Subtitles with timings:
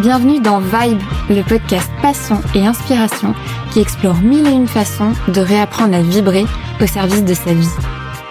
[0.00, 3.34] Bienvenue dans Vibe, le podcast passion et inspiration
[3.70, 6.46] qui explore mille et une façons de réapprendre à vibrer
[6.80, 7.68] au service de sa vie.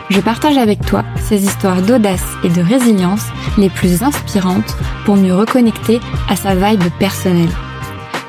[0.09, 3.25] Je partage avec toi ces histoires d'audace et de résilience
[3.59, 4.75] les plus inspirantes
[5.05, 7.53] pour mieux reconnecter à sa vibe personnelle.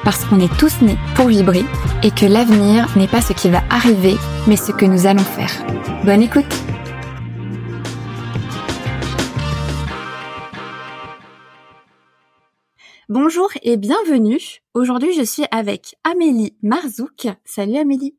[0.04, 1.64] Parce qu'on est tous nés pour vibrer
[2.02, 4.18] et que l'avenir n'est pas ce qui va arriver,
[4.48, 5.52] mais ce que nous allons faire.
[6.04, 6.59] Bonne écoute
[13.32, 14.40] Bonjour et bienvenue.
[14.74, 17.28] Aujourd'hui, je suis avec Amélie Marzouk.
[17.44, 18.16] Salut Amélie.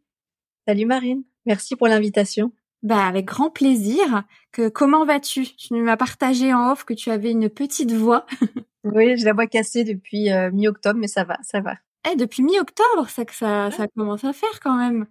[0.66, 1.24] Salut Marine.
[1.46, 2.54] Merci pour l'invitation.
[2.82, 4.24] Bah avec grand plaisir.
[4.54, 5.54] Que comment vas-tu?
[5.58, 8.26] Tu m'as partagé en off que tu avais une petite voix.
[8.86, 11.76] oui, j'ai la voix cassée depuis euh, mi-octobre, mais ça va, ça va.
[12.10, 15.08] Eh, depuis mi-octobre, ça que ça, ça commence à faire quand même.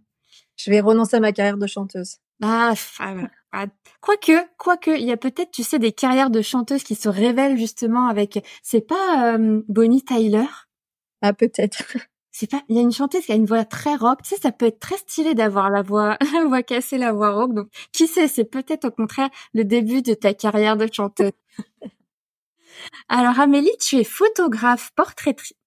[0.57, 2.17] Je vais renoncer à ma carrière de chanteuse.
[2.41, 2.73] Ah,
[3.53, 3.67] ah,
[4.01, 7.59] quoique, quoique, il y a peut-être, tu sais, des carrières de chanteuses qui se révèlent
[7.59, 8.45] justement avec.
[8.63, 10.47] C'est pas euh, Bonnie Tyler?
[11.23, 11.83] Ah, peut-être.
[12.33, 12.63] C'est pas.
[12.69, 14.23] Il y a une chanteuse qui a une voix très rock.
[14.23, 17.33] Tu sais, ça peut être très stylé d'avoir la voix, la voix cassée, la voix
[17.33, 17.53] rock.
[17.55, 21.33] Donc, qui sait, c'est peut-être au contraire le début de ta carrière de chanteuse.
[23.09, 24.93] Alors, Amélie, tu es photographe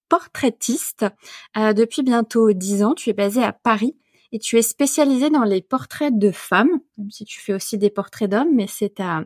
[0.09, 1.05] portraitiste
[1.57, 2.93] euh, depuis bientôt dix ans.
[2.93, 3.97] Tu es basée à Paris
[4.33, 7.91] et tu es spécialisée dans les portraits de femmes, même si tu fais aussi des
[7.91, 9.23] portraits d'hommes, mais c'est ta,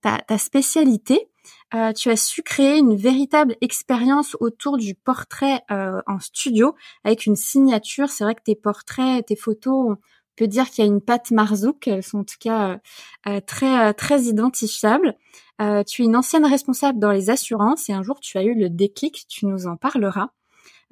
[0.00, 1.28] ta, spécialité.
[1.74, 7.26] Euh, tu as su créer une véritable expérience autour du portrait euh, en studio avec
[7.26, 8.08] une signature.
[8.10, 9.96] C'est vrai que tes portraits, tes photos, on
[10.36, 11.88] peut dire qu'il y a une patte Marzouk.
[11.88, 12.78] Elles sont en tout cas
[13.26, 15.16] euh, très très identifiables.
[15.86, 18.70] tu es une ancienne responsable dans les assurances et un jour tu as eu le
[18.70, 19.26] déclic.
[19.28, 20.30] Tu nous en parleras.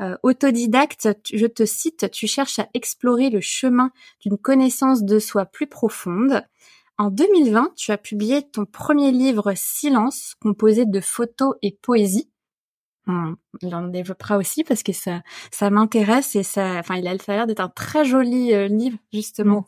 [0.03, 5.47] Euh, autodidacte, je te cite, tu cherches à explorer le chemin d'une connaissance de soi
[5.47, 6.43] plus profonde.
[6.99, 12.31] En 2020, tu as publié ton premier livre Silence, composé de photos et poésie.
[13.07, 17.47] On en développera aussi parce que ça, ça m'intéresse et ça, enfin, il a l'air
[17.47, 19.67] d'être un très joli euh, livre justement.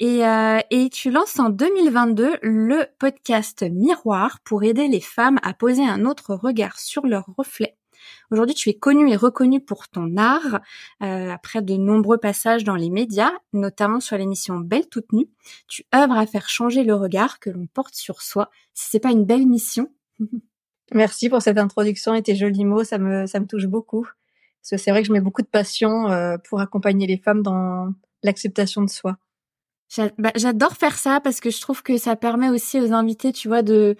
[0.00, 5.52] Et, euh, et tu lances en 2022 le podcast Miroir pour aider les femmes à
[5.52, 7.76] poser un autre regard sur leur reflet
[8.30, 10.60] Aujourd'hui, tu es connu et reconnu pour ton art,
[11.02, 15.28] euh, après de nombreux passages dans les médias, notamment sur l'émission Belle toute nue.
[15.68, 18.50] Tu œuvres à faire changer le regard que l'on porte sur soi.
[18.74, 19.92] Si c'est pas une belle mission.
[20.92, 24.06] Merci pour cette introduction et tes jolis mots, ça me, ça me touche beaucoup.
[24.62, 27.42] Parce que c'est vrai que je mets beaucoup de passion euh, pour accompagner les femmes
[27.42, 29.16] dans l'acceptation de soi.
[30.18, 33.48] Bah, j'adore faire ça parce que je trouve que ça permet aussi aux invités, tu
[33.48, 33.96] vois, de,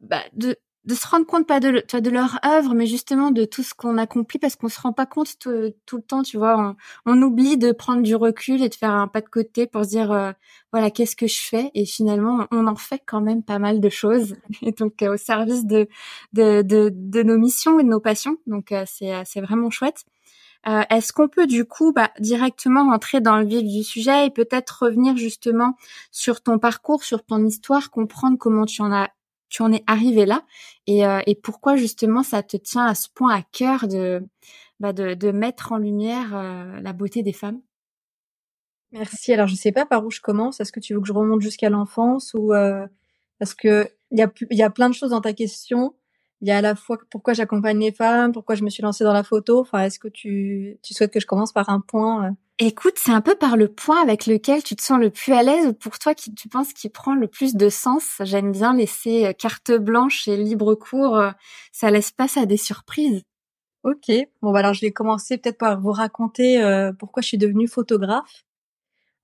[0.00, 3.64] bah, de de se rendre compte pas de, de leur œuvre, mais justement de tout
[3.64, 6.76] ce qu'on accomplit parce qu'on se rend pas compte tout, le temps, tu vois.
[7.06, 9.90] On, oublie de prendre du recul et de faire un pas de côté pour se
[9.90, 10.30] dire, euh,
[10.72, 11.72] voilà, qu'est-ce que je fais?
[11.74, 15.16] Et finalement, on en fait quand même pas mal de choses, et donc euh, au
[15.16, 15.88] service de,
[16.32, 18.36] de, de, nos missions et de nos passions.
[18.46, 20.04] Donc euh, c'est c'est vraiment chouette.
[20.90, 24.82] Est-ce qu'on peut du coup bah, directement entrer dans le vif du sujet et peut-être
[24.82, 25.76] revenir justement
[26.10, 29.10] sur ton parcours, sur ton histoire, comprendre comment tu en as
[29.56, 30.44] tu en es arrivé là
[30.86, 34.22] et, euh, et pourquoi justement ça te tient à ce point à cœur de,
[34.80, 37.62] bah de, mettre en lumière euh, la beauté des femmes?
[38.92, 39.32] Merci.
[39.32, 40.60] Alors je sais pas par où je commence.
[40.60, 42.86] Est-ce que tu veux que je remonte jusqu'à l'enfance ou euh,
[43.38, 45.94] parce que il y a y a plein de choses dans ta question.
[46.42, 49.04] Il y a à la fois pourquoi j'accompagne les femmes, pourquoi je me suis lancée
[49.04, 49.60] dans la photo.
[49.60, 53.20] Enfin, est-ce que tu tu souhaites que je commence par un point Écoute, c'est un
[53.20, 55.98] peu par le point avec lequel tu te sens le plus à l'aise ou pour
[55.98, 58.16] toi qui tu penses qu'il prend le plus de sens?
[58.20, 61.18] J'aime bien laisser euh, carte blanche et libre cours.
[61.18, 61.30] Euh,
[61.70, 63.20] ça laisse place à des surprises.
[63.84, 64.10] Ok.
[64.40, 67.68] Bon, bah alors je vais commencer peut-être par vous raconter euh, pourquoi je suis devenue
[67.68, 68.44] photographe.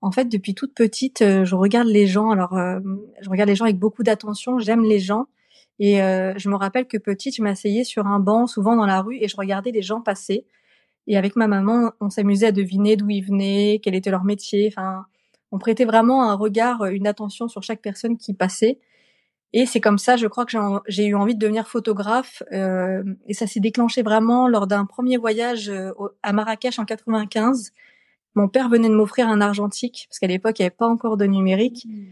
[0.01, 2.29] En fait, depuis toute petite, je regarde les gens.
[2.31, 2.57] Alors,
[3.21, 4.59] je regarde les gens avec beaucoup d'attention.
[4.59, 5.27] J'aime les gens.
[5.79, 9.17] Et je me rappelle que petite, je m'asseyais sur un banc, souvent dans la rue,
[9.19, 10.45] et je regardais les gens passer.
[11.07, 14.67] Et avec ma maman, on s'amusait à deviner d'où ils venaient, quel était leur métier.
[14.67, 15.05] Enfin,
[15.51, 18.79] on prêtait vraiment un regard, une attention sur chaque personne qui passait.
[19.53, 20.57] Et c'est comme ça, je crois que
[20.87, 22.41] j'ai eu envie de devenir photographe.
[22.51, 25.91] Euh, et ça s'est déclenché vraiment lors d'un premier voyage euh,
[26.23, 27.71] à Marrakech en 95.
[28.33, 31.17] Mon père venait de m'offrir un argentique, parce qu'à l'époque, il n'y avait pas encore
[31.17, 31.85] de numérique.
[31.87, 32.03] Mmh.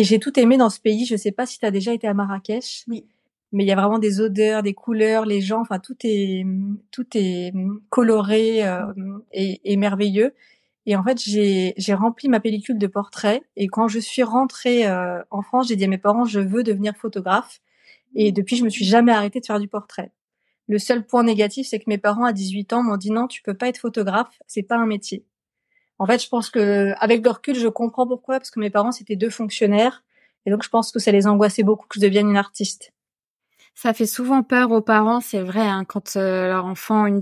[0.00, 1.04] Et j'ai tout aimé dans ce pays.
[1.04, 2.84] Je ne sais pas si tu as déjà été à Marrakech.
[2.88, 3.04] Oui
[3.52, 6.46] mais il y a vraiment des odeurs, des couleurs, les gens, enfin tout est
[6.92, 7.52] tout est
[7.88, 8.84] coloré euh,
[9.32, 10.34] et, et, merveilleux.
[10.86, 13.42] Et en fait, j'ai j'ai rempli ma pellicule de portraits.
[13.56, 16.62] Et quand je suis rentrée euh, en France, j'ai dit à mes parents, je veux
[16.62, 17.60] devenir photographe.
[18.14, 20.12] Et depuis, je me suis jamais arrêtée de faire du portrait.
[20.68, 23.42] Le seul point négatif, c'est que mes parents à 18 ans m'ont dit non, tu
[23.42, 25.24] peux pas être photographe, c'est pas un métier.
[26.00, 28.90] En fait, je pense que avec le recul, je comprends pourquoi, parce que mes parents
[28.90, 30.02] c'était deux fonctionnaires,
[30.46, 32.94] et donc je pense que ça les angoissait beaucoup que je devienne une artiste.
[33.74, 37.20] Ça fait souvent peur aux parents, c'est vrai, hein, quand euh, leur enfant une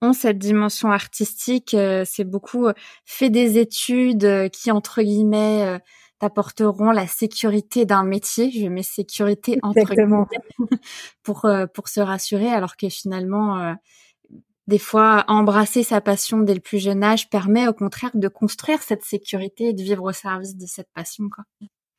[0.00, 1.74] ont cette dimension artistique.
[1.74, 2.68] Euh, c'est beaucoup
[3.04, 5.78] fait des études qui, entre guillemets,
[6.18, 8.50] t'apporteront la sécurité d'un métier.
[8.50, 10.24] Je mets sécurité entre guillemets
[11.22, 13.76] pour pour se rassurer, alors que finalement
[14.68, 18.82] des fois, embrasser sa passion dès le plus jeune âge permet au contraire de construire
[18.82, 21.28] cette sécurité et de vivre au service de cette passion.
[21.28, 21.44] Quoi.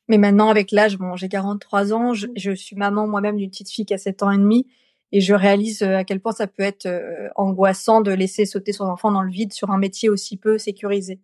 [0.10, 3.70] Mais maintenant, avec l'âge, bon, j'ai 43 ans, je, je suis maman moi-même d'une petite
[3.70, 4.68] fille qui a 7 ans et demi,
[5.14, 8.74] et je réalise euh, à quel point ça peut être euh, angoissant de laisser sauter
[8.74, 11.22] son enfant dans le vide sur un métier aussi peu sécurisé.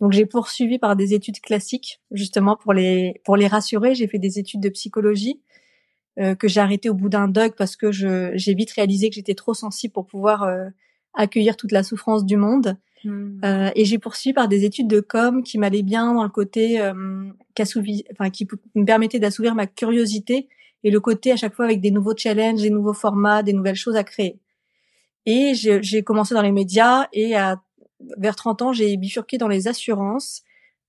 [0.00, 3.94] Donc j'ai poursuivi par des études classiques, justement pour les pour les rassurer.
[3.94, 5.40] J'ai fait des études de psychologie
[6.20, 9.16] euh, que j'ai arrêté au bout d'un dog parce que je, j'ai vite réalisé que
[9.16, 10.68] j'étais trop sensible pour pouvoir euh,
[11.12, 12.76] accueillir toute la souffrance du monde.
[13.02, 13.40] Hmm.
[13.44, 16.80] Euh, et j'ai poursuivi par des études de com qui m'allaient bien dans le côté
[16.80, 16.94] euh,
[18.12, 18.46] enfin qui
[18.76, 20.48] me permettait d'assouvir ma curiosité
[20.84, 23.74] et le côté à chaque fois avec des nouveaux challenges, des nouveaux formats, des nouvelles
[23.74, 24.38] choses à créer.
[25.26, 27.60] Et j'ai commencé dans les médias et à,
[28.18, 30.42] vers 30 ans, j'ai bifurqué dans les assurances.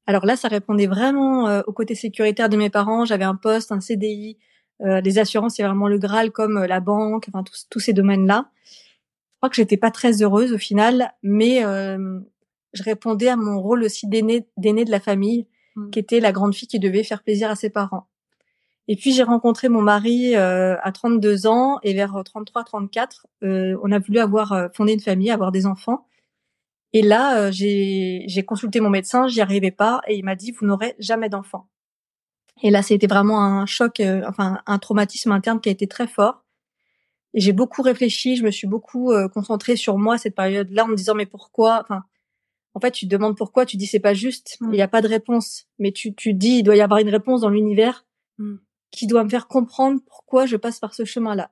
[0.05, 3.05] Alors là, ça répondait vraiment au côté sécuritaire de mes parents.
[3.05, 4.37] J'avais un poste, un CDI,
[4.81, 7.93] euh, les assurances, c'est vraiment le Graal comme euh, la banque, enfin tous, tous ces
[7.93, 8.49] domaines-là.
[8.65, 12.19] Je crois que j'étais pas très heureuse au final, mais euh,
[12.73, 15.89] je répondais à mon rôle aussi d'aîné, d'aîné de la famille, mmh.
[15.91, 18.07] qui était la grande fille qui devait faire plaisir à ses parents.
[18.87, 23.91] Et puis j'ai rencontré mon mari euh, à 32 ans et vers 33-34, euh, on
[23.91, 26.05] a voulu avoir euh, fondé une famille, avoir des enfants.
[26.93, 30.65] Et là, j'ai, j'ai consulté mon médecin, j'y arrivais pas, et il m'a dit vous
[30.65, 31.67] n'aurez jamais d'enfants.
[32.61, 36.07] Et là, c'était vraiment un choc, euh, enfin un traumatisme interne qui a été très
[36.07, 36.43] fort.
[37.33, 40.87] Et j'ai beaucoup réfléchi, je me suis beaucoup euh, concentrée sur moi cette période-là en
[40.87, 42.03] me disant mais pourquoi Enfin,
[42.73, 45.01] en fait, tu te demandes pourquoi, tu dis c'est pas juste, il n'y a pas
[45.01, 48.05] de réponse, mais tu tu dis il doit y avoir une réponse dans l'univers
[48.37, 48.55] mm.
[48.91, 51.51] qui doit me faire comprendre pourquoi je passe par ce chemin-là.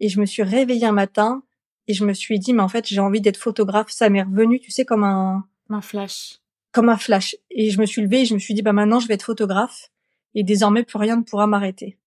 [0.00, 1.42] Et je me suis réveillée un matin
[1.86, 4.60] et je me suis dit mais en fait j'ai envie d'être photographe, ça m'est revenu,
[4.60, 6.40] tu sais comme un un flash,
[6.72, 7.34] comme un flash.
[7.50, 9.22] Et je me suis levée et je me suis dit bah maintenant je vais être
[9.22, 9.90] photographe
[10.34, 11.98] et désormais plus rien ne pourra m'arrêter.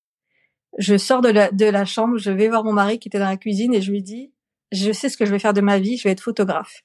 [0.77, 3.29] Je sors de la, de la chambre, je vais voir mon mari qui était dans
[3.29, 4.31] la cuisine et je lui dis,
[4.71, 6.83] je sais ce que je vais faire de ma vie, je vais être photographe.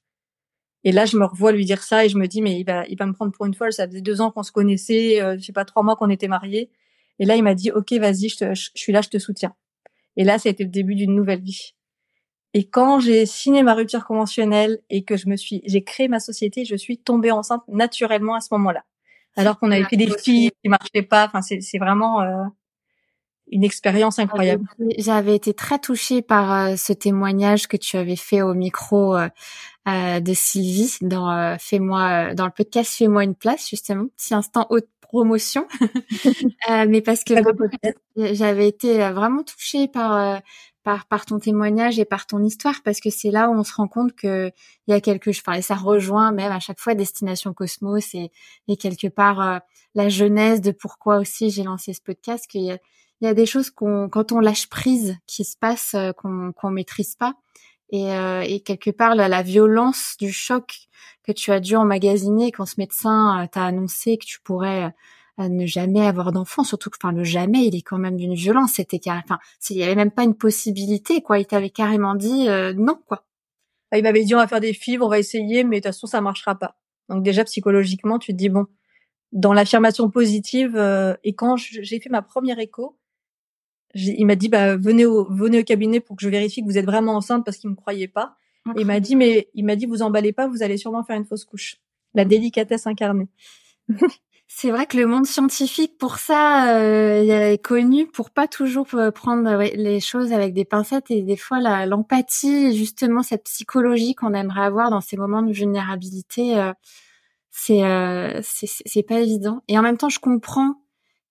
[0.84, 2.86] Et là, je me revois lui dire ça et je me dis, mais il va,
[2.86, 3.72] il va me prendre pour une folle.
[3.72, 6.28] Ça faisait deux ans qu'on se connaissait, euh, je sais pas, trois mois qu'on était
[6.28, 6.70] mariés.
[7.18, 9.54] Et là, il m'a dit, OK, vas-y, je, je, suis là, je te soutiens.
[10.16, 11.74] Et là, ça a été le début d'une nouvelle vie.
[12.54, 16.20] Et quand j'ai signé ma rupture conventionnelle et que je me suis, j'ai créé ma
[16.20, 18.84] société, je suis tombée enceinte naturellement à ce moment-là
[19.36, 21.26] alors qu'on avait fait des filles qui marchaient pas.
[21.26, 22.44] Enfin, c'est vraiment euh,
[23.50, 24.64] une expérience incroyable.
[24.98, 29.28] J'avais été très touchée par euh, ce témoignage que tu avais fait au micro euh,
[29.86, 35.68] de Sylvie dans Fais-moi dans le podcast Fais-moi une place justement, petit instant haute promotion.
[36.88, 37.34] mais parce que
[38.16, 40.40] j'avais été vraiment touchée par
[40.86, 43.74] par, par ton témoignage et par ton histoire parce que c'est là où on se
[43.74, 44.52] rend compte que
[44.86, 48.14] il y a quelque chose enfin et ça rejoint même à chaque fois destination cosmos
[48.14, 48.30] et,
[48.68, 49.58] et quelque part euh,
[49.96, 52.78] la jeunesse de pourquoi aussi j'ai lancé ce podcast qu'il y a,
[53.20, 56.52] il y a des choses qu'on quand on lâche prise qui se passent euh, qu'on
[56.52, 57.34] qu'on maîtrise pas.
[57.90, 60.88] Et, euh, et quelque part la, la, violence du choc
[61.24, 64.92] que tu as dû emmagasiner quand ce médecin t'a annoncé que tu pourrais
[65.38, 68.35] à ne jamais avoir d'enfant, surtout que, enfin, le jamais, il est quand même d'une
[68.35, 68.73] violence.
[68.75, 69.38] C'était, enfin,
[69.71, 71.38] il y avait même pas une possibilité, quoi.
[71.38, 73.26] Il t'avait carrément dit euh, non, quoi.
[73.90, 75.95] Ah, il m'avait dit on va faire des fibres, on va essayer, mais de toute
[75.95, 76.76] façon ça marchera pas.
[77.09, 78.66] Donc déjà psychologiquement, tu te dis bon,
[79.33, 80.76] dans l'affirmation positive.
[80.76, 82.99] Euh, et quand j'ai fait ma première écho,
[83.95, 86.78] il m'a dit bah venez au venez au cabinet pour que je vérifie que vous
[86.78, 88.37] êtes vraiment enceinte parce qu'il me croyait pas.
[88.76, 91.16] Et il m'a dit mais il m'a dit vous emballez pas, vous allez sûrement faire
[91.16, 91.76] une fausse couche.
[92.14, 93.28] La délicatesse incarnée.
[94.58, 99.10] C'est vrai que le monde scientifique, pour ça, euh, est connu pour pas toujours euh,
[99.10, 104.62] prendre les choses avec des pincettes et des fois l'empathie, justement cette psychologie qu'on aimerait
[104.64, 106.72] avoir dans ces moments de vulnérabilité, euh,
[107.50, 109.62] c'est euh, c'est pas évident.
[109.68, 110.76] Et en même temps, je comprends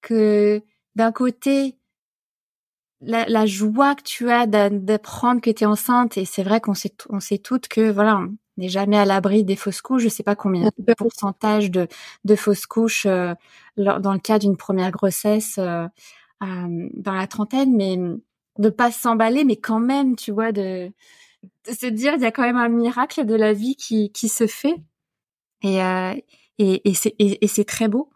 [0.04, 0.62] que
[0.94, 1.80] d'un côté,
[3.06, 6.74] la, la, joie que tu as d'apprendre que tu es enceinte, et c'est vrai qu'on
[6.74, 8.22] sait, on sait toutes que voilà,
[8.58, 10.04] n'est jamais à l'abri des fausses couches.
[10.04, 11.88] Je sais pas combien de pourcentage de,
[12.24, 13.34] de fausses couches euh,
[13.78, 15.88] dans le cas d'une première grossesse euh,
[16.44, 17.98] euh, dans la trentaine, mais
[18.58, 20.92] de pas s'emballer, mais quand même, tu vois, de,
[21.68, 24.30] de se dire il y a quand même un miracle de la vie qui, qui
[24.30, 24.76] se fait
[25.62, 25.80] et
[26.58, 28.10] et, et c'est et, c'est très beau.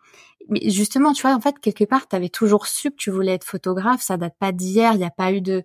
[0.49, 3.33] Mais justement, tu vois, en fait, quelque part, tu avais toujours su que tu voulais
[3.33, 4.01] être photographe.
[4.01, 4.93] Ça date pas d'hier.
[4.93, 5.63] Il n'y a pas eu de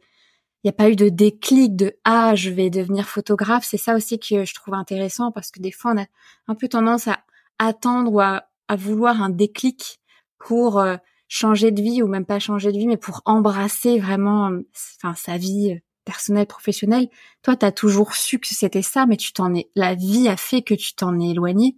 [0.64, 3.66] il a pas eu de déclic de ah je vais devenir photographe.
[3.66, 6.06] C'est ça aussi que je trouve intéressant parce que des fois on a
[6.48, 7.18] un peu tendance à
[7.58, 10.00] attendre ou à, vouloir un déclic
[10.38, 10.96] pour euh,
[11.28, 14.50] changer de vie ou même pas changer de vie, mais pour embrasser vraiment,
[14.96, 17.08] enfin sa vie personnelle, professionnelle.
[17.42, 20.36] Toi, tu as toujours su que c'était ça, mais tu t'en es, la vie a
[20.36, 21.76] fait que tu t'en es éloigné.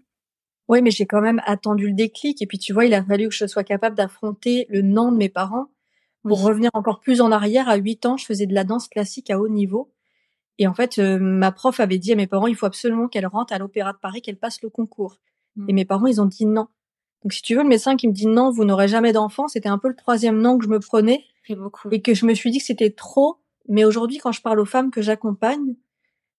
[0.69, 2.43] Oui, mais j'ai quand même attendu le déclic.
[2.43, 5.17] Et puis, tu vois, il a fallu que je sois capable d'affronter le non de
[5.17, 5.69] mes parents
[6.23, 7.69] pour revenir encore plus en arrière.
[7.69, 9.93] À 8 ans, je faisais de la danse classique à haut niveau.
[10.59, 13.27] Et en fait, euh, ma prof avait dit à mes parents, il faut absolument qu'elle
[13.27, 15.19] rentre à l'Opéra de Paris, qu'elle passe le concours.
[15.69, 15.77] Et mmh.
[15.77, 16.69] mes parents, ils ont dit non.
[17.23, 19.69] Donc, si tu veux, le médecin qui me dit non, vous n'aurez jamais d'enfant, c'était
[19.69, 21.25] un peu le troisième non que je me prenais.
[21.51, 21.89] Beaucoup.
[21.93, 23.39] Et que je me suis dit que c'était trop.
[23.69, 25.77] Mais aujourd'hui, quand je parle aux femmes que j'accompagne,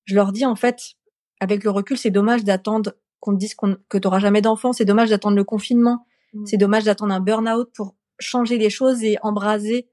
[0.05, 0.93] je leur dis, en fait,
[1.39, 4.73] avec le recul, c'est dommage d'attendre qu'on te dise que tu n'auras jamais d'enfant.
[4.73, 6.05] C'est dommage d'attendre le confinement.
[6.33, 6.45] Mmh.
[6.45, 9.89] C'est dommage d'attendre un burn-out pour changer les choses et embraser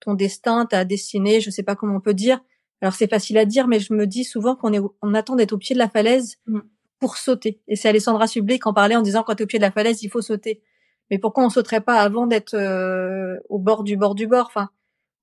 [0.00, 2.40] ton destin, ta destinée, je sais pas comment on peut dire.
[2.82, 5.52] Alors c'est facile à dire, mais je me dis souvent qu'on est, on attend d'être
[5.52, 6.60] au pied de la falaise mmh.
[7.00, 7.60] pour sauter.
[7.68, 9.64] Et c'est Alessandra Sublet qui en parlait en disant quand tu es au pied de
[9.64, 10.62] la falaise, il faut sauter.
[11.10, 14.46] Mais pourquoi on sauterait pas avant d'être euh, au bord du bord du bord?
[14.46, 14.70] Enfin,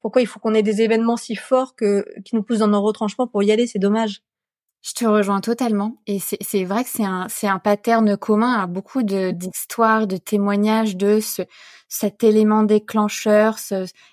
[0.02, 2.82] pourquoi il faut qu'on ait des événements si forts que qui nous poussent dans nos
[2.82, 3.68] retranchements pour y aller?
[3.68, 4.24] C'est dommage.
[4.84, 5.96] Je te rejoins totalement.
[6.08, 11.22] Et c'est vrai que c'est un, un pattern commun à beaucoup d'histoires, de, témoignages de
[11.22, 11.44] ce,
[11.88, 13.56] cet élément déclencheur.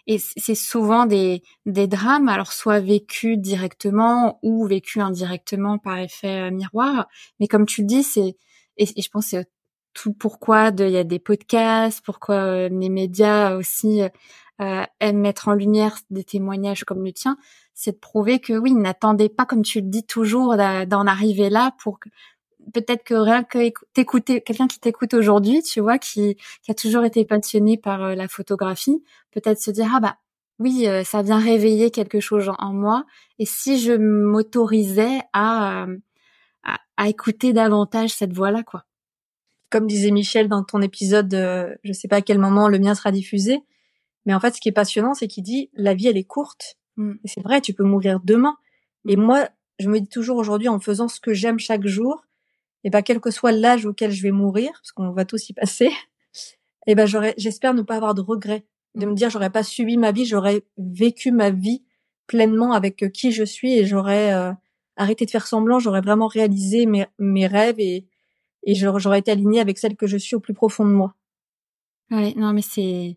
[0.07, 6.49] et c'est souvent des, des drames, alors soit vécus directement ou vécus indirectement par effet
[6.49, 7.09] euh, miroir.
[7.41, 8.37] Mais comme tu le dis, c'est,
[8.77, 9.49] et, je pense c'est
[9.93, 14.03] tout pourquoi il y a des podcasts, pourquoi euh, les médias aussi
[14.61, 17.37] euh, mettre en lumière des témoignages comme le tien
[17.81, 21.73] c'est de prouver que oui, n'attendez pas, comme tu le dis toujours, d'en arriver là
[21.83, 22.11] pour que
[22.75, 27.05] peut-être que rien que t'écouter quelqu'un qui t'écoute aujourd'hui, tu vois, qui, qui a toujours
[27.05, 29.02] été passionné par euh, la photographie,
[29.33, 30.17] peut-être se dire ah bah
[30.59, 33.07] oui, euh, ça vient réveiller quelque chose en, moi.
[33.38, 35.97] Et si je m'autorisais à, euh,
[36.64, 38.85] à, à écouter davantage cette voix-là, quoi.
[39.71, 43.12] Comme disait Michel dans ton épisode, je sais pas à quel moment le mien sera
[43.12, 43.61] diffusé,
[44.27, 46.81] mais en fait, ce qui est passionnant, c'est qu'il dit la vie elle est courte
[47.00, 47.15] Mmh.
[47.25, 48.57] C'est vrai, tu peux mourir demain.
[49.09, 49.23] Et mmh.
[49.23, 49.49] moi,
[49.79, 52.27] je me dis toujours aujourd'hui, en faisant ce que j'aime chaque jour,
[52.85, 55.55] et ben quel que soit l'âge auquel je vais mourir, parce qu'on va tous y
[55.55, 55.91] passer,
[56.87, 59.15] et ben j'aurais, j'espère ne pas avoir de regrets, de me mmh.
[59.15, 61.83] dire j'aurais pas subi ma vie, j'aurais vécu ma vie
[62.27, 64.53] pleinement avec euh, qui je suis et j'aurais euh,
[64.97, 68.07] arrêté de faire semblant, j'aurais vraiment réalisé mes, mes rêves et,
[68.65, 71.15] et j'aurais été alignée avec celle que je suis au plus profond de moi.
[72.11, 73.17] Oui, non, mais c'est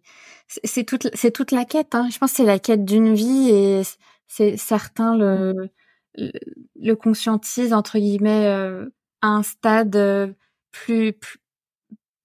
[0.63, 1.95] c'est toute c'est toute la quête.
[1.95, 2.09] Hein.
[2.12, 3.81] Je pense que c'est la quête d'une vie et
[4.27, 5.69] c'est certains le,
[6.15, 8.88] le, conscientisent entre guillemets euh,
[9.21, 10.27] à un stade euh,
[10.71, 11.39] plus, plus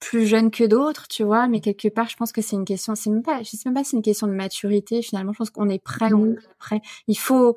[0.00, 2.94] plus jeune que d'autres, tu vois, mais quelque part, je pense que c'est une question,
[2.94, 5.38] c'est même pas, je sais même pas si c'est une question de maturité, finalement, je
[5.38, 6.80] pense qu'on est prêt, on est prêt.
[7.08, 7.56] Il faut,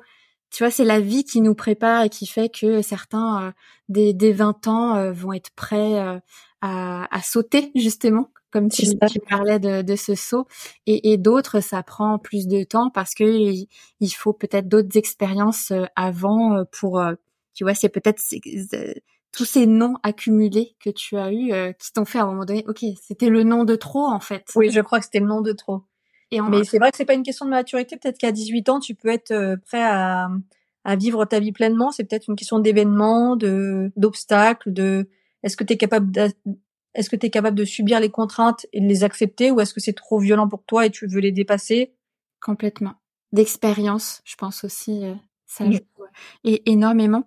[0.50, 3.52] tu vois, c'est la vie qui nous prépare et qui fait que certains, euh,
[3.88, 6.20] des, des 20 ans, vont être prêts à,
[7.16, 8.84] à sauter, justement, comme tu,
[9.28, 10.46] parlais de, de, ce saut,
[10.86, 15.70] et, et d'autres, ça prend plus de temps parce que il, faut peut-être d'autres expériences
[15.70, 17.14] euh, avant euh, pour, euh,
[17.54, 18.20] tu vois, c'est peut-être
[19.32, 22.64] tous ces noms accumulés que tu as eu qui t'ont fait à un moment donné,
[22.68, 24.44] ok, c'était le nom de trop en fait.
[24.54, 25.82] Oui, je crois que c'était le nom de trop.
[26.30, 27.96] Et Mais c'est vrai que c'est pas une question de maturité.
[27.96, 30.28] Peut-être qu'à 18 ans, tu peux être prêt à,
[30.84, 31.90] à vivre ta vie pleinement.
[31.90, 35.08] C'est peut-être une question d'événements, de d'obstacles, de
[35.42, 36.10] est-ce que tu es capable
[36.94, 39.74] est-ce que tu es capable de subir les contraintes et de les accepter ou est-ce
[39.74, 41.94] que c'est trop violent pour toi et tu veux les dépasser?
[42.40, 42.94] Complètement.
[43.32, 45.14] D'expérience, je pense aussi, euh,
[45.46, 45.78] ça joue
[46.44, 47.24] et énormément.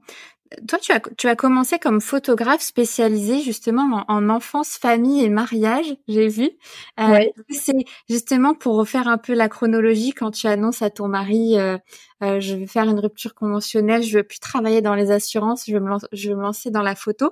[0.67, 5.97] Toi, tu as, tu as commencé comme photographe spécialisé justement en, enfance, famille et mariage,
[6.07, 6.51] j'ai vu.
[6.99, 7.19] Euh,
[7.49, 11.77] C'est justement pour refaire un peu la chronologie quand tu annonces à ton mari, euh,
[12.21, 15.73] euh, je vais faire une rupture conventionnelle, je veux plus travailler dans les assurances, je
[15.73, 17.31] veux me, je veux me lancer dans la photo.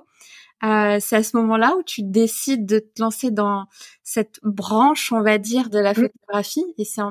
[0.64, 3.66] Euh, c'est à ce moment-là où tu décides de te lancer dans
[4.02, 6.64] cette branche, on va dire, de la photographie.
[6.78, 7.02] Et c'est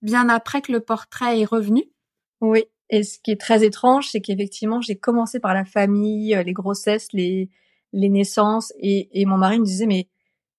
[0.00, 1.84] bien après que le portrait est revenu?
[2.40, 2.64] Oui.
[2.88, 6.52] Et ce qui est très étrange, c'est qu'effectivement, j'ai commencé par la famille, euh, les
[6.52, 7.50] grossesses, les,
[7.92, 8.72] les naissances.
[8.78, 10.08] Et, et mon mari me disait, mais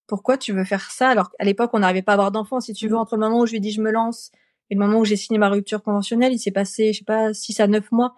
[0.08, 1.10] pourquoi tu veux faire ça?
[1.10, 3.00] Alors qu'à l'époque on n'arrivait pas à avoir d'enfants si tu veux mmh.
[3.00, 4.32] entre le moment où je lui ai dit je me lance
[4.70, 7.34] et le moment où j'ai signé ma rupture conventionnelle il s'est passé je sais pas
[7.34, 8.16] six à neuf mois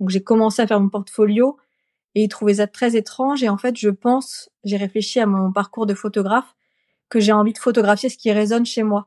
[0.00, 1.56] donc j'ai commencé à faire mon portfolio
[2.14, 3.42] et il trouvait ça très étrange.
[3.42, 6.54] Et en fait, je pense, j'ai réfléchi à mon parcours de photographe,
[7.08, 9.06] que j'ai envie de photographier ce qui résonne chez moi.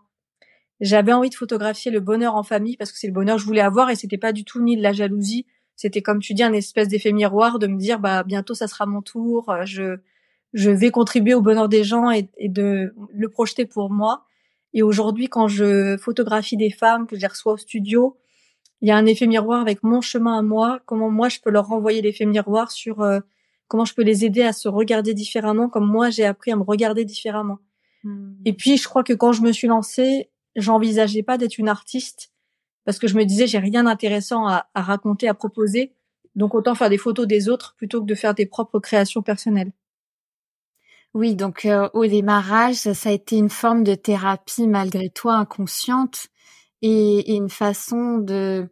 [0.79, 3.45] J'avais envie de photographier le bonheur en famille parce que c'est le bonheur que je
[3.45, 5.45] voulais avoir et c'était pas du tout ni de la jalousie.
[5.75, 8.87] C'était comme tu dis un espèce d'effet miroir de me dire bah bientôt ça sera
[8.87, 9.49] mon tour.
[9.49, 9.97] Euh, je
[10.53, 14.25] je vais contribuer au bonheur des gens et, et de le projeter pour moi.
[14.73, 18.17] Et aujourd'hui, quand je photographie des femmes que je les reçois au studio,
[18.81, 21.51] il y a un effet miroir avec mon chemin à moi, comment moi je peux
[21.51, 23.19] leur renvoyer l'effet miroir sur euh,
[23.67, 26.63] comment je peux les aider à se regarder différemment, comme moi j'ai appris à me
[26.63, 27.59] regarder différemment.
[28.03, 28.33] Mmh.
[28.45, 32.31] Et puis, je crois que quand je me suis lancée, j'envisageais pas d'être une artiste
[32.83, 35.93] parce que je me disais j'ai rien d'intéressant à, à, raconter, à proposer.
[36.35, 39.71] Donc autant faire des photos des autres plutôt que de faire des propres créations personnelles.
[41.13, 46.27] Oui, donc euh, au démarrage, ça a été une forme de thérapie malgré toi inconsciente
[46.81, 48.69] et, et une façon de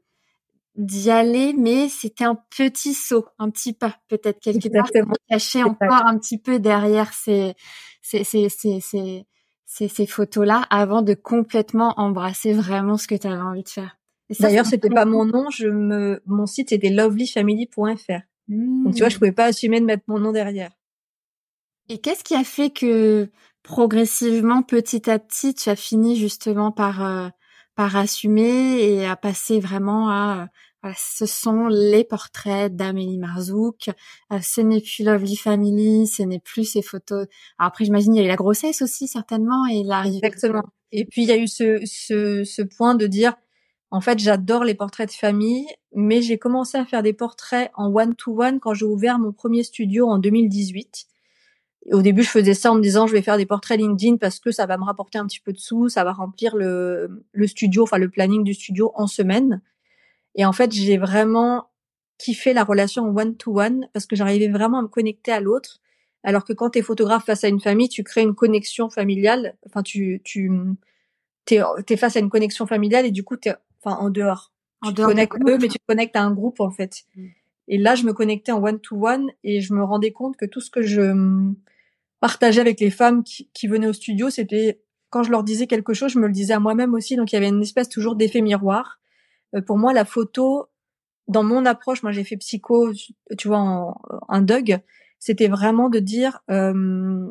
[0.76, 4.90] d'y aller, mais c'était un petit saut, un petit pas, peut-être quelque part
[5.30, 7.54] caché encore un petit peu derrière ces
[8.02, 13.42] ces ces ces, ces, ces photos-là avant de complètement embrasser vraiment ce que tu avais
[13.42, 13.98] envie de faire.
[14.40, 18.22] D'ailleurs, c'était pas mon nom, je me mon site c'était lovelyfamily.fr.
[18.48, 19.20] Donc tu vois, je mmh.
[19.20, 20.72] pouvais pas assumer de mettre mon nom derrière.
[21.90, 23.30] Et qu'est-ce qui a fait que
[23.64, 27.30] progressivement, petit à petit, tu as fini justement par euh,
[27.80, 30.50] par assumer et à passer vraiment à
[30.98, 33.90] ce sont les portraits d'Amélie Marzouk.
[34.34, 37.28] Euh, ce n'est plus Lovely Family, ce n'est plus ces photos.
[37.58, 40.20] après, j'imagine il y a eu la grossesse aussi certainement et l'arrivée.
[40.24, 40.64] Exactement.
[40.92, 43.36] Et puis il y a eu ce, ce, ce point de dire,
[43.92, 47.96] en fait, j'adore les portraits de famille, mais j'ai commencé à faire des portraits en
[47.96, 51.06] one-to-one quand j'ai ouvert mon premier studio en 2018.
[51.92, 54.40] Au début, je faisais ça en me disant, je vais faire des portraits LinkedIn parce
[54.40, 57.48] que ça va me rapporter un petit peu de sous, ça va remplir le, le
[57.48, 59.62] studio, enfin le planning du studio en semaine.
[60.36, 61.70] Et en fait, j'ai vraiment
[62.18, 65.80] kiffé la relation one-to-one parce que j'arrivais vraiment à me connecter à l'autre.
[66.24, 69.56] Alors que quand tu es photographe face à une famille, tu crées une connexion familiale.
[69.66, 70.52] Enfin, tu, tu,
[71.46, 74.52] t'es, es face à une connexion familiale et du coup, t'es, enfin, en dehors.
[74.82, 77.04] En tu dehors te connectes eux, mais tu te connectes à un groupe, en fait.
[77.16, 77.28] Mm.
[77.70, 80.72] Et là, je me connectais en one-to-one et je me rendais compte que tout ce
[80.72, 81.54] que je
[82.20, 85.94] partageais avec les femmes qui, qui venaient au studio, c'était quand je leur disais quelque
[85.94, 87.16] chose, je me le disais à moi-même aussi.
[87.16, 89.00] Donc, il y avait une espèce toujours d'effet miroir.
[89.56, 90.68] Euh, pour moi, la photo,
[91.28, 92.92] dans mon approche, moi j'ai fait psycho,
[93.38, 94.80] tu vois, en, un Doug,
[95.20, 97.28] c'était vraiment de dire euh,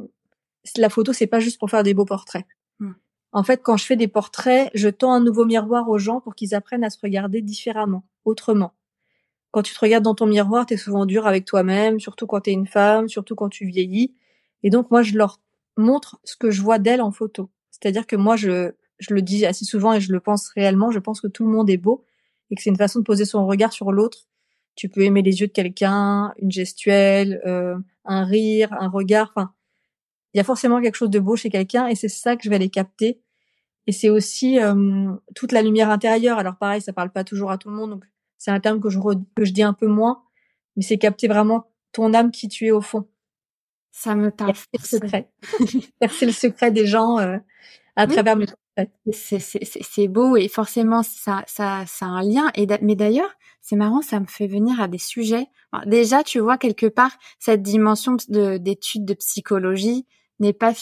[0.76, 2.46] la photo, c'est pas juste pour faire des beaux portraits.
[2.78, 2.92] Mmh.
[3.32, 6.34] En fait, quand je fais des portraits, je tends un nouveau miroir aux gens pour
[6.34, 8.72] qu'ils apprennent à se regarder différemment, autrement.
[9.50, 12.42] Quand tu te regardes dans ton miroir, tu es souvent dur avec toi-même, surtout quand
[12.42, 14.14] tu es une femme, surtout quand tu vieillis.
[14.62, 15.40] Et donc moi, je leur
[15.76, 17.50] montre ce que je vois d'elle en photo.
[17.70, 20.98] C'est-à-dire que moi, je, je le dis assez souvent et je le pense réellement, je
[20.98, 22.04] pense que tout le monde est beau
[22.50, 24.26] et que c'est une façon de poser son regard sur l'autre.
[24.74, 29.32] Tu peux aimer les yeux de quelqu'un, une gestuelle, euh, un rire, un regard.
[29.34, 29.52] Enfin,
[30.34, 32.50] il y a forcément quelque chose de beau chez quelqu'un et c'est ça que je
[32.50, 33.20] vais aller capter.
[33.86, 36.38] Et c'est aussi euh, toute la lumière intérieure.
[36.38, 38.04] Alors pareil, ça parle pas toujours à tout le monde, donc
[38.36, 38.98] c'est un terme que je
[39.34, 40.22] que je dis un peu moins,
[40.76, 43.08] mais c'est capter vraiment ton âme qui tu es au fond.
[43.90, 44.54] Ça me parle.
[44.82, 45.30] C'est le secret.
[46.10, 47.38] c'est le secret des gens euh,
[47.96, 48.46] à travers mes
[49.12, 52.50] c'est beau et forcément ça, ça, ça a un lien.
[52.54, 55.46] Et mais d'ailleurs, c'est marrant, ça me fait venir à des sujets.
[55.86, 60.06] déjà, tu vois quelque part cette dimension d'études de, psychologie
[60.40, 60.72] n'est pas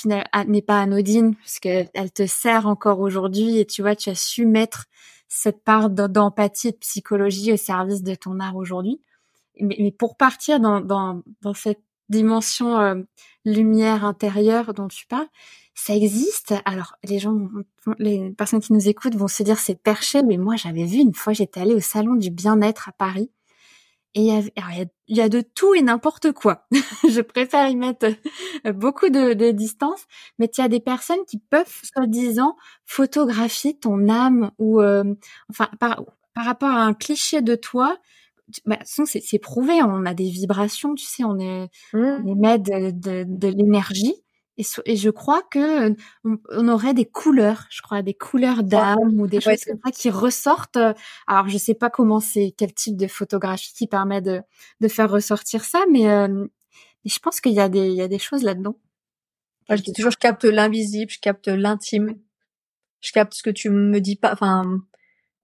[0.47, 4.47] n'est pas anodine parce qu'elle te sert encore aujourd'hui et tu vois, tu as su
[4.47, 4.87] mettre
[5.29, 9.01] cette part d'empathie et de psychologie au service de ton art aujourd'hui.
[9.59, 12.97] Mais, mais, pour partir dans, dans, dans cette dimension euh,
[13.45, 15.29] lumière intérieure dont tu parles,
[15.75, 16.55] ça existe?
[16.65, 17.37] Alors les gens,
[17.99, 21.15] les personnes qui nous écoutent vont se dire c'est perché, mais moi j'avais vu une
[21.15, 23.31] fois, j'étais allée au salon du bien-être à Paris
[24.17, 26.67] et il y, a, y a de tout et n'importe quoi.
[27.07, 28.07] Je préfère y mettre
[28.73, 30.07] beaucoup de, de distance,
[30.39, 35.05] mais il y a des personnes qui peuvent soi-disant photographier ton âme ou euh,
[35.51, 37.99] enfin par, par rapport à un cliché de toi
[38.65, 41.99] bah, c'est prouvé, on a des vibrations, tu sais, on est, mmh.
[41.99, 44.15] on émet de, de, de l'énergie.
[44.59, 49.27] Et, et, je crois que on, aurait des couleurs, je crois, des couleurs d'âme ou
[49.27, 50.79] des choses comme ça qui ressortent.
[51.27, 54.41] Alors, je sais pas comment c'est, quel type de photographie qui permet de,
[54.81, 56.47] de faire ressortir ça, mais, euh,
[57.05, 58.77] je pense qu'il y a des, il y a des choses là-dedans.
[59.69, 62.19] je dis toujours, je capte l'invisible, je capte l'intime,
[63.01, 64.33] je capte ce que tu me dis pas.
[64.33, 64.81] Enfin,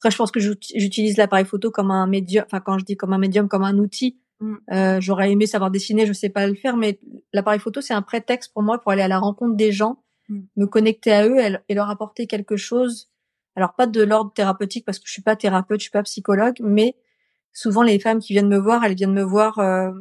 [0.03, 2.45] après, je pense que j'utilise l'appareil photo comme un médium.
[2.45, 4.19] Enfin, quand je dis comme un médium, comme un outil.
[4.41, 4.55] Mm.
[4.73, 6.99] Euh, J'aurais aimé savoir dessiner, je sais pas le faire, mais
[7.33, 10.41] l'appareil photo c'est un prétexte pour moi pour aller à la rencontre des gens, mm.
[10.57, 11.39] me connecter à eux
[11.69, 13.11] et leur apporter quelque chose.
[13.55, 16.57] Alors pas de l'ordre thérapeutique parce que je suis pas thérapeute, je suis pas psychologue,
[16.61, 16.97] mais
[17.53, 19.93] souvent les femmes qui viennent me voir, elles viennent me voir euh,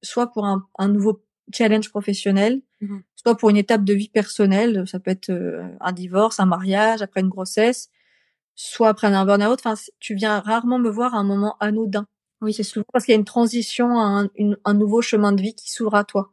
[0.00, 3.02] soit pour un, un, nouveau challenge professionnel, mm-hmm.
[3.14, 4.84] soit pour une étape de vie personnelle.
[4.86, 7.90] Ça peut être euh, un divorce, un mariage, après une grossesse
[8.62, 9.58] soit après un burn-out.
[9.64, 12.06] Enfin, tu viens rarement me voir à un moment anodin.
[12.42, 14.28] Oui, c'est souvent parce qu'il y a une transition, un,
[14.64, 16.32] un nouveau chemin de vie qui s'ouvre à toi.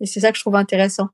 [0.00, 1.08] Et c'est ça que je trouve intéressant.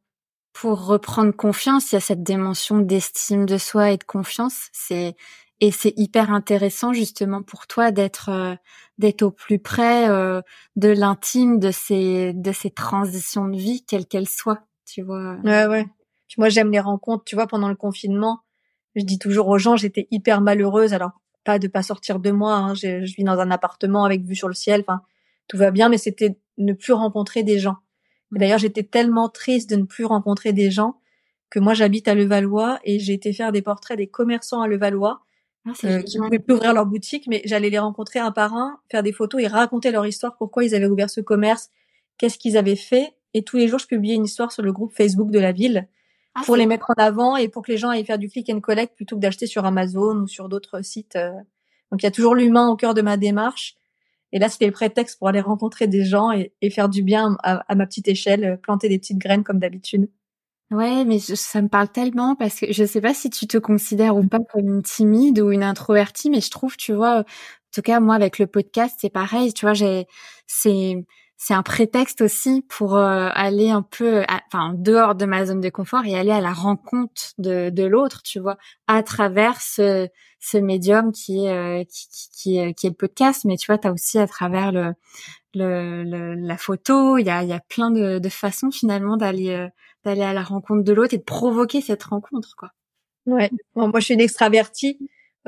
[0.53, 4.69] Pour reprendre confiance, il y a cette dimension d'estime de soi et de confiance.
[4.73, 5.15] C'est
[5.63, 8.55] et c'est hyper intéressant justement pour toi d'être euh,
[8.99, 10.41] d'être au plus près euh,
[10.77, 14.63] de l'intime de ces de ces transitions de vie quelles qu'elles soient.
[14.87, 15.37] Tu vois.
[15.45, 15.87] Ouais, ouais.
[16.39, 17.25] Moi, j'aime les rencontres.
[17.25, 18.41] Tu vois, pendant le confinement,
[18.97, 20.93] je dis toujours aux gens, j'étais hyper malheureuse.
[20.93, 21.13] Alors,
[21.45, 22.55] pas de pas sortir de moi.
[22.55, 22.75] Hein.
[22.75, 24.83] Je, je, vis dans un appartement avec vue sur le ciel.
[24.83, 25.03] Enfin,
[25.49, 27.77] tout va bien, mais c'était ne plus rencontrer des gens.
[28.31, 31.01] D'ailleurs, j'étais tellement triste de ne plus rencontrer des gens
[31.51, 35.21] que moi, j'habite à Levallois et j'ai été faire des portraits des commerçants à Levallois
[35.67, 38.79] ah, euh, qui pouvaient plus ouvrir leur boutique, mais j'allais les rencontrer un par un,
[38.91, 41.71] faire des photos et raconter leur histoire, pourquoi ils avaient ouvert ce commerce,
[42.19, 43.13] qu'est-ce qu'ils avaient fait.
[43.35, 45.89] Et tous les jours, je publiais une histoire sur le groupe Facebook de la ville
[46.35, 48.51] ah, pour les mettre en avant et pour que les gens aillent faire du click
[48.51, 51.17] and collect plutôt que d'acheter sur Amazon ou sur d'autres sites.
[51.17, 51.33] Euh.
[51.91, 53.77] Donc il y a toujours l'humain au cœur de ma démarche.
[54.33, 57.75] Et là, c'était le prétexte pour aller rencontrer des gens et, faire du bien à,
[57.75, 60.09] ma petite échelle, euh, planter des petites graines comme d'habitude.
[60.71, 64.17] Ouais, mais ça me parle tellement parce que je sais pas si tu te considères
[64.17, 67.25] ou pas comme une timide ou une introvertie, mais je trouve, tu vois, en
[67.75, 70.07] tout cas moi avec le podcast, c'est pareil, tu vois, j'ai
[70.47, 71.05] c'est
[71.43, 75.71] c'est un prétexte aussi pour euh, aller un peu, enfin, dehors de ma zone de
[75.71, 80.07] confort et aller à la rencontre de, de l'autre, tu vois, à travers ce,
[80.39, 83.47] ce médium qui est, euh, qui, qui, est, qui est le podcast.
[83.47, 84.93] Mais tu vois, tu as aussi à travers le,
[85.55, 89.67] le, la photo, il y a, y a plein de, de façons finalement d'aller euh,
[90.05, 92.69] d'aller à la rencontre de l'autre et de provoquer cette rencontre, quoi.
[93.25, 94.99] Ouais, moi je suis une extravertie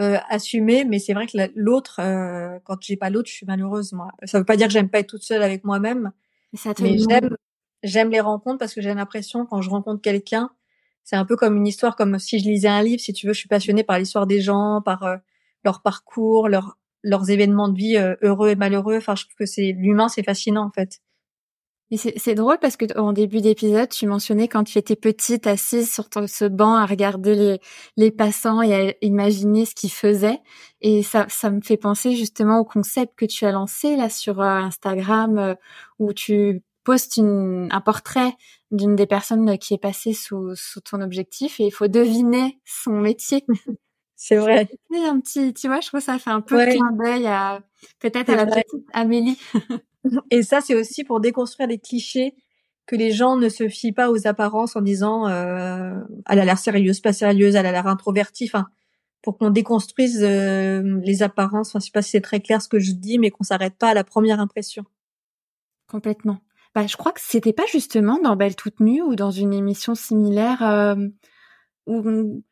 [0.01, 3.93] euh, assumée, mais c'est vrai que l'autre, euh, quand j'ai pas l'autre, je suis malheureuse.
[3.93, 6.13] Moi, ça veut pas dire que j'aime pas être toute seule avec moi-même,
[6.81, 7.37] mais j'aime
[7.83, 10.51] j'aime les rencontres parce que j'ai l'impression quand je rencontre quelqu'un,
[11.05, 13.01] c'est un peu comme une histoire, comme si je lisais un livre.
[13.01, 15.17] Si tu veux, je suis passionnée par l'histoire des gens, par euh,
[15.65, 18.97] leur parcours, leur leurs événements de vie euh, heureux et malheureux.
[18.97, 21.01] Enfin, je trouve que c'est l'humain, c'est fascinant en fait.
[21.93, 25.93] Et c'est drôle parce que en début d'épisode, tu mentionnais quand tu étais petite, assise
[25.93, 27.61] sur ton, ce banc à regarder les,
[27.99, 30.41] les passants et à imaginer ce qu'ils faisaient.
[30.81, 34.41] Et ça, ça me fait penser justement au concept que tu as lancé là sur
[34.41, 35.55] euh, Instagram euh,
[35.99, 38.33] où tu postes une, un portrait
[38.71, 42.93] d'une des personnes qui est passée sous, sous ton objectif et il faut deviner son
[42.93, 43.45] métier.
[44.17, 44.67] C'est vrai.
[44.95, 46.75] Un petit, tu vois, je trouve que ça fait un peu ouais.
[46.75, 47.61] clin d'œil à
[47.99, 49.39] peut-être à la petite Amélie.
[50.31, 52.35] Et ça, c'est aussi pour déconstruire les clichés
[52.87, 55.95] que les gens ne se fient pas aux apparences en disant euh,
[56.29, 58.47] elle a l'air sérieuse, pas sérieuse, elle a l'air introvertie.
[58.47, 58.67] Enfin,
[59.23, 61.69] pour qu'on déconstruise euh, les apparences.
[61.69, 63.77] Enfin, je sais pas si c'est très clair ce que je dis, mais qu'on s'arrête
[63.77, 64.85] pas à la première impression.
[65.87, 66.41] Complètement.
[66.75, 69.95] Bah, je crois que c'était pas justement dans Belle toute nue ou dans une émission
[69.95, 70.97] similaire euh,
[71.87, 72.43] où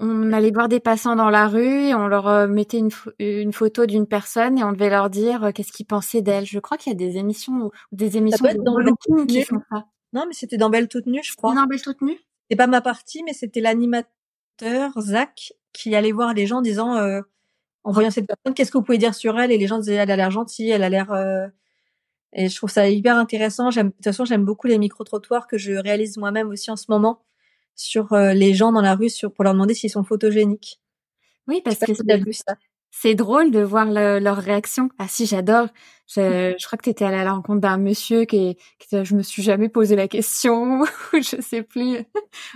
[0.00, 3.52] on allait voir des passants dans la rue et on leur euh, mettait une, une
[3.52, 6.46] photo d'une personne et on devait leur dire euh, qu'est-ce qu'ils pensaient d'elle.
[6.46, 9.84] Je crois qu'il y a des émissions ou des émissions de dans qui font ça.
[10.14, 11.54] Non, mais c'était dans Belle toute nue, je crois.
[11.54, 12.18] Dans Belle toute nue.
[12.50, 16.96] C'est pas ma partie, mais c'était l'animateur Zach qui allait voir les gens en disant,
[16.96, 17.20] euh,
[17.84, 19.52] en voyant cette personne, qu'est-ce que vous pouvez dire sur elle?
[19.52, 21.12] Et les gens disaient, elle a l'air gentille, elle a l'air.
[22.32, 23.70] Et je trouve ça hyper intéressant.
[23.70, 26.76] J'aime, de toute façon, j'aime beaucoup les micro trottoirs que je réalise moi-même aussi en
[26.76, 27.20] ce moment
[27.74, 30.80] sur euh, les gens dans la rue sur, pour leur demander s'ils sont photogéniques.
[31.46, 31.92] Oui, parce que
[32.92, 34.90] c'est drôle de voir leur réaction.
[34.98, 35.68] Ah si, j'adore.
[36.08, 39.14] Je, je, crois que tu étais allée à la rencontre d'un monsieur qui, qui je
[39.14, 41.98] me suis jamais posé la question, ou je sais plus,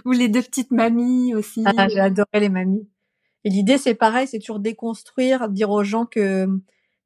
[0.05, 1.63] ou les deux petites mamies aussi.
[1.65, 2.89] Ah, j'ai adoré les mamies.
[3.45, 6.49] Et l'idée, c'est pareil, c'est toujours déconstruire, dire aux gens que,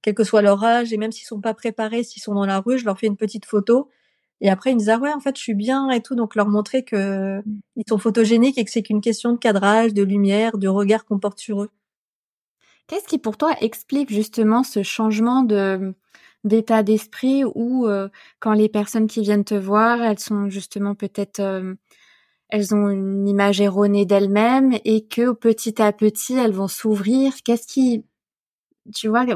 [0.01, 2.61] quel que soit leur âge, et même s'ils sont pas préparés, s'ils sont dans la
[2.61, 3.91] rue, je leur fais une petite photo
[4.41, 6.15] et après, ils me disaient, ah ouais, en fait, je suis bien et tout.
[6.15, 7.43] Donc, leur montrer que
[7.77, 11.19] ils sont photogéniques et que c'est qu'une question de cadrage, de lumière, de regard qu'on
[11.19, 11.71] porte sur eux.
[12.87, 15.95] Qu'est-ce qui, pour toi, explique justement ce changement de
[16.45, 18.09] d'état d'esprit où, euh,
[18.41, 21.75] quand les personnes qui viennent te voir, elles sont justement peut-être, euh,
[22.51, 27.35] elles ont une image erronée d'elles-mêmes et que petit à petit, elles vont s'ouvrir?
[27.45, 28.05] Qu'est-ce qui,
[28.95, 29.27] tu vois,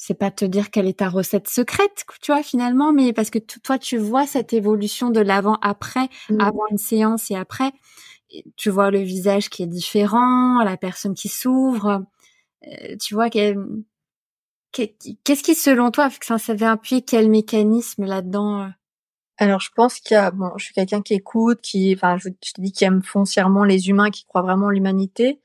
[0.00, 3.40] c'est pas te dire quelle est ta recette secrète, tu vois, finalement, mais parce que
[3.40, 6.40] toi, tu vois cette évolution de l'avant-après, mmh.
[6.40, 7.72] avant une séance et après.
[8.56, 12.04] Tu vois le visage qui est différent, la personne qui s'ouvre.
[12.64, 13.56] Euh, tu vois, qu'est-ce
[15.42, 18.68] qui, selon toi, que ça avait appuyé quel mécanisme là-dedans euh?
[19.38, 22.28] alors je pense qu'il y a bon je suis quelqu'un qui écoute qui enfin je,
[22.44, 25.40] je te dis qui aime foncièrement les humains qui croit vraiment en l'humanité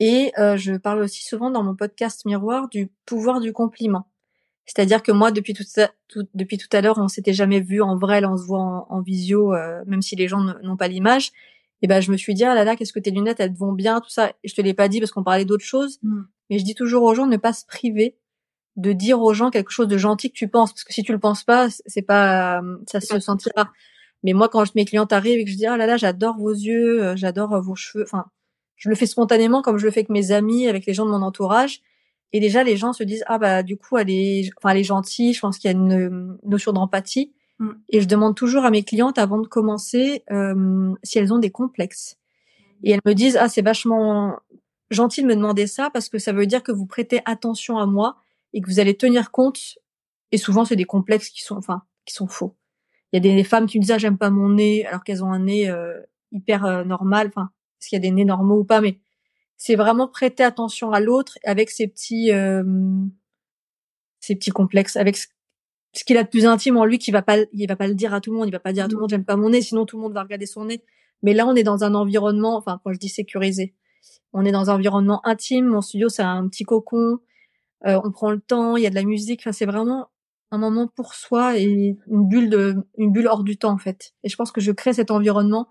[0.00, 4.08] et euh, je parle aussi souvent dans mon podcast Miroir du pouvoir du compliment.
[4.66, 5.90] C'est-à-dire que moi, depuis tout, ça,
[6.32, 9.02] depuis tout à l'heure, on s'était jamais vu en vrai, là on se voit en,
[9.02, 11.32] visio, euh, même si les gens n'ont pas l'image.
[11.82, 13.58] Et ben je me suis dit ah là là, qu'est-ce que tes lunettes elles te
[13.58, 14.32] vont bien, tout ça.
[14.42, 16.22] Et je te l'ai pas dit parce qu'on parlait d'autres choses, mmh.
[16.48, 18.16] mais je dis toujours aux gens de ne pas se priver
[18.76, 21.12] de dire aux gens quelque chose de gentil que tu penses, parce que si tu
[21.12, 23.70] le penses pas, c'est pas, ça se sentira.
[24.22, 26.50] Mais moi, quand mes clientes arrivent et que je dis ah là là, j'adore vos
[26.50, 28.24] yeux, euh, j'adore vos cheveux, enfin
[28.76, 31.10] je le fais spontanément comme je le fais avec mes amis, avec les gens de
[31.10, 31.80] mon entourage.
[32.32, 34.84] Et déjà, les gens se disent ah bah du coup elle est, enfin elle est
[34.84, 35.32] gentille.
[35.32, 37.32] Je pense qu'il y a une notion d'empathie.
[37.58, 37.70] Mm.
[37.90, 41.50] Et je demande toujours à mes clientes avant de commencer euh, si elles ont des
[41.50, 42.18] complexes.
[42.82, 44.38] Et elles me disent ah c'est vachement
[44.90, 47.86] gentil de me demander ça parce que ça veut dire que vous prêtez attention à
[47.86, 48.16] moi
[48.52, 49.78] et que vous allez tenir compte.
[50.32, 52.56] Et souvent c'est des complexes qui sont enfin qui sont faux.
[53.12, 55.22] Il y a des, femmes qui me disent ah j'aime pas mon nez alors qu'elles
[55.22, 56.00] ont un nez euh,
[56.32, 57.28] hyper euh, normal.
[57.28, 57.50] Enfin
[57.84, 58.98] est-ce qu'il y a des nez normaux ou pas mais
[59.56, 62.64] c'est vraiment prêter attention à l'autre avec ses petits euh,
[64.20, 67.36] ses petits complexes avec ce qu'il a de plus intime en lui qui va pas
[67.52, 68.96] il va pas le dire à tout le monde il va pas dire à tout
[68.96, 70.82] le monde j'aime pas mon nez sinon tout le monde va regarder son nez.
[71.22, 73.74] Mais là on est dans un environnement enfin quand je dis sécurisé
[74.32, 77.18] on est dans un environnement intime mon studio c'est un petit cocon
[77.86, 80.08] euh, on prend le temps il y a de la musique enfin c'est vraiment
[80.54, 84.14] un moment pour soi et une bulle de une bulle hors du temps en fait.
[84.22, 85.68] Et je pense que je crée cet environnement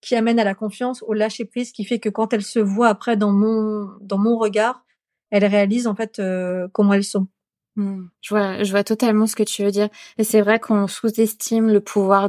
[0.00, 2.88] qui amène à la confiance au lâcher prise qui fait que quand elle se voit
[2.88, 4.84] après dans mon dans mon regard
[5.30, 7.28] elle réalise en fait euh, comment elles sont
[7.76, 8.08] Hmm.
[8.20, 9.88] Je vois, je vois totalement ce que tu veux dire.
[10.18, 12.28] Et c'est vrai qu'on sous-estime le pouvoir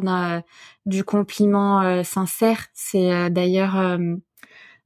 [0.86, 2.67] du compliment euh, sincère.
[2.73, 4.15] C'est euh, d'ailleurs euh,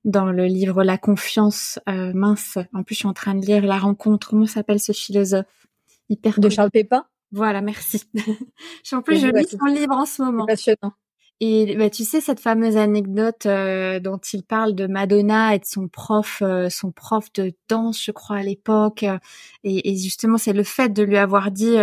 [0.05, 2.57] dans le livre La confiance mince.
[2.73, 4.29] En plus, je suis en train de lire La rencontre.
[4.29, 5.67] Comment s'appelle ce philosophe?
[6.09, 7.05] Hyper de Charles Pépin.
[7.31, 8.03] Voilà, merci.
[8.91, 10.45] en plus, je lis son livre en ce moment.
[10.45, 10.93] Passionnant.
[11.41, 15.65] Et bah, tu sais cette fameuse anecdote euh, dont il parle de Madonna et de
[15.65, 19.03] son prof, euh, son prof de danse, je crois à l'époque.
[19.03, 19.17] Euh,
[19.65, 21.75] et, et, justement, c'est le fait de lui avoir dit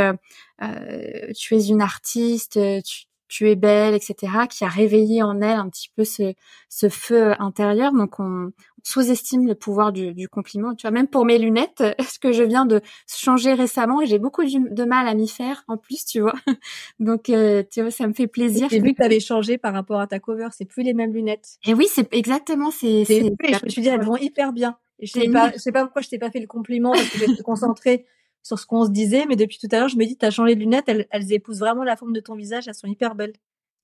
[1.37, 4.15] "Tu es une artiste, tu, tu es belle, etc.,
[4.51, 6.35] qui a réveillé en elle un petit peu ce,
[6.69, 7.93] ce feu intérieur.
[7.93, 10.75] Donc on, sous-estime le pouvoir du, du, compliment.
[10.75, 14.19] Tu vois, même pour mes lunettes, ce que je viens de changer récemment, et j'ai
[14.19, 16.35] beaucoup de mal à m'y faire en plus, tu vois.
[17.01, 18.69] Donc euh, tu vois, ça me fait plaisir.
[18.71, 20.49] J'ai vu que tu avais changé par rapport à ta cover.
[20.53, 21.57] C'est plus les mêmes lunettes.
[21.67, 22.71] Et oui, c'est exactement.
[22.71, 23.05] C'est.
[23.07, 24.77] Je me suis dit, elles vont hyper bien.
[24.99, 27.09] Et je sais pas, je sais pas pourquoi je t'ai pas fait le compliment parce
[27.09, 28.05] que j'étais concentrée
[28.43, 30.55] sur ce qu'on se disait, mais depuis tout à l'heure, je me dis, t'as changé
[30.55, 33.35] de lunettes, elles, elles épousent vraiment la forme de ton visage, elles sont hyper belles.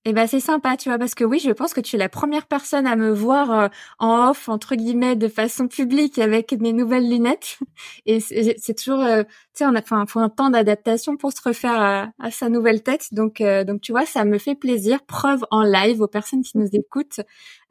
[0.04, 2.08] Eh ben c'est sympa, tu vois, parce que oui, je pense que tu es la
[2.08, 3.68] première personne à me voir euh,
[3.98, 7.58] en off entre guillemets de façon publique avec mes nouvelles lunettes.
[8.06, 11.42] Et c'est toujours, euh, tu sais, on a, enfin, faut un temps d'adaptation pour se
[11.42, 13.12] refaire à, sa nouvelle tête.
[13.12, 15.04] Donc, euh, donc tu vois, ça me fait plaisir.
[15.04, 17.20] Preuve en live aux personnes qui nous écoutent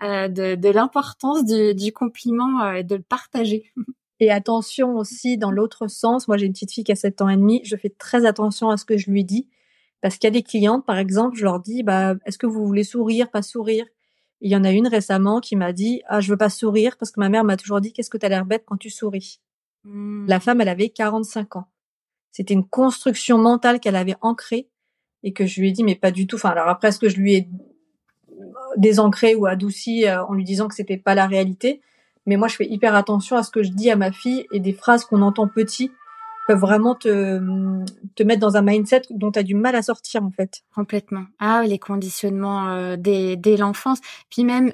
[0.01, 3.71] de, de l'importance du, du compliment et de le partager.
[4.19, 6.27] Et attention aussi dans l'autre sens.
[6.27, 7.61] Moi, j'ai une petite fille qui a 7 ans et demi.
[7.63, 9.47] Je fais très attention à ce que je lui dis.
[10.01, 12.65] Parce qu'il y a des clientes, par exemple, je leur dis, bah, est-ce que vous
[12.65, 13.85] voulez sourire, pas sourire?
[14.41, 17.11] Il y en a une récemment qui m'a dit, ah, je veux pas sourire parce
[17.11, 19.39] que ma mère m'a toujours dit, qu'est-ce que t'as l'air bête quand tu souris?
[19.83, 20.27] Mmh.
[20.27, 21.67] La femme, elle avait 45 ans.
[22.31, 24.69] C'était une construction mentale qu'elle avait ancrée
[25.23, 26.35] et que je lui ai dit, mais pas du tout.
[26.35, 27.49] Enfin, alors après, est-ce que je lui ai
[28.77, 31.81] désancré ou adouci euh, en lui disant que c'était pas la réalité?
[32.27, 34.59] Mais moi, je fais hyper attention à ce que je dis à ma fille et
[34.59, 35.91] des phrases qu'on entend petit
[36.47, 37.41] peuvent vraiment te,
[38.15, 40.61] te mettre dans un mindset dont tu as du mal à sortir en fait.
[40.73, 41.25] Complètement.
[41.39, 43.99] Ah, les conditionnements euh, dès, dès l'enfance.
[44.29, 44.71] Puis même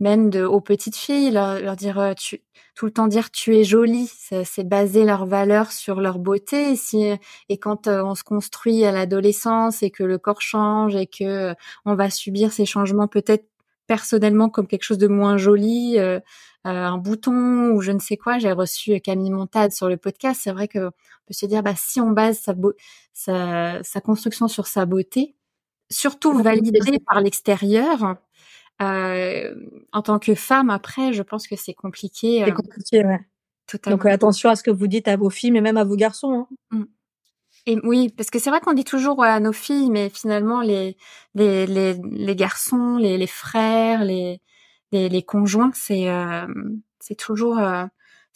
[0.00, 2.42] même de, aux petites filles, leur, leur dire euh, tu
[2.74, 4.10] tout le temps dire tu es jolie,
[4.44, 6.72] c'est baser leur valeur sur leur beauté.
[6.72, 7.06] Et, si,
[7.48, 11.54] et quand euh, on se construit à l'adolescence et que le corps change et que
[11.86, 13.46] on va subir ces changements peut-être
[13.86, 16.20] personnellement comme quelque chose de moins joli, euh, euh,
[16.64, 18.38] un bouton ou je ne sais quoi.
[18.38, 20.40] J'ai reçu Camille Montade sur le podcast.
[20.42, 22.54] C'est vrai que on peut se dire, bah, si on base sa,
[23.12, 25.34] sa, sa construction sur sa beauté,
[25.90, 28.16] surtout validée par l'extérieur,
[28.82, 29.54] euh,
[29.92, 32.42] en tant que femme, après, je pense que c'est compliqué.
[32.44, 33.20] C'est compliqué, ouais.
[33.66, 33.96] Totalement.
[33.96, 36.46] Donc attention à ce que vous dites à vos filles, mais même à vos garçons.
[36.72, 36.78] Hein.
[36.78, 36.84] Mmh.
[37.66, 40.98] Et oui, parce que c'est vrai qu'on dit toujours à nos filles, mais finalement les
[41.34, 44.42] les les, les garçons, les, les frères, les
[44.94, 46.46] les, les conjoints, c'est euh,
[47.00, 47.58] c'est toujours.
[47.58, 47.84] Euh,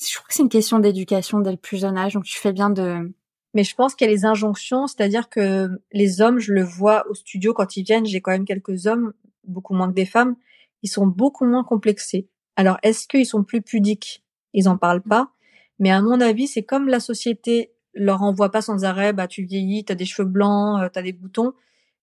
[0.01, 2.53] je crois que c'est une question d'éducation dès le plus jeune âge, donc tu fais
[2.53, 3.13] bien de.
[3.55, 7.09] Mais je pense qu'il y a les injonctions, c'est-à-dire que les hommes, je le vois
[7.09, 10.37] au studio quand ils viennent, j'ai quand même quelques hommes, beaucoup moins que des femmes,
[10.83, 12.29] ils sont beaucoup moins complexés.
[12.57, 14.23] Alors est-ce qu'ils sont plus pudiques?
[14.53, 15.31] Ils en parlent pas,
[15.79, 19.45] mais à mon avis, c'est comme la société leur envoie pas sans arrêt, bah tu
[19.45, 21.53] vieillis, t'as des cheveux blancs, euh, t'as des boutons,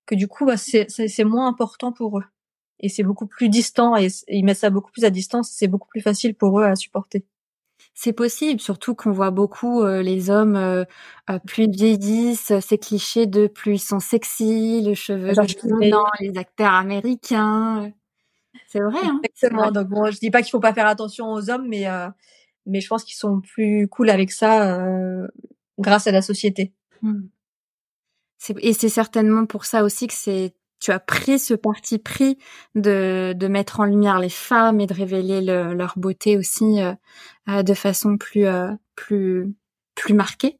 [0.06, 2.24] que du coup bah, c'est c'est moins important pour eux
[2.80, 5.88] et c'est beaucoup plus distant et, ils mettent ça beaucoup plus à distance, c'est beaucoup
[5.88, 7.26] plus facile pour eux à supporter.
[7.94, 10.84] C'est possible, surtout qu'on voit beaucoup euh, les hommes euh,
[11.48, 15.34] plus vieillissent, ces clichés de plus ils sont sexy, le cheveu
[15.80, 17.92] blanc, les acteurs américains.
[18.68, 19.00] C'est vrai.
[19.04, 19.72] Hein Exactement.
[19.72, 21.86] Donc bon, je dis pas qu'il faut pas faire attention aux hommes, mais
[22.66, 24.78] mais je pense qu'ils sont plus cool avec ça
[25.78, 26.74] grâce à la société.
[27.02, 27.28] Hmm.
[28.60, 30.54] Et c'est certainement pour ça aussi que c'est
[30.86, 32.38] tu as pris ce parti pris
[32.76, 36.93] de, de mettre en lumière les femmes et de révéler leur beauté aussi euh,
[37.50, 39.52] euh, de façon plus euh, plus
[39.95, 40.60] plus marquée.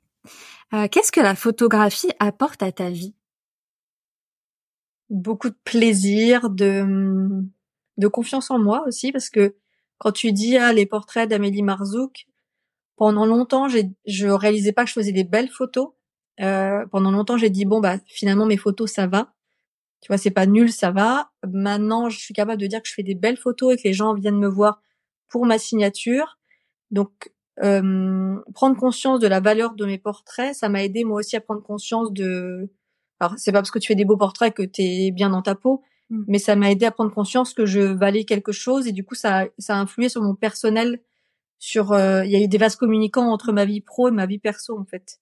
[0.92, 3.14] Qu'est-ce que la photographie apporte à ta vie?
[5.10, 7.46] Beaucoup de plaisir, de,
[7.98, 9.56] de confiance en moi aussi, parce que
[10.00, 12.26] quand tu dis ah, les portraits d'Amélie Marzouk,
[12.98, 15.92] pendant longtemps, j'ai, je réalisais pas que je faisais des belles photos.
[16.42, 19.35] Euh, pendant longtemps, j'ai dit bon bah finalement mes photos ça va.
[20.02, 21.32] Tu vois, c'est pas nul, ça va.
[21.48, 23.94] Maintenant, je suis capable de dire que je fais des belles photos et que les
[23.94, 24.82] gens viennent me voir
[25.30, 26.38] pour ma signature.
[26.92, 27.32] Donc,
[27.64, 31.42] euh, prendre conscience de la valeur de mes portraits, ça m'a aidé moi aussi à
[31.42, 32.70] prendre conscience de.
[33.20, 35.42] Alors, c'est pas parce que tu fais des beaux portraits que tu es bien dans
[35.42, 36.26] ta peau, mm.
[36.28, 39.16] mais ça m'a aidé à prendre conscience que je valais quelque chose et du coup,
[39.16, 41.02] ça, ça a influé sur mon personnel.
[41.58, 44.26] Sur, euh, il y a eu des vases communicants entre ma vie pro et ma
[44.26, 45.20] vie perso en fait.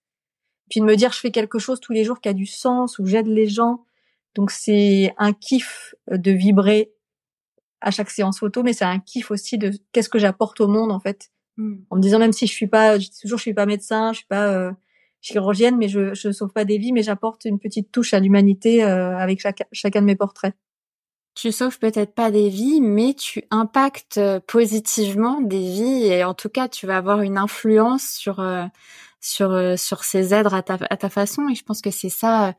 [0.70, 2.98] Puis de me dire, je fais quelque chose tous les jours qui a du sens,
[2.98, 3.86] où j'aide les gens.
[4.36, 6.92] Donc c'est un kiff de vibrer
[7.84, 10.92] à chaque séance photo, mais c'est un kiff aussi de qu'est-ce que j'apporte au monde
[10.92, 11.30] en fait.
[11.58, 11.76] Hmm.
[11.90, 14.12] En me disant même si je suis pas, je dis toujours je suis pas médecin,
[14.14, 14.72] je suis pas euh,
[15.22, 18.84] chirurgienne, mais je je sauve pas des vies, mais j'apporte une petite touche à l'humanité
[18.84, 20.56] euh, avec chaque, chacun de mes portraits.
[21.36, 26.34] Tu sauves peut-être pas des vies, mais tu impactes euh, positivement des vies et en
[26.34, 28.44] tout cas tu vas avoir une influence sur
[29.20, 32.56] sur sur ces êtres à ta à ta façon et je pense que c'est ça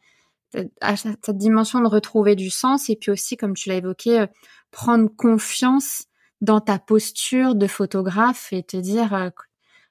[0.80, 4.26] à cette dimension de retrouver du sens et puis aussi comme tu l'as évoqué
[4.70, 6.04] prendre confiance
[6.40, 9.30] dans ta posture de photographe et te dire euh,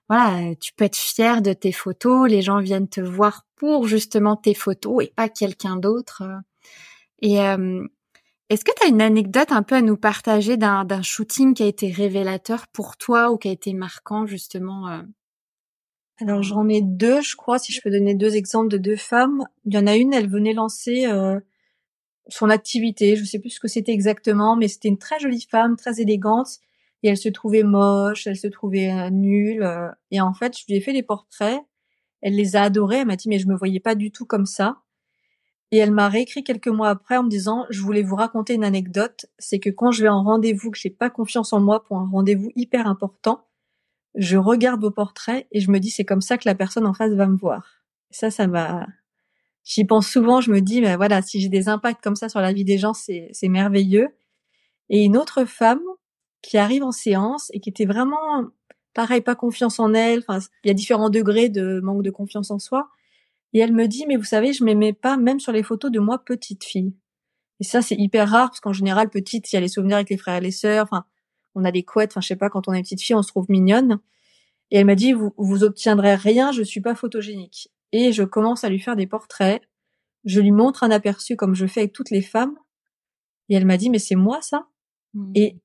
[0.10, 4.36] voilà, tu peux être fier de tes photos, les gens viennent te voir pour justement
[4.36, 6.24] tes photos et pas quelqu'un d'autre.
[7.22, 7.88] Et euh,
[8.50, 11.68] est-ce que tu as une anecdote un peu à nous partager d'un shooting qui a
[11.68, 15.02] été révélateur pour toi ou qui a été marquant justement euh?
[16.24, 19.44] Alors j'en ai deux, je crois, si je peux donner deux exemples de deux femmes.
[19.66, 21.06] Il y en a une, elle venait lancer
[22.28, 23.16] son activité.
[23.16, 26.60] Je sais plus ce que c'était exactement, mais c'était une très jolie femme, très élégante.
[27.04, 29.64] Et elle se trouvait moche, elle se trouvait euh, nulle.
[29.64, 31.60] Euh, et en fait, je lui ai fait des portraits.
[32.22, 33.00] Elle les a adorés.
[33.00, 34.78] Elle m'a dit, mais je me voyais pas du tout comme ça.
[35.72, 38.64] Et elle m'a réécrit quelques mois après en me disant, je voulais vous raconter une
[38.64, 39.26] anecdote.
[39.38, 42.08] C'est que quand je vais en rendez-vous, que j'ai pas confiance en moi pour un
[42.10, 43.44] rendez-vous hyper important,
[44.16, 46.94] je regarde vos portraits et je me dis, c'est comme ça que la personne en
[46.94, 47.82] face va me voir.
[48.12, 48.88] ça, ça m'a,
[49.64, 52.40] j'y pense souvent, je me dis, mais voilà, si j'ai des impacts comme ça sur
[52.42, 54.10] la vie des gens, c'est, c'est merveilleux.
[54.90, 55.82] Et une autre femme
[56.42, 58.44] qui arrive en séance et qui était vraiment,
[58.94, 60.20] pareil, pas confiance en elle.
[60.28, 62.90] Enfin, il y a différents degrés de manque de confiance en soi.
[63.54, 66.00] Et elle me dit, mais vous savez, je m'aimais pas même sur les photos de
[66.00, 66.94] moi petite fille.
[67.60, 70.10] Et ça, c'est hyper rare parce qu'en général, petite, il y a les souvenirs avec
[70.10, 70.84] les frères et les sœurs.
[70.84, 71.06] Enfin,
[71.56, 72.12] on a des couettes.
[72.12, 74.00] Enfin, je sais pas, quand on est petite fille, on se trouve mignonne.
[74.72, 78.64] Et elle m'a dit, vous, vous obtiendrez rien, je suis pas photogénique et je commence
[78.64, 79.62] à lui faire des portraits.
[80.26, 82.58] Je lui montre un aperçu comme je fais avec toutes les femmes.
[83.50, 84.68] Et elle m'a dit, mais c'est moi ça?
[85.14, 85.32] Mmh.
[85.36, 85.60] Et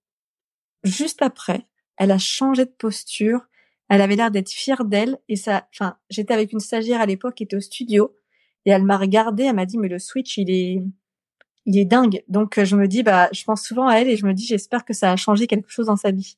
[0.85, 3.47] juste après, elle a changé de posture.
[3.89, 5.19] Elle avait l'air d'être fière d'elle.
[5.29, 8.15] Et ça, enfin, j'étais avec une stagiaire à l'époque qui était au studio.
[8.67, 10.83] Et elle m'a regardé, elle m'a dit, mais le switch, il est,
[11.69, 12.23] il est dingue.
[12.29, 14.85] Donc, je me dis, bah, je pense souvent à elle et je me dis, j'espère
[14.85, 16.37] que ça a changé quelque chose dans sa vie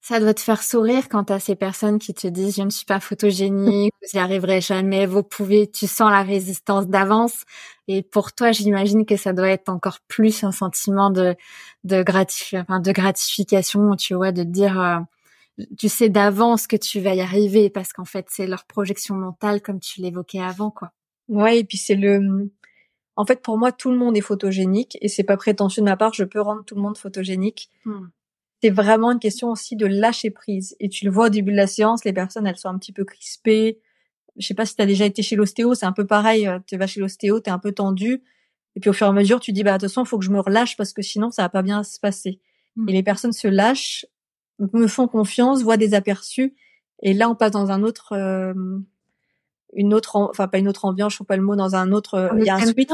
[0.00, 2.86] ça doit te faire sourire quand t'as ces personnes qui te disent je ne suis
[2.86, 7.44] pas photogénique, vous y arriverez jamais, vous pouvez, tu sens la résistance d'avance.
[7.88, 11.34] Et pour toi, j'imagine que ça doit être encore plus un sentiment de
[11.84, 14.98] de, de gratification, tu vois, de dire euh,
[15.78, 19.60] tu sais d'avance que tu vas y arriver parce qu'en fait c'est leur projection mentale
[19.62, 20.92] comme tu l'évoquais avant, quoi.
[21.28, 22.50] Ouais, et puis c'est le
[23.18, 25.96] en fait, pour moi, tout le monde est photogénique et c'est pas prétentieux de ma
[25.96, 26.14] part.
[26.14, 27.70] Je peux rendre tout le monde photogénique.
[27.84, 28.06] Hmm
[28.62, 30.76] c'est vraiment une question aussi de lâcher prise.
[30.80, 32.92] Et tu le vois au début de la séance, les personnes, elles sont un petit
[32.92, 33.80] peu crispées.
[34.36, 36.46] Je sais pas si tu as déjà été chez l'ostéo, c'est un peu pareil.
[36.46, 38.22] Euh, tu vas chez l'ostéo, tu es un peu tendu.
[38.76, 40.40] Et puis au fur et à mesure, tu dis, bah, attention, faut que je me
[40.40, 42.40] relâche parce que sinon, ça va pas bien se passer.
[42.76, 42.88] Mmh.
[42.88, 44.06] Et les personnes se lâchent,
[44.58, 46.54] me font confiance, voient des aperçus.
[47.02, 48.54] Et là, on passe dans un autre, euh,
[49.74, 52.14] une autre, enfin, pas une autre ambiance, je sais pas le mot, dans un autre,
[52.14, 52.88] euh, il y a un switch.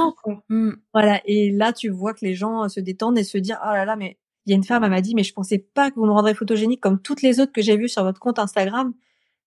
[0.49, 0.71] Mmh.
[0.93, 1.21] Voilà.
[1.25, 3.97] Et là, tu vois que les gens se détendent et se disent, oh là là,
[3.97, 6.05] mais il y a une femme, elle m'a dit, mais je pensais pas que vous
[6.05, 8.93] me rendrez photogénique comme toutes les autres que j'ai vues sur votre compte Instagram.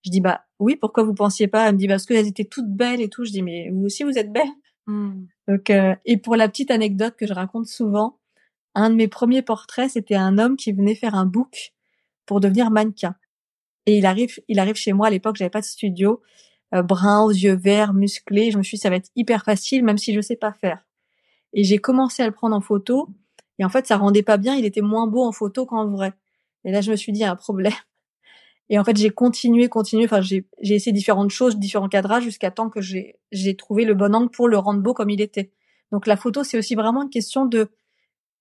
[0.03, 2.69] Je dis, bah oui, pourquoi vous pensiez pas Elle me dit, parce qu'elles étaient toutes
[2.69, 3.23] belles et tout.
[3.23, 4.49] Je dis, mais vous aussi, vous êtes belle.
[4.88, 5.25] Hmm.
[5.47, 8.19] Donc, euh, et pour la petite anecdote que je raconte souvent,
[8.73, 11.73] un de mes premiers portraits, c'était un homme qui venait faire un book
[12.25, 13.15] pour devenir mannequin.
[13.86, 16.21] Et il arrive, il arrive chez moi à l'époque, j'avais pas de studio,
[16.74, 18.51] euh, brun aux yeux verts, musclé.
[18.51, 20.80] Je me suis dit, ça va être hyper facile, même si je sais pas faire.
[21.53, 23.09] Et j'ai commencé à le prendre en photo.
[23.59, 24.55] Et en fait, ça rendait pas bien.
[24.55, 26.13] Il était moins beau en photo qu'en vrai.
[26.65, 27.74] Et là, je me suis dit, il y a un problème.
[28.70, 30.05] Et en fait, j'ai continué, continué.
[30.05, 34.30] Enfin, j'ai essayé différentes choses, différents cadrages, jusqu'à temps que j'ai trouvé le bon angle
[34.30, 35.51] pour le rendre beau comme il était.
[35.91, 37.70] Donc, la photo, c'est aussi vraiment une question de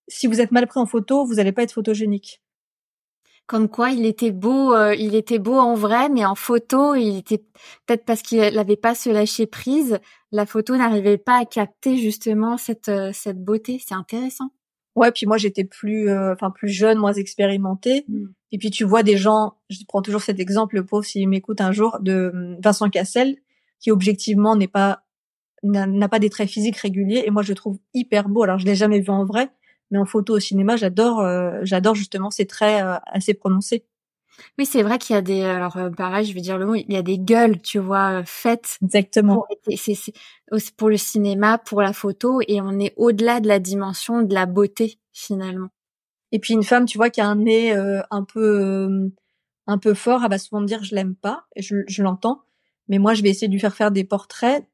[0.08, 2.42] si vous êtes mal pris en photo, vous n'allez pas être photogénique.
[3.46, 7.18] Comme quoi, il était beau, euh, il était beau en vrai, mais en photo, il
[7.18, 7.44] était
[7.86, 10.00] peut-être parce qu'il n'avait pas se lâcher prise.
[10.32, 13.80] La photo n'arrivait pas à capter justement cette euh, cette beauté.
[13.86, 14.50] C'est intéressant.
[14.96, 18.04] Ouais, puis moi j'étais plus, euh, enfin plus jeune, moins expérimentée.
[18.08, 18.26] Mm.
[18.52, 21.60] Et puis tu vois des gens, je prends toujours cet exemple, le pauvre s'il m'écoute
[21.60, 23.36] un jour, de hum, Vincent Cassel,
[23.78, 25.02] qui objectivement n'est pas
[25.62, 27.24] n'a pas des traits physiques réguliers.
[27.26, 28.42] Et moi je le trouve hyper beau.
[28.42, 29.50] Alors je l'ai jamais vu en vrai,
[29.90, 33.84] mais en photo au cinéma, j'adore, euh, j'adore justement ces traits euh, assez prononcés.
[34.58, 36.74] Oui, c'est vrai qu'il y a des, alors euh, pareil, je vais dire le mot,
[36.74, 38.78] il y a des gueules, tu vois, faites.
[38.82, 39.46] Exactement.
[39.76, 44.34] C'est pour le cinéma, pour la photo, et on est au-delà de la dimension de
[44.34, 45.68] la beauté finalement.
[46.32, 49.10] Et puis une femme, tu vois, qui a un nez un peu,
[49.66, 52.42] un peu fort, elle va souvent me dire je l'aime pas, et je, je l'entends.
[52.88, 54.64] Mais moi, je vais essayer de lui faire faire des portraits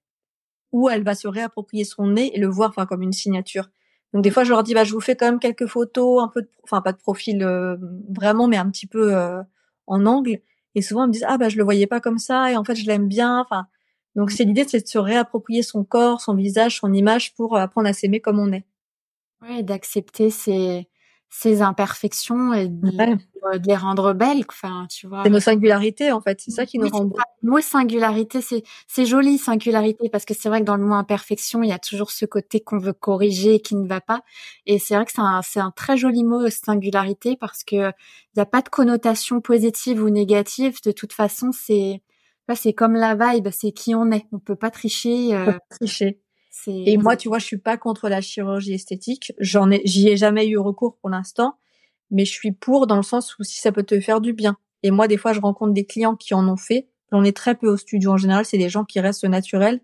[0.72, 3.68] où elle va se réapproprier son nez et le voir, enfin, comme une signature.
[4.12, 6.28] Donc des fois, je leur dis, bah, je vous fais quand même quelques photos, un
[6.28, 7.76] peu, de, enfin pas de profil euh,
[8.10, 9.42] vraiment, mais un petit peu euh,
[9.86, 10.40] en angle.
[10.74, 12.64] Et souvent, ils me disent, ah bah je le voyais pas comme ça, et en
[12.64, 13.40] fait, je l'aime bien.
[13.40, 13.66] Enfin,
[14.16, 17.88] donc c'est l'idée, c'est de se réapproprier son corps, son visage, son image pour apprendre
[17.88, 18.64] à s'aimer comme on est.
[19.42, 20.88] Oui, d'accepter ses
[21.34, 23.18] ses imperfections et de,
[23.66, 25.22] les rendre belles enfin tu vois.
[25.24, 26.42] C'est nos singularités en fait.
[26.42, 27.04] C'est ça qui nous rend
[27.42, 30.94] le mot singularité c'est c'est joli singularité parce que c'est vrai que dans le mot
[30.94, 34.20] imperfection il y a toujours ce côté qu'on veut corriger et qui ne va pas.
[34.66, 38.36] Et c'est vrai que c'est un c'est un très joli mot singularité parce que il
[38.36, 40.80] n'y a pas de connotation positive ou négative.
[40.84, 42.02] De toute façon c'est
[42.54, 44.26] c'est comme la vibe c'est qui on est.
[44.32, 46.20] On peut pas tricher euh, tricher
[46.66, 49.32] et moi, tu vois, je suis pas contre la chirurgie esthétique.
[49.38, 51.56] J'en ai, j'y ai jamais eu recours pour l'instant,
[52.10, 54.56] mais je suis pour dans le sens où si ça peut te faire du bien.
[54.82, 56.88] Et moi, des fois, je rencontre des clients qui en ont fait.
[57.10, 58.44] J'en ai très peu au studio en général.
[58.44, 59.80] C'est des gens qui restent naturels.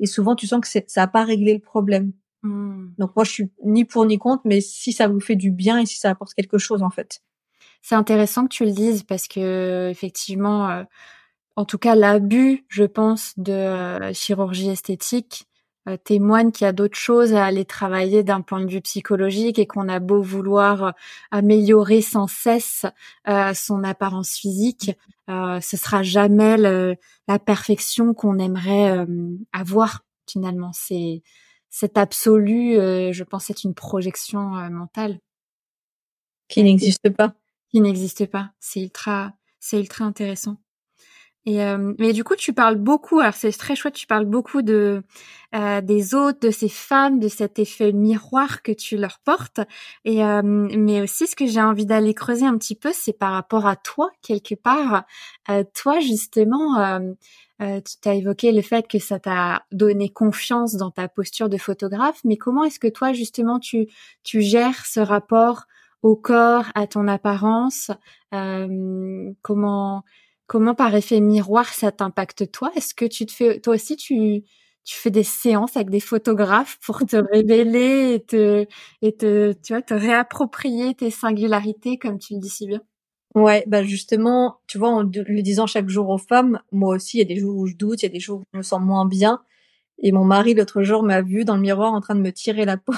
[0.00, 2.12] Et souvent, tu sens que ça n'a pas réglé le problème.
[2.42, 2.94] Mmh.
[2.98, 5.78] Donc moi, je suis ni pour ni contre, mais si ça vous fait du bien
[5.78, 7.22] et si ça apporte quelque chose, en fait.
[7.82, 10.84] C'est intéressant que tu le dises parce que effectivement, euh,
[11.56, 15.46] en tout cas, l'abus, je pense, de euh, chirurgie esthétique
[16.04, 19.66] témoigne qu'il y a d'autres choses à aller travailler d'un point de vue psychologique et
[19.66, 20.90] qu'on a beau vouloir euh,
[21.30, 22.86] améliorer sans cesse
[23.28, 24.92] euh, son apparence physique,
[25.28, 29.06] euh, ce sera jamais la perfection qu'on aimerait
[29.52, 30.70] avoir finalement.
[30.72, 31.22] C'est
[31.70, 35.18] cet absolu, je pense, c'est une projection mentale
[36.48, 37.34] qui n'existe pas.
[37.70, 38.52] Qui n'existe pas.
[38.60, 40.58] C'est ultra, c'est ultra intéressant.
[41.46, 43.20] Et euh, mais du coup, tu parles beaucoup.
[43.20, 43.94] Alors c'est très chouette.
[43.94, 45.02] Tu parles beaucoup de
[45.54, 49.60] euh, des autres, de ces femmes, de cet effet miroir que tu leur portes.
[50.04, 53.32] Et euh, mais aussi, ce que j'ai envie d'aller creuser un petit peu, c'est par
[53.32, 55.04] rapport à toi quelque part.
[55.74, 56.98] toi, justement,
[57.60, 62.20] tu as évoqué le fait que ça t'a donné confiance dans ta posture de photographe.
[62.24, 63.86] Mais comment est-ce que toi, justement, tu
[64.22, 65.64] tu gères ce rapport
[66.02, 67.90] au corps, à ton apparence?
[69.42, 70.04] Comment
[70.46, 72.70] Comment par effet miroir ça t'impacte toi?
[72.76, 74.42] Est-ce que tu te fais toi aussi tu
[74.84, 78.66] tu fais des séances avec des photographes pour te révéler et te
[79.00, 82.82] et te tu vois te réapproprier tes singularités comme tu le dis si bien?
[83.34, 87.20] Ouais, bah justement, tu vois, en le disant chaque jour aux femmes, moi aussi, il
[87.20, 88.62] y a des jours où je doute, il y a des jours où je me
[88.62, 89.42] sens moins bien.
[90.00, 92.64] Et mon mari, l'autre jour, m'a vu dans le miroir en train de me tirer
[92.66, 92.94] la peau,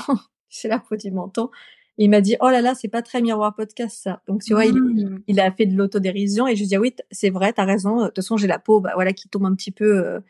[0.50, 1.50] c'est la peau du menton
[1.98, 4.22] il m'a dit, oh là là, c'est pas très miroir podcast, ça.
[4.28, 5.22] Donc, tu vois, il, mmh.
[5.28, 8.02] il, a fait de l'autodérision et je lui dis, ah oui, c'est vrai, t'as raison.
[8.02, 10.20] De toute façon, j'ai la peau, bah, voilà, qui tombe un petit peu, euh,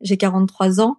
[0.00, 0.98] j'ai 43 ans.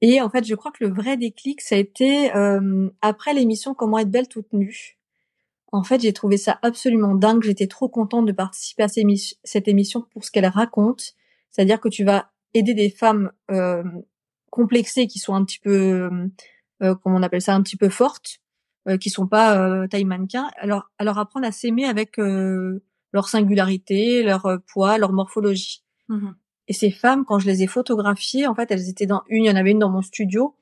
[0.00, 3.72] Et en fait, je crois que le vrai déclic, ça a été euh, après l'émission
[3.72, 4.98] Comment être belle toute nue.
[5.70, 7.44] En fait, j'ai trouvé ça absolument dingue.
[7.44, 11.14] J'étais trop contente de participer à cette émission pour ce qu'elle raconte.
[11.50, 13.84] C'est-à-dire que tu vas aider des femmes euh,
[14.50, 16.10] complexées qui sont un petit peu,
[16.82, 18.41] euh, comment on appelle ça, un petit peu fortes,
[18.88, 23.28] euh, qui sont pas euh, taille mannequin, alors alors apprendre à s'aimer avec euh, leur
[23.28, 25.84] singularité, leur euh, poids, leur morphologie.
[26.08, 26.30] Mmh
[26.68, 29.48] Et ces femmes, quand je les ai photographiées, en fait, elles étaient dans une, il
[29.48, 30.56] y en avait une dans mon studio.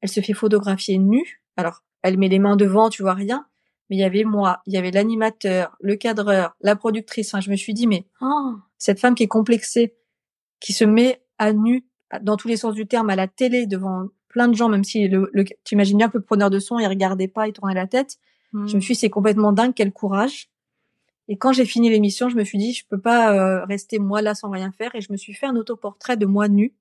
[0.00, 1.42] Elle se fait photographier nue.
[1.56, 3.46] Alors, elle met les mains devant, tu vois rien.
[3.88, 7.32] Mais il y avait moi, il y avait l'animateur, le cadreur, la productrice.
[7.32, 9.96] Enfin, je me suis dit, mais oh, cette femme qui est complexée,
[10.60, 11.86] qui se met à nu
[12.22, 15.08] dans tous les sens du terme à la télé devant plein de gens, même si
[15.08, 15.32] le,
[15.64, 18.18] tu imagines bien que le preneur de son, il regardait pas, il tournait la tête.
[18.52, 18.80] Je me mmh.
[18.82, 20.50] suis dit, c'est complètement dingue, quel courage.
[21.28, 24.20] Et quand j'ai fini l'émission, je me suis dit, je peux pas euh, rester moi
[24.20, 24.94] là sans rien faire.
[24.94, 26.74] Et je me suis fait un autoportrait de moi nu.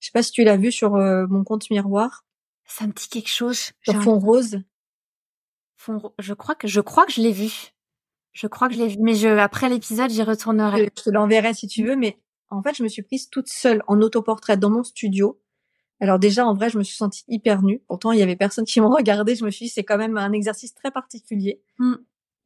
[0.00, 2.24] Je sais pas si tu l'as vu sur euh, mon compte miroir.
[2.64, 3.70] Ça me dit quelque chose.
[3.82, 4.62] Sur fond rose.
[5.76, 7.72] Fond, je crois que je crois que je l'ai vu.
[8.32, 10.90] Je crois que je l'ai vu, mais je après l'épisode, j'y retournerai.
[10.96, 12.18] Je te l'enverrai si tu veux, mais
[12.50, 15.40] en fait, je me suis prise toute seule en autoportrait dans mon studio
[16.00, 17.82] alors déjà, en vrai, je me suis sentie hyper nue.
[17.88, 19.34] Pourtant, il y avait personne qui me regardait.
[19.34, 21.62] Je me suis dit, c'est quand même un exercice très particulier.
[21.78, 21.94] Mm.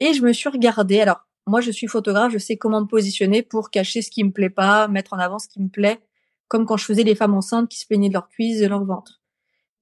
[0.01, 1.01] Et je me suis regardée.
[1.01, 4.31] Alors, moi je suis photographe, je sais comment me positionner pour cacher ce qui me
[4.31, 6.01] plaît pas, mettre en avant ce qui me plaît,
[6.49, 8.85] comme quand je faisais les femmes enceintes qui se plaignaient de leur cuisse, de leur
[8.85, 9.21] ventre.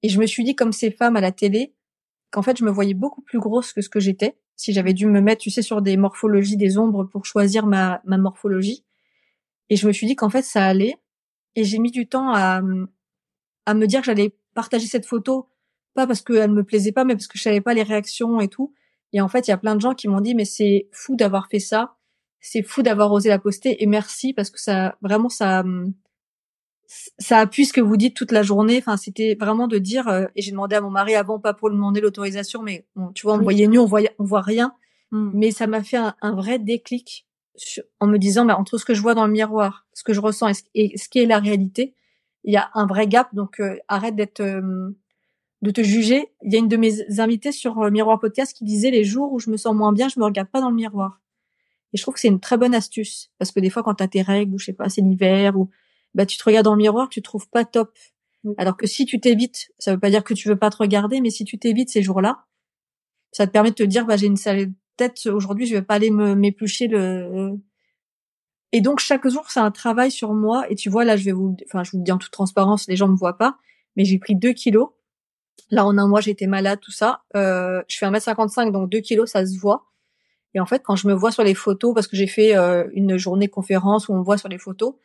[0.01, 1.75] Et je me suis dit comme ces femmes à la télé,
[2.31, 5.05] qu'en fait je me voyais beaucoup plus grosse que ce que j'étais, si j'avais dû
[5.05, 8.83] me mettre, tu sais, sur des morphologies, des ombres pour choisir ma, ma morphologie.
[9.69, 10.97] Et je me suis dit qu'en fait ça allait.
[11.55, 12.61] Et j'ai mis du temps à,
[13.69, 15.47] à me dire que j'allais partager cette photo,
[15.93, 18.47] pas parce qu'elle me plaisait pas, mais parce que je savais pas les réactions et
[18.47, 18.73] tout.
[19.13, 21.15] Et en fait, il y a plein de gens qui m'ont dit, mais c'est fou
[21.15, 21.95] d'avoir fait ça.
[22.41, 25.63] C'est fou d'avoir osé la poster et merci parce que ça, vraiment, ça,
[27.19, 28.77] ça appuie ce que vous dites toute la journée.
[28.77, 31.69] Enfin, c'était vraiment de dire, euh, et j'ai demandé à mon mari avant, pas pour
[31.69, 34.73] lui demander l'autorisation, mais tu vois, on me voyait nu, on voyait, on voit rien.
[35.11, 35.31] Mmh.
[35.33, 37.27] Mais ça m'a fait un, vrai déclic
[37.99, 40.21] en me disant, bah, entre ce que je vois dans le miroir, ce que je
[40.21, 41.93] ressens et ce, qui est la réalité,
[42.43, 43.33] il y a un vrai gap.
[43.33, 44.91] Donc, euh, arrête d'être, euh,
[45.61, 46.31] de te juger.
[46.43, 49.31] Il y a une de mes invitées sur euh, Miroir Podcast qui disait les jours
[49.33, 51.21] où je me sens moins bien, je me regarde pas dans le miroir.
[51.93, 54.03] Et je trouve que c'est une très bonne astuce parce que des fois quand tu
[54.03, 55.69] as tes règles ou je sais pas, c'est l'hiver ou
[56.13, 57.97] bah tu te regardes dans le miroir, tu te trouves pas top.
[58.57, 61.19] Alors que si tu t'évites, ça veut pas dire que tu veux pas te regarder,
[61.19, 62.45] mais si tu t'évites ces jours-là,
[63.31, 65.95] ça te permet de te dire bah j'ai une sale tête aujourd'hui, je vais pas
[65.95, 67.59] aller me m'éplucher le
[68.71, 71.31] et donc chaque jour c'est un travail sur moi et tu vois là je vais
[71.31, 73.57] vous enfin je vous le dis en toute transparence, les gens me voient pas,
[73.95, 74.89] mais j'ai pris 2 kilos
[75.71, 77.23] Là, en un mois, j'étais malade, tout ça.
[77.35, 79.85] Euh, je fais 1m55, donc 2 kilos, ça se voit.
[80.55, 82.87] Et en fait, quand je me vois sur les photos, parce que j'ai fait euh,
[82.93, 84.95] une journée conférence où on me voit sur les photos,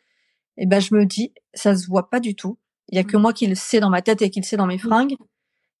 [0.57, 2.57] et eh ben je me dis, ça se voit pas du tout.
[2.89, 3.21] Il y a que mmh.
[3.21, 4.79] moi qui le sais dans ma tête et qui le sais dans mes mmh.
[4.79, 5.15] fringues.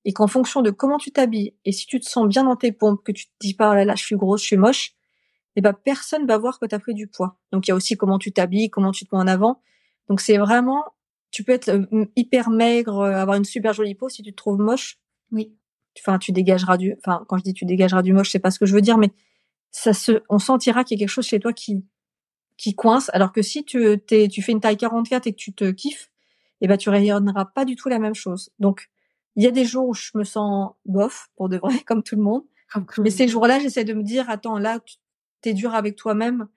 [0.03, 2.71] Et qu'en fonction de comment tu t'habilles et si tu te sens bien dans tes
[2.71, 4.91] pompes, que tu te dis pas, oh là là, je suis grosse, je suis moche,
[5.55, 7.37] et eh ben personne va voir que tu as pris du poids.
[7.53, 9.61] Donc il y a aussi comment tu t'habilles, comment tu te mets en avant.
[10.09, 10.83] Donc c'est vraiment
[11.31, 14.35] tu peux être euh, hyper maigre, euh, avoir une super jolie peau si tu te
[14.37, 14.99] trouves moche.
[15.31, 15.53] Oui.
[15.99, 16.95] Enfin, tu dégageras du.
[16.97, 18.97] Enfin, quand je dis tu dégageras du moche, c'est pas ce que je veux dire,
[18.97, 19.11] mais
[19.71, 21.83] ça se, on sentira qu'il y a quelque chose chez toi qui
[22.57, 23.09] qui coince.
[23.13, 26.09] Alors que si tu t'es, tu fais une taille 44 et que tu te kiffes,
[26.61, 28.51] eh ben tu rayonneras pas du tout la même chose.
[28.59, 28.89] Donc,
[29.35, 32.15] il y a des jours où je me sens bof pour de vrai, comme tout
[32.15, 32.43] le monde.
[32.97, 34.79] Mais ces jours-là, j'essaie de me dire, attends, là,
[35.53, 36.47] dur avec toi-même.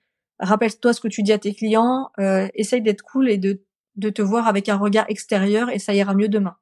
[0.41, 2.11] Rappelle-toi ce que tu dis à tes clients.
[2.19, 3.63] Euh, essaye d'être cool et de
[3.97, 6.57] de te voir avec un regard extérieur et ça ira mieux demain.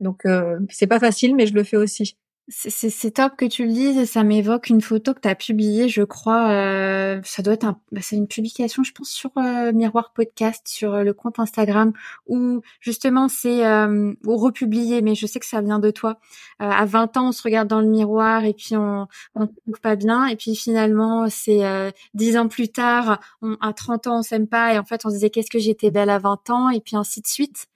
[0.00, 2.16] Donc euh, c'est pas facile, mais je le fais aussi.
[2.50, 5.90] C'est top que tu le dises et ça m'évoque une photo que tu as publiée,
[5.90, 6.48] je crois.
[6.50, 10.66] Euh, ça doit être un, bah, c'est une publication, je pense, sur euh, Miroir Podcast,
[10.66, 11.92] sur euh, le compte Instagram,
[12.26, 16.20] où justement c'est euh, ou republié, mais je sais que ça vient de toi.
[16.58, 19.96] à 20 ans, on se regarde dans le miroir et puis on on trouve pas
[19.96, 24.46] bien, et puis finalement c'est dix ans plus tard, on, à 30 ans on s'aime
[24.48, 26.80] pas, et en fait on se disait qu'est-ce que j'étais belle à 20 ans, et
[26.80, 27.66] puis ainsi de suite.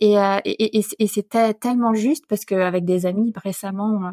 [0.00, 4.10] Et, euh, et, et, et c'était tellement juste parce qu'avec des amis récemment, euh,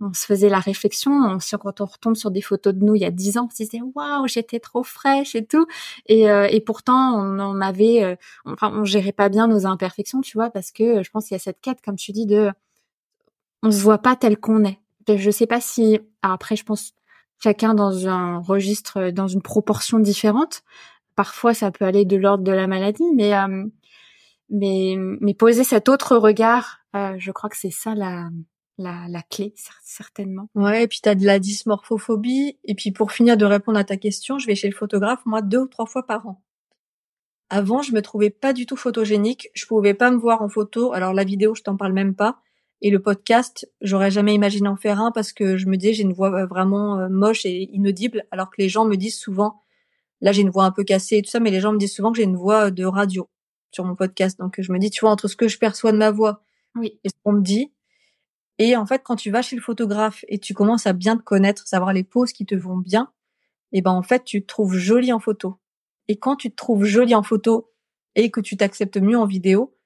[0.00, 1.12] on se faisait la réflexion.
[1.12, 3.50] On, quand on retombe sur des photos de nous il y a dix ans, on
[3.50, 5.66] se disait waouh, j'étais trop fraîche et tout.
[6.06, 10.36] Et, euh, et pourtant, on, on avait, enfin, on gérait pas bien nos imperfections, tu
[10.36, 12.50] vois, parce que je pense qu'il y a cette quête, comme tu dis, de
[13.62, 14.78] on se voit pas tel qu'on est.
[15.08, 16.92] Je sais pas si après, je pense
[17.42, 20.62] chacun dans un registre, dans une proportion différente.
[21.16, 23.32] Parfois, ça peut aller de l'ordre de la maladie, mais
[24.50, 30.48] mais poser cet autre regard, euh, je crois que c'est ça la clé certainement.
[30.54, 33.84] Ouais, et puis tu as de la dysmorphophobie et puis pour finir de répondre à
[33.84, 36.42] ta question, je vais chez le photographe moi deux ou trois fois par an.
[37.48, 40.92] Avant, je me trouvais pas du tout photogénique, je pouvais pas me voir en photo.
[40.92, 42.40] Alors la vidéo, je t'en parle même pas
[42.82, 46.02] et le podcast, j'aurais jamais imaginé en faire un parce que je me disais j'ai
[46.02, 49.60] une voix euh, vraiment euh, moche et inaudible alors que les gens me disent souvent
[50.20, 51.94] là j'ai une voix un peu cassée et tout ça mais les gens me disent
[51.94, 53.28] souvent que j'ai une voix de radio
[53.70, 54.38] sur mon podcast.
[54.38, 56.42] Donc je me dis, tu vois, entre ce que je perçois de ma voix
[56.76, 56.98] oui.
[57.04, 57.72] et ce qu'on me dit.
[58.58, 61.22] Et en fait, quand tu vas chez le photographe et tu commences à bien te
[61.22, 63.12] connaître, savoir les poses qui te vont bien,
[63.72, 65.56] et ben en fait, tu te trouves jolie en photo.
[66.08, 67.72] Et quand tu te trouves jolie en photo
[68.16, 69.76] et que tu t'acceptes mieux en vidéo,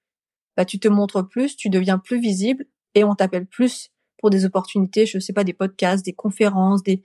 [0.57, 4.45] bah tu te montres plus, tu deviens plus visible et on t'appelle plus pour des
[4.45, 7.03] opportunités, je sais pas, des podcasts, des conférences, des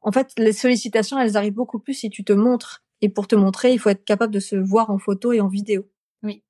[0.00, 3.36] en fait, les sollicitations, elles arrivent beaucoup plus si tu te montres et pour te
[3.36, 5.88] montrer, il faut être capable de se voir en photo et en vidéo.
[6.22, 6.42] Oui.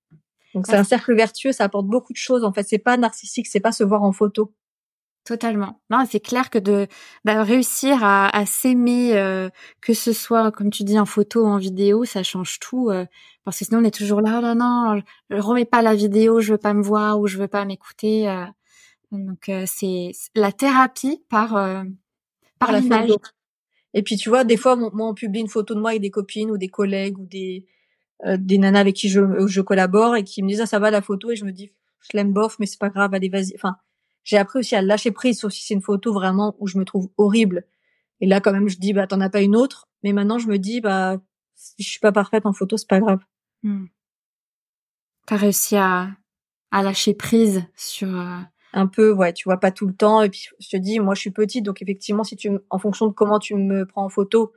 [0.54, 2.44] Donc c'est un cercle vertueux, ça apporte beaucoup de choses.
[2.44, 4.54] En fait, c'est pas narcissique, c'est pas se voir en photo.
[5.24, 5.82] Totalement.
[5.90, 6.86] Non, c'est clair que de
[7.22, 9.50] bah, réussir à, à s'aimer, euh,
[9.82, 12.88] que ce soit comme tu dis en photo ou en vidéo, ça change tout.
[12.88, 13.04] Euh,
[13.44, 16.40] parce que sinon on est toujours là, oh non, non, je remets pas la vidéo,
[16.40, 18.26] je veux pas me voir ou je veux pas m'écouter.
[18.26, 18.46] Euh.
[19.12, 21.84] donc c'est la thérapie par par,
[22.58, 23.10] par l'image.
[23.94, 26.10] Et puis tu vois, des fois, moi, on publie une photo de moi avec des
[26.10, 27.66] copines ou des collègues ou des
[28.26, 30.90] euh, des nanas avec qui je, je collabore et qui me disent ah ça va
[30.90, 31.30] la photo?
[31.30, 33.54] et je me dis je l'aime bof mais c'est pas grave allez vas-y.
[33.54, 33.76] Enfin,
[34.24, 36.84] j'ai appris aussi à lâcher prise sauf si c'est une photo vraiment où je me
[36.84, 37.64] trouve horrible.
[38.20, 39.88] Et là, quand même, je dis, bah, t'en as pas une autre.
[40.02, 41.18] Mais maintenant, je me dis, bah,
[41.54, 43.20] si je suis pas parfaite en photo, c'est pas grave.
[43.62, 43.86] Hmm.
[45.26, 46.10] T'as réussi à,
[46.70, 48.08] à lâcher prise sur.
[48.08, 48.40] Euh,
[48.78, 50.22] un peu, ouais, tu vois, pas tout le temps.
[50.22, 53.06] Et puis, je te dis, moi, je suis petite, donc effectivement, si tu, en fonction
[53.06, 54.52] de comment tu me prends en photo,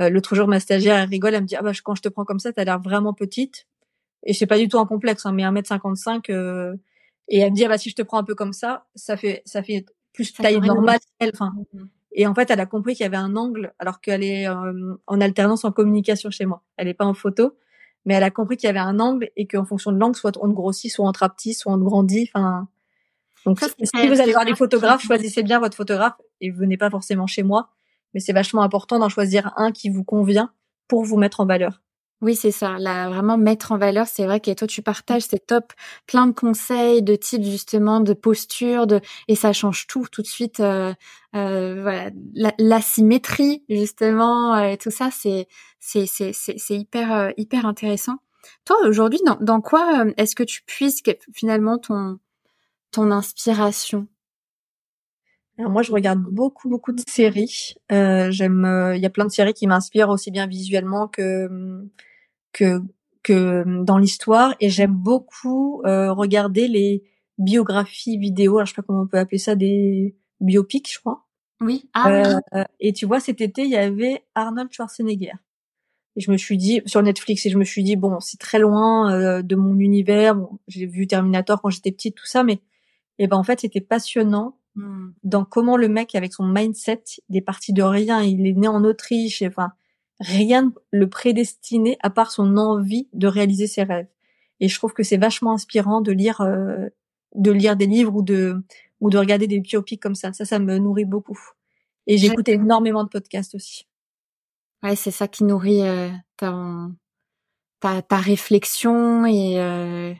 [0.00, 2.08] euh, l'autre jour, ma stagiaire, elle rigole, elle me dit, ah bah, quand je te
[2.08, 3.66] prends comme ça, t'as l'air vraiment petite.
[4.24, 6.74] Et c'est pas du tout un complexe, hein, mais 1m55, euh,
[7.28, 9.16] et elle me dit, ah bah, si je te prends un peu comme ça, ça
[9.16, 10.98] fait, ça fait plus taille normale.
[11.22, 11.84] Enfin, mmh
[12.14, 14.94] et en fait, elle a compris qu'il y avait un angle, alors qu'elle est euh,
[15.06, 16.62] en alternance en communication chez moi.
[16.76, 17.56] Elle est pas en photo,
[18.04, 20.38] mais elle a compris qu'il y avait un angle et qu'en fonction de l'angle, soit
[20.40, 22.30] on grossit, soit on petit, soit on grandit.
[22.32, 22.68] Enfin,
[23.44, 27.26] donc si vous allez voir les photographes, choisissez bien votre photographe et venez pas forcément
[27.26, 27.70] chez moi.
[28.14, 30.52] Mais c'est vachement important d'en choisir un qui vous convient
[30.88, 31.82] pour vous mettre en valeur.
[32.20, 32.78] Oui, c'est ça.
[32.78, 35.72] Là, vraiment mettre en valeur, c'est vrai que toi, tu partages, c'est top.
[36.06, 40.26] Plein de conseils, de types justement, de posture, de et ça change tout tout de
[40.26, 40.60] suite.
[40.60, 40.94] Euh,
[41.34, 42.10] euh, voilà,
[42.58, 45.48] la, symétrie justement, euh, et tout ça, c'est
[45.80, 48.16] c'est c'est c'est hyper hyper intéressant.
[48.64, 51.02] Toi, aujourd'hui, dans, dans quoi est-ce que tu puisses
[51.34, 52.18] finalement ton
[52.94, 54.06] ton inspiration?
[55.58, 57.74] Alors moi, je regarde beaucoup, beaucoup de séries.
[57.92, 61.48] Euh, j'aime, il y a plein de séries qui m'inspirent aussi bien visuellement que
[62.52, 62.80] que
[63.24, 67.02] que dans l'histoire et j'aime beaucoup euh, regarder les
[67.38, 68.58] biographies vidéo.
[68.58, 71.26] Alors je sais pas comment on peut appeler ça des biopics, je crois.
[71.60, 71.88] Oui.
[71.94, 72.10] Ah,
[72.54, 75.32] euh, et tu vois, cet été, il y avait Arnold Schwarzenegger.
[76.16, 78.58] Et je me suis dit sur Netflix et je me suis dit bon, c'est très
[78.58, 80.36] loin euh, de mon univers.
[80.36, 82.60] Bon, j'ai vu Terminator quand j'étais petite, tout ça, mais
[83.18, 85.10] et ben en fait, c'était passionnant hmm.
[85.22, 88.22] dans comment le mec avec son mindset, il est parti de rien.
[88.22, 89.42] Il est né en Autriche.
[89.42, 89.72] enfin,
[90.20, 94.08] rien le prédestiné à part son envie de réaliser ses rêves.
[94.60, 96.88] Et je trouve que c'est vachement inspirant de lire euh,
[97.34, 98.62] de lire des livres ou de
[99.00, 100.32] ou de regarder des biopics comme ça.
[100.32, 101.38] Ça, ça me nourrit beaucoup.
[102.06, 103.86] Et j'écoute énormément de podcasts aussi.
[104.82, 106.88] Ouais, c'est ça qui nourrit euh, ta,
[107.80, 110.12] ta, ta réflexion et, euh,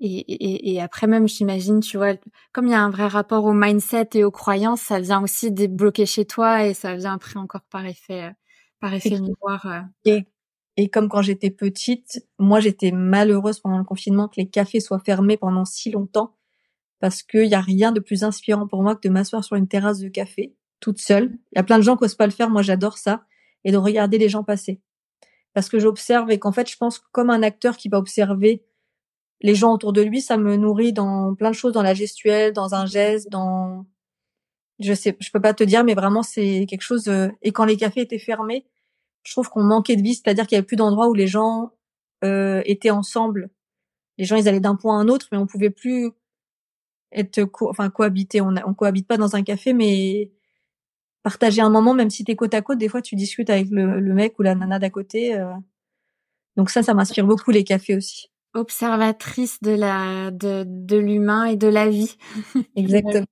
[0.00, 2.14] et, et, et après même, j'imagine, tu vois,
[2.52, 5.50] comme il y a un vrai rapport au mindset et aux croyances, ça vient aussi
[5.50, 8.32] débloquer chez toi et ça vient après encore par effet
[8.80, 9.66] par effet miroir.
[9.66, 9.80] Euh.
[10.04, 10.26] Et,
[10.76, 15.00] et comme quand j'étais petite, moi j'étais malheureuse pendant le confinement que les cafés soient
[15.00, 16.36] fermés pendant si longtemps
[17.00, 19.68] parce qu'il y a rien de plus inspirant pour moi que de m'asseoir sur une
[19.68, 21.38] terrasse de café toute seule.
[21.52, 23.24] Il y a plein de gens qui osent pas le faire, moi j'adore ça,
[23.64, 24.80] et de regarder les gens passer.
[25.54, 28.64] Parce que j'observe et qu'en fait je pense comme un acteur qui va observer
[29.40, 32.52] les gens autour de lui, ça me nourrit dans plein de choses, dans la gestuelle,
[32.52, 33.86] dans un geste, dans
[34.80, 37.08] je sais, je peux pas te dire, mais vraiment c'est quelque chose.
[37.08, 38.66] Euh, et quand les cafés étaient fermés,
[39.24, 41.72] je trouve qu'on manquait de vie, c'est-à-dire qu'il y avait plus d'endroits où les gens
[42.24, 43.50] euh, étaient ensemble.
[44.18, 46.12] Les gens, ils allaient d'un point à un autre, mais on pouvait plus
[47.12, 48.40] être, enfin cohabiter.
[48.40, 50.30] On, on cohabite pas dans un café, mais
[51.22, 54.00] partager un moment, même si t'es côte à côte, des fois tu discutes avec le,
[54.00, 55.34] le mec ou la nana d'à côté.
[55.36, 55.52] Euh.
[56.56, 58.30] Donc ça, ça m'inspire beaucoup les cafés aussi.
[58.58, 62.16] Observatrice de la de, de l'humain et de la vie.
[62.76, 63.26] Exactement.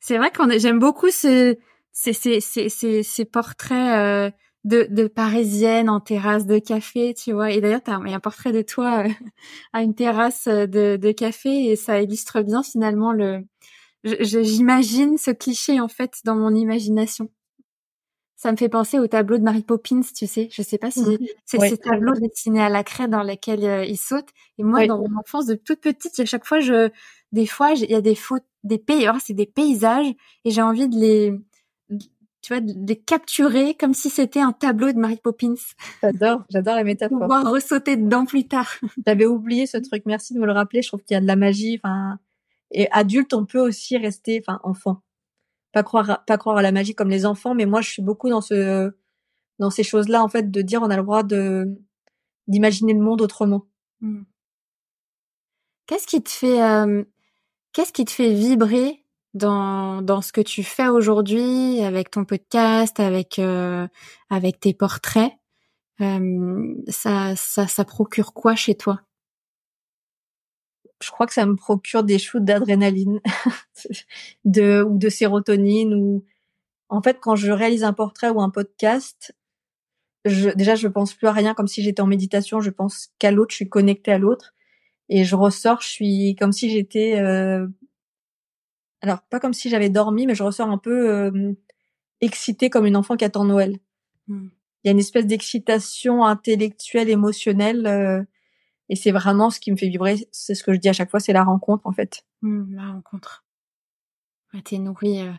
[0.00, 1.56] C'est vrai qu'on j'aime beaucoup ce,
[1.92, 4.30] ces, ces, ces, ces, portraits euh,
[4.64, 7.52] de, de parisiennes en terrasse de café, tu vois.
[7.52, 9.08] Et d'ailleurs, il y a un portrait de toi euh,
[9.72, 13.44] à une terrasse de, de café et ça illustre bien finalement le.
[14.04, 17.30] J'imagine ce cliché en fait dans mon imagination.
[18.42, 20.48] Ça me fait penser au tableau de Mary Poppins, tu sais.
[20.50, 21.18] Je sais pas si mmh.
[21.44, 24.26] c'est ces tableaux dessinés à la craie dans lesquels euh, il saute.
[24.58, 26.90] Et moi, dans mon enfance, de toute petite, à chaque fois, je,
[27.30, 30.12] des fois, il y a des fautes, des pays, c'est des paysages,
[30.44, 31.38] et j'ai envie de les,
[32.40, 35.54] tu vois, de les capturer comme si c'était un tableau de Mary Poppins.
[36.02, 37.20] J'adore, j'adore la métaphore.
[37.20, 38.72] Pouvoir ressauter dedans plus tard.
[39.06, 40.02] J'avais oublié ce truc.
[40.04, 40.82] Merci de me le rappeler.
[40.82, 41.78] Je trouve qu'il y a de la magie.
[41.80, 42.18] Enfin,
[42.72, 45.00] et adulte, on peut aussi rester, enfin, enfant
[45.72, 48.28] pas croire pas croire à la magie comme les enfants mais moi je suis beaucoup
[48.28, 48.92] dans ce
[49.58, 51.66] dans ces choses là en fait de dire on a le droit de
[52.48, 53.66] d'imaginer le monde autrement.
[54.00, 54.22] Mmh.
[55.86, 57.04] qu'est-ce qui te fait euh,
[57.72, 59.04] qu'est-ce qui te fait vibrer
[59.34, 63.86] dans dans ce que tu fais aujourd'hui avec ton podcast avec euh,
[64.30, 65.32] avec tes portraits?
[66.00, 69.02] Euh, ça ça ça procure quoi chez toi?
[71.02, 73.20] Je crois que ça me procure des shoots d'adrénaline
[74.44, 76.24] de ou de sérotonine ou
[76.88, 79.34] en fait quand je réalise un portrait ou un podcast
[80.24, 83.32] je, déjà je pense plus à rien comme si j'étais en méditation je pense qu'à
[83.32, 84.54] l'autre je suis connectée à l'autre
[85.08, 87.66] et je ressors je suis comme si j'étais euh...
[89.00, 91.52] alors pas comme si j'avais dormi mais je ressors un peu euh,
[92.20, 93.78] excitée comme une enfant qui attend Noël
[94.28, 94.46] mmh.
[94.84, 98.22] il y a une espèce d'excitation intellectuelle émotionnelle euh,
[98.88, 100.28] et c'est vraiment ce qui me fait vibrer.
[100.32, 102.24] C'est ce que je dis à chaque fois, c'est la rencontre en fait.
[102.42, 103.44] Mmh, la rencontre.
[104.52, 105.32] Ouais, t'es nourri, euh,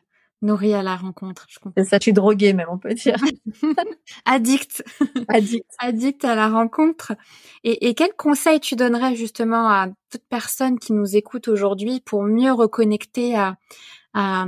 [0.43, 1.85] Nourri à la rencontre, je comprends.
[1.85, 3.15] Ça, tu es drogué même, on peut dire.
[4.25, 4.83] Addict.
[5.29, 5.65] Addict.
[5.79, 7.13] Addict à la rencontre.
[7.63, 12.23] Et, et quel conseil tu donnerais justement à toute personne qui nous écoute aujourd'hui pour
[12.23, 13.55] mieux reconnecter à,
[14.13, 14.45] à,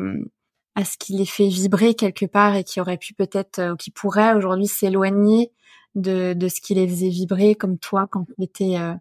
[0.76, 3.76] à ce qui les fait vibrer quelque part et qui aurait pu peut-être, euh, ou
[3.78, 5.54] qui pourrait aujourd'hui s'éloigner
[5.96, 8.94] de, de ce qui les faisait vibrer, comme toi quand tu étais euh,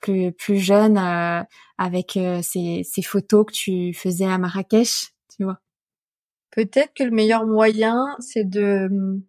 [0.00, 1.42] plus, plus jeune, euh,
[1.78, 5.60] avec ces, ces photos que tu faisais à Marrakech, tu vois
[6.56, 9.22] Peut-être que le meilleur moyen, c'est de hum,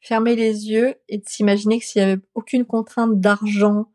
[0.00, 3.92] fermer les yeux et de s'imaginer que s'il y avait aucune contrainte d'argent,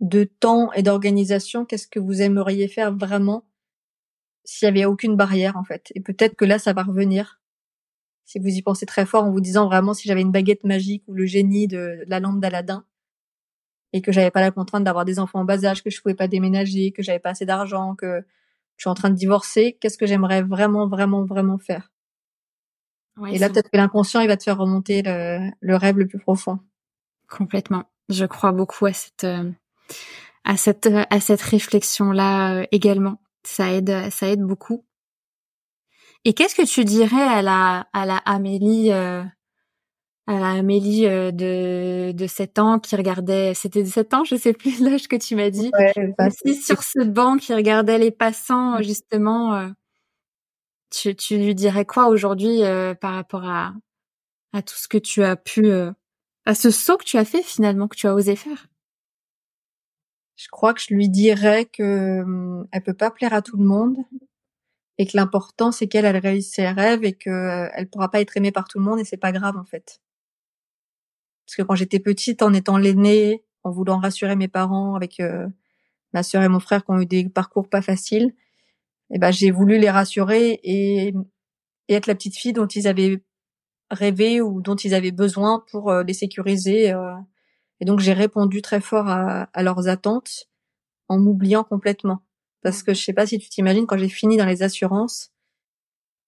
[0.00, 3.44] de temps et d'organisation, qu'est-ce que vous aimeriez faire vraiment
[4.44, 5.90] s'il y avait aucune barrière en fait.
[5.94, 7.40] Et peut-être que là, ça va revenir.
[8.24, 11.04] Si vous y pensez très fort en vous disant vraiment si j'avais une baguette magique
[11.08, 12.84] ou le génie de, la lampe d'Aladin
[13.92, 16.14] et que j'avais pas la contrainte d'avoir des enfants en bas âge, que je pouvais
[16.14, 18.24] pas déménager, que j'avais pas assez d'argent, que
[18.76, 21.92] je suis en train de divorcer, qu'est-ce que j'aimerais vraiment, vraiment, vraiment faire?
[23.30, 26.18] Et là, peut-être que l'inconscient, il va te faire remonter le, le, rêve le plus
[26.18, 26.58] profond.
[27.28, 27.84] Complètement.
[28.08, 29.50] Je crois beaucoup à cette euh,
[30.44, 33.20] à cette à cette réflexion là euh, également.
[33.44, 34.84] Ça aide ça aide beaucoup.
[36.24, 39.22] Et qu'est-ce que tu dirais à la à la Amélie euh,
[40.26, 44.52] à la Amélie de de 7 ans qui regardait c'était de 7 ans, je sais
[44.52, 45.70] plus l'âge que tu m'as dit.
[45.78, 45.92] Ouais,
[46.54, 49.70] sur ce banc qui regardait les passants justement
[50.94, 53.74] tu, tu lui dirais quoi aujourd'hui euh, par rapport à,
[54.52, 55.90] à tout ce que tu as pu, euh,
[56.46, 58.66] à ce saut que tu as fait finalement, que tu as osé faire?
[60.36, 63.64] Je crois que je lui dirais que hum, elle peut pas plaire à tout le
[63.64, 63.96] monde
[64.98, 68.20] et que l'important c'est qu'elle elle réalise ses rêves et que euh, elle pourra pas
[68.20, 70.00] être aimée par tout le monde et c'est pas grave en fait.
[71.46, 75.20] Parce que quand j'étais petite, en étant l'aînée, en voulant rassurer mes parents avec
[76.14, 78.34] ma sœur et mon frère qui ont eu des parcours pas faciles,
[79.10, 81.14] et eh ben j'ai voulu les rassurer et, et,
[81.94, 83.22] être la petite fille dont ils avaient
[83.90, 86.92] rêvé ou dont ils avaient besoin pour euh, les sécuriser.
[86.92, 87.14] Euh.
[87.80, 90.48] Et donc j'ai répondu très fort à, à leurs attentes
[91.08, 92.22] en m'oubliant complètement.
[92.64, 95.30] Parce que je sais pas si tu t'imagines quand j'ai fini dans les assurances.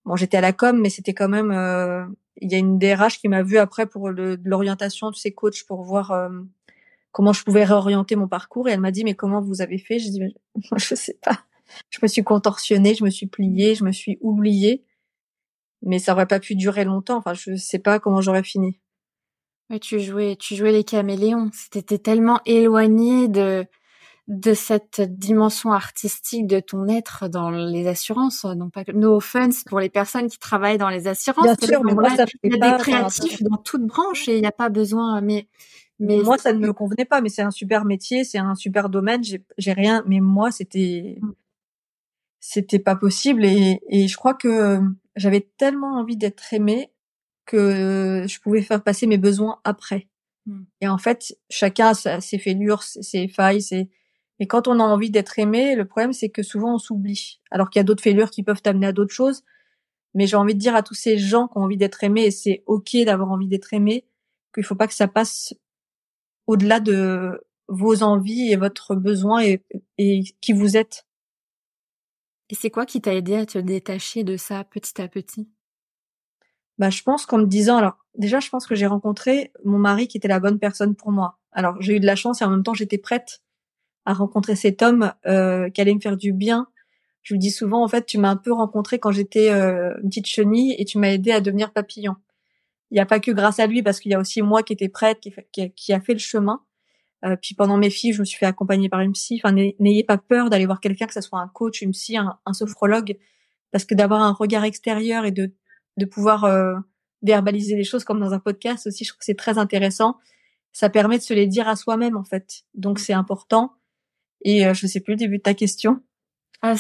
[0.05, 1.51] Bon, j'étais à la com, mais c'était quand même.
[1.51, 2.07] Euh,
[2.41, 5.32] il y a une DRH qui m'a vu après pour le, de l'orientation, tu sais,
[5.32, 6.30] coach, pour voir
[7.11, 8.68] comment je pouvais réorienter mon parcours.
[8.68, 9.99] Et elle m'a dit, mais comment vous avez fait?
[9.99, 10.34] Je dis,
[10.76, 11.47] je sais pas
[11.91, 14.84] je me suis contorsionnée, je me suis pliée, je me suis oubliée.
[15.82, 17.18] Mais ça aurait pas pu durer longtemps.
[17.18, 18.80] Enfin, je sais pas comment j'aurais fini.
[19.68, 21.51] Mais tu jouais, tu jouais les caméléons.
[21.53, 23.66] C'était tellement éloigné de
[24.29, 29.79] de cette dimension artistique de ton être dans les assurances, non pas no offense pour
[29.79, 31.45] les personnes qui travaillent dans les assurances.
[31.45, 34.41] Bien sûr, mais moi, ça il y a des créatifs dans toute branche et il
[34.41, 35.20] n'y a pas besoin.
[35.20, 35.47] Mais
[35.99, 37.20] mais moi, ça ne me convenait pas.
[37.20, 39.22] Mais c'est un super métier, c'est un super domaine.
[39.22, 40.03] J'ai rien.
[40.07, 41.33] Mais moi, c'était mm
[42.47, 44.81] c'était pas possible et, et je crois que
[45.16, 46.93] j'avais tellement envie d'être aimée
[47.45, 50.09] que je pouvais faire passer mes besoins après.
[50.47, 50.62] Hmm.
[50.81, 53.91] Et en fait, chacun a ses fêlures, ses failles, ses...
[54.39, 57.41] Et quand on a envie d'être aimé, le problème c'est que souvent on s'oublie.
[57.51, 59.45] Alors qu'il y a d'autres fêlures qui peuvent t'amener à d'autres choses.
[60.14, 62.30] Mais j'ai envie de dire à tous ces gens qui ont envie d'être aimés, et
[62.30, 64.07] c'est ok d'avoir envie d'être aimé,
[64.55, 65.55] qu'il faut pas que ça passe
[66.47, 69.62] au-delà de vos envies et votre besoin et,
[69.99, 71.07] et qui vous êtes.
[72.49, 75.49] Et c'est quoi qui t'a aidé à te détacher de ça petit à petit?
[76.78, 80.09] Bah, je pense qu'en me disant, alors déjà, je pense que j'ai rencontré mon mari
[80.09, 81.39] qui était la bonne personne pour moi.
[81.53, 83.43] Alors j'ai eu de la chance et en même temps j'étais prête
[84.07, 86.68] à rencontrer cet homme euh, qui allait me faire du bien.
[87.22, 90.09] Je lui dis souvent, en fait, tu m'as un peu rencontré quand j'étais euh, une
[90.09, 92.14] petite chenille et tu m'as aidé à devenir papillon.
[92.90, 94.72] Il n'y a pas que grâce à lui, parce qu'il y a aussi moi qui
[94.72, 96.62] étais prête, qui, qui, qui a fait le chemin.
[97.24, 99.40] Euh, puis pendant mes filles, je me suis fait accompagner par une psy.
[99.42, 102.52] Enfin, n'ayez pas peur d'aller voir quelqu'un, que ce soit un coach, une psy, un,
[102.52, 103.16] sophrologue,
[103.72, 105.52] parce que d'avoir un regard extérieur et de
[105.96, 106.74] de pouvoir euh,
[107.22, 110.18] verbaliser les choses comme dans un podcast aussi, je trouve que c'est très intéressant.
[110.72, 112.64] Ça permet de se les dire à soi-même en fait.
[112.74, 113.72] Donc c'est important.
[114.47, 116.01] Et euh, je sais plus le début de ta question.
[116.62, 116.74] Ah,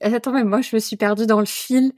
[0.00, 1.92] Attends, mais moi, je me suis perdue dans le fil.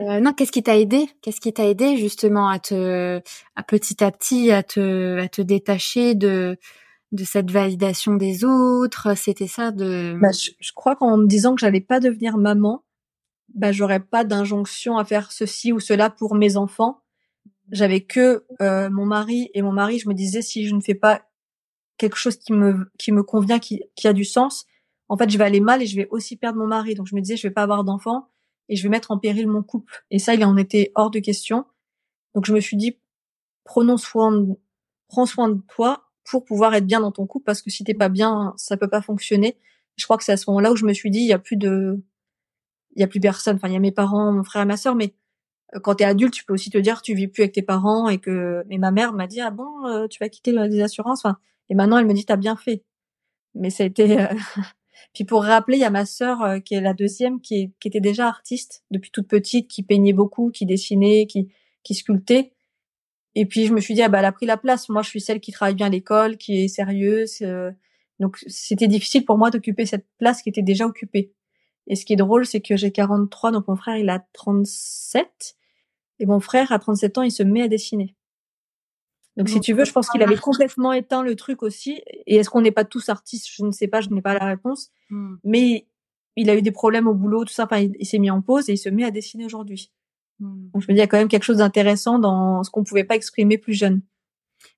[0.00, 1.10] Euh, non, qu'est-ce qui t'a aidé?
[1.20, 3.20] Qu'est-ce qui t'a aidé justement à te,
[3.56, 6.58] à petit à petit, à te, à te détacher de,
[7.12, 9.14] de cette validation des autres?
[9.14, 10.16] C'était ça de.
[10.18, 12.82] Bah, je, crois qu'en me disant que j'allais pas devenir maman,
[13.54, 17.02] bah, j'aurais pas d'injonction à faire ceci ou cela pour mes enfants.
[17.70, 19.98] J'avais que euh, mon mari et mon mari.
[19.98, 21.29] Je me disais si je ne fais pas
[22.00, 24.66] quelque chose qui me, qui me convient, qui, qui a du sens
[25.10, 26.94] en fait, je vais aller mal et je vais aussi perdre mon mari.
[26.94, 28.28] Donc, je me disais, je vais pas avoir d'enfant
[28.68, 30.04] et je vais mettre en péril mon couple.
[30.12, 31.66] Et ça, il en était hors de question.
[32.36, 32.96] Donc, je me suis dit,
[33.64, 34.54] prenons soin, de,
[35.08, 37.92] prends soin de toi pour pouvoir être bien dans ton couple parce que si t'es
[37.92, 39.58] pas bien, ça peut pas fonctionner.
[39.96, 41.40] Je crois que c'est à ce moment-là où je me suis dit, il y a
[41.40, 42.00] plus de,
[42.94, 43.56] il y a plus personne.
[43.56, 45.12] Enfin, il y a mes parents, mon frère et ma sœur, mais
[45.74, 47.62] euh, quand tu es adulte, tu peux aussi te dire tu vis plus avec tes
[47.62, 48.64] parents et que.
[48.70, 51.24] Et ma mère m'a dit ah bon, euh, tu vas quitter les assurances?
[51.70, 52.84] Et maintenant elle me dit t'as bien fait.
[53.54, 54.20] Mais ça a été.
[54.20, 54.26] Euh,
[55.14, 58.00] puis pour rappeler, il y a ma sœur qui est la deuxième, qui, qui était
[58.00, 61.48] déjà artiste depuis toute petite, qui peignait beaucoup, qui dessinait, qui,
[61.82, 62.52] qui sculptait.
[63.34, 64.88] Et puis je me suis dit ah bah elle a pris la place.
[64.90, 67.42] Moi je suis celle qui travaille bien à l'école, qui est sérieuse.
[68.18, 71.32] donc c'était difficile pour moi d'occuper cette place qui était déjà occupée.
[71.86, 75.56] Et ce qui est drôle, c'est que j'ai 43, donc mon frère il a 37
[76.20, 78.14] et mon frère, à 37 ans, il se met à dessiner.
[79.40, 82.02] Donc, si tu veux, je pense qu'il avait complètement éteint le truc aussi.
[82.26, 83.48] Et est-ce qu'on n'est pas tous artistes?
[83.50, 84.90] Je ne sais pas, je n'ai pas la réponse.
[85.08, 85.36] Hmm.
[85.44, 85.86] Mais
[86.36, 87.64] il a eu des problèmes au boulot, tout ça.
[87.64, 89.90] Enfin, il, s'est mis en pause et il se met à dessiner aujourd'hui.
[90.40, 90.68] Hmm.
[90.74, 92.84] Donc, je me dis, il y a quand même quelque chose d'intéressant dans ce qu'on
[92.84, 94.02] pouvait pas exprimer plus jeune.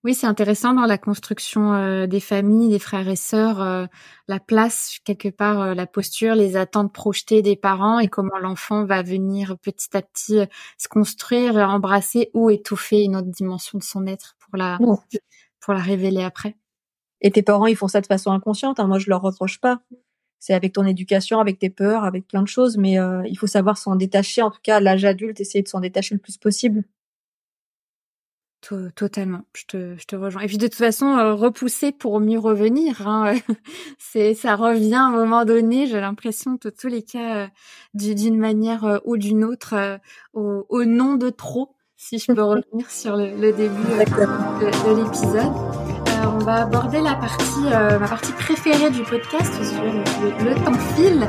[0.05, 3.87] Oui, c'est intéressant dans la construction euh, des familles, des frères et sœurs, euh,
[4.29, 8.85] la place quelque part, euh, la posture, les attentes projetées des parents et comment l'enfant
[8.85, 10.41] va venir petit à petit
[10.79, 14.79] se construire, embrasser ou étouffer une autre dimension de son être pour la
[15.61, 16.57] pour la révéler après.
[17.21, 18.81] Et tes parents, ils font ça de façon inconsciente.
[18.81, 18.87] Hein.
[18.87, 19.81] Moi, je leur reproche pas.
[20.39, 22.97] C'est avec ton éducation, avec tes peurs, avec plein de choses, mais
[23.27, 24.43] il faut savoir s'en détacher.
[24.43, 26.85] En tout cas, à l'âge adulte, essayer de s'en détacher le plus possible.
[28.95, 30.43] Totalement, je te, je te rejoins.
[30.43, 33.35] Et puis de toute façon, euh, repousser pour mieux revenir, hein,
[33.99, 35.89] c'est ça revient à un moment donné.
[35.89, 37.49] J'ai l'impression que tous les cas, euh,
[37.95, 39.99] d'une manière euh, ou d'une autre,
[40.33, 45.53] au, au, nom de trop, si je peux revenir sur le, début de, l'épisode.
[46.27, 51.29] on va aborder la partie, ma partie préférée du podcast, sur le, temps file,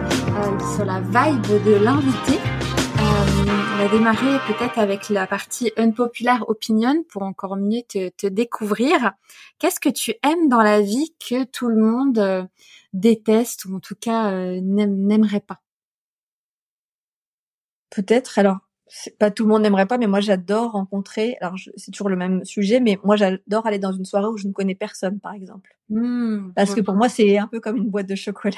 [0.76, 2.40] sur la vibe de l'invité
[3.74, 9.14] on va démarrer peut-être avec la partie unpopular opinion pour encore mieux te, découvrir.
[9.60, 12.44] Qu'est-ce que tu aimes dans la vie que tout le monde euh,
[12.94, 15.62] déteste ou en tout cas euh, n'aimerait pas?
[17.90, 18.38] Peut-être.
[18.40, 18.60] Alors,
[19.20, 21.38] pas tout le monde n'aimerait pas, mais moi j'adore rencontrer.
[21.42, 24.48] Alors c'est toujours le même sujet, mais moi j'adore aller dans une soirée où je
[24.48, 25.78] ne connais personne, par exemple.
[25.90, 28.58] Mmh, Parce que pour moi c'est un peu comme une boîte de chocolat.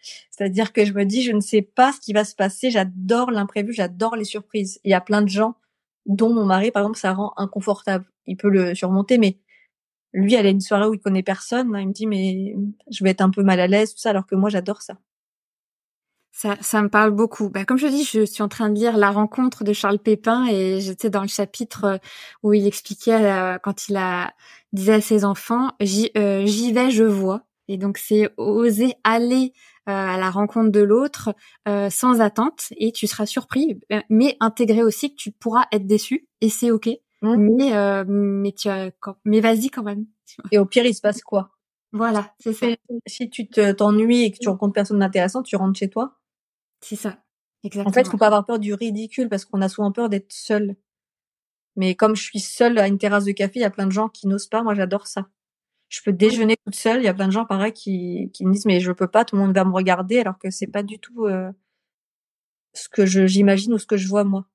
[0.30, 2.70] C'est-à-dire que je me dis, je ne sais pas ce qui va se passer.
[2.70, 4.80] J'adore l'imprévu, j'adore les surprises.
[4.84, 5.56] Il y a plein de gens,
[6.06, 8.06] dont mon mari, par exemple, ça rend inconfortable.
[8.26, 9.38] Il peut le surmonter, mais
[10.12, 11.76] lui, elle a une soirée où il connaît personne.
[11.78, 12.56] Il me dit, mais
[12.90, 14.98] je vais être un peu mal à l'aise, tout ça, alors que moi, j'adore ça.
[16.32, 17.48] Ça, ça me parle beaucoup.
[17.48, 20.46] Bah, comme je dis, je suis en train de lire La rencontre de Charles Pépin
[20.46, 21.98] et j'étais dans le chapitre euh,
[22.42, 24.32] où il expliquait euh, quand il a
[24.72, 27.42] disait à ses enfants, j'y euh, vais, je vois.
[27.66, 29.52] Et donc c'est oser aller
[29.88, 31.34] euh, à la rencontre de l'autre
[31.66, 35.86] euh, sans attente et tu seras surpris, euh, mais intégrer aussi que tu pourras être
[35.86, 36.88] déçu et c'est ok.
[37.22, 37.36] Mmh.
[37.56, 38.90] Mais mais tu as,
[39.24, 40.06] mais vas-y quand même.
[40.52, 41.50] Et au pire il se passe quoi?
[41.92, 42.66] Voilà, c'est ça.
[43.06, 46.17] Si tu t'ennuies et que tu rencontres personne d'intéressant, tu rentres chez toi?
[46.80, 47.18] C'est ça.
[47.64, 47.90] Exactement.
[47.90, 50.76] En fait, faut pas avoir peur du ridicule parce qu'on a souvent peur d'être seul.
[51.76, 53.92] Mais comme je suis seule à une terrasse de café, il y a plein de
[53.92, 54.62] gens qui n'osent pas.
[54.62, 55.28] Moi, j'adore ça
[55.88, 57.00] je peux déjeuner toute seule.
[57.00, 59.24] Il y a plein de gens pareil qui, qui me disent mais je peux pas,
[59.24, 61.50] tout le monde va me regarder alors que c'est pas du tout euh,
[62.74, 64.46] ce que je j'imagine ou ce que je vois moi.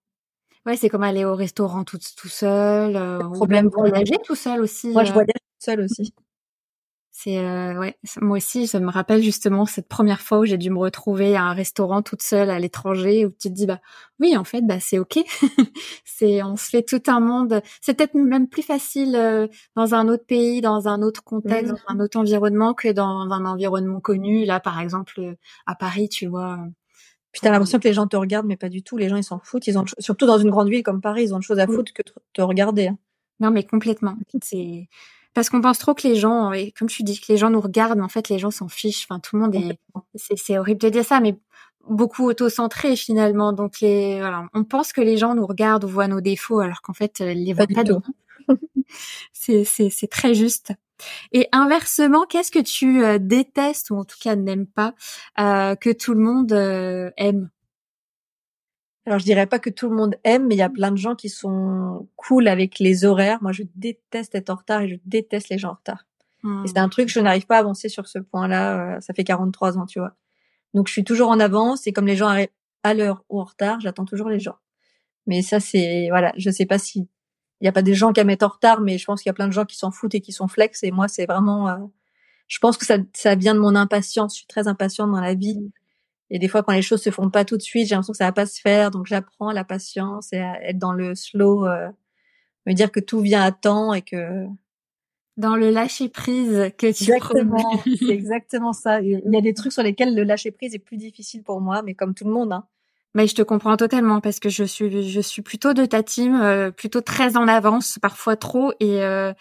[0.66, 4.90] Ouais, c'est comme aller au restaurant tout, tout seul, euh, problème voyager tout seul aussi.
[4.90, 5.14] Moi, je euh.
[5.14, 6.14] voyage tout seul aussi.
[7.24, 10.70] C'est euh, ouais, moi aussi, ça me rappelle justement cette première fois où j'ai dû
[10.70, 13.80] me retrouver à un restaurant toute seule à l'étranger où tu te dis bah
[14.20, 15.20] oui, en fait, bah c'est OK.
[16.04, 17.62] c'est on se fait tout un monde.
[17.80, 19.48] C'est peut-être même plus facile euh,
[19.78, 21.76] dans un autre pays, dans un autre contexte, mmh.
[21.88, 24.44] dans un autre environnement que dans un environnement connu.
[24.44, 26.60] Là, par exemple, euh, à Paris, tu vois.
[27.32, 28.98] Puis t'as l'impression que les gens te regardent, mais pas du tout.
[28.98, 29.68] Les gens, ils s'en foutent.
[29.68, 31.94] Ils ont surtout dans une grande ville comme Paris, ils ont de choses à foutre
[31.94, 32.88] que de te regarder.
[32.88, 32.98] Hein.
[33.40, 34.18] Non, mais complètement.
[34.42, 34.90] C'est
[35.34, 37.62] parce qu'on pense trop que les gens, et comme tu dis, que les gens nous
[37.62, 39.06] regardent, mais en fait, les gens s'en fichent.
[39.10, 39.80] Enfin, tout le monde est,
[40.36, 41.38] c'est horrible de dire ça, mais
[41.90, 43.54] beaucoup auto-centré finalement.
[43.54, 46.82] Donc, les, voilà, on pense que les gens nous regardent ou voient nos défauts, alors
[46.82, 47.84] qu'en fait, ils les voient pas,
[49.34, 50.74] c'est, c'est, c'est très juste.
[51.32, 54.94] Et inversement, qu'est-ce que tu euh, détestes ou en tout cas n'aimes pas
[55.40, 57.50] euh, que tout le monde euh, aime?
[59.06, 60.98] Alors je dirais pas que tout le monde aime, mais il y a plein de
[60.98, 63.40] gens qui sont cool avec les horaires.
[63.42, 66.06] Moi, je déteste être en retard et je déteste les gens en retard.
[66.66, 68.98] Et c'est un truc, je n'arrive pas à avancer sur ce point-là.
[68.98, 70.14] Euh, ça fait 43 ans, tu vois.
[70.74, 72.50] Donc je suis toujours en avance et comme les gens arrivent
[72.84, 74.58] à l'heure ou en retard, j'attends toujours les gens.
[75.26, 77.08] Mais ça, c'est voilà, je sais pas si
[77.62, 79.30] il y a pas des gens qui aiment être en retard, mais je pense qu'il
[79.30, 80.84] y a plein de gens qui s'en foutent et qui sont flex.
[80.84, 81.78] Et moi, c'est vraiment, euh,
[82.50, 84.34] je pense que ça, ça vient de mon impatience.
[84.34, 85.72] Je suis très impatiente dans la vie.
[86.30, 88.18] Et des fois, quand les choses se font pas tout de suite, j'ai l'impression que
[88.18, 88.92] ça va pas se faire.
[88.92, 91.90] Donc, j'apprends la patience et à être dans le slow, euh,
[92.66, 94.46] me dire que tout vient à temps et que
[95.38, 99.02] dans le lâcher prise que tu exactement, c'est exactement ça.
[99.02, 101.82] Il y a des trucs sur lesquels le lâcher prise est plus difficile pour moi,
[101.82, 102.66] mais comme tout le monde, hein.
[103.16, 106.42] Mais je te comprends totalement parce que je suis je suis plutôt de ta team,
[106.42, 109.34] euh, plutôt très en avance, parfois trop, et euh,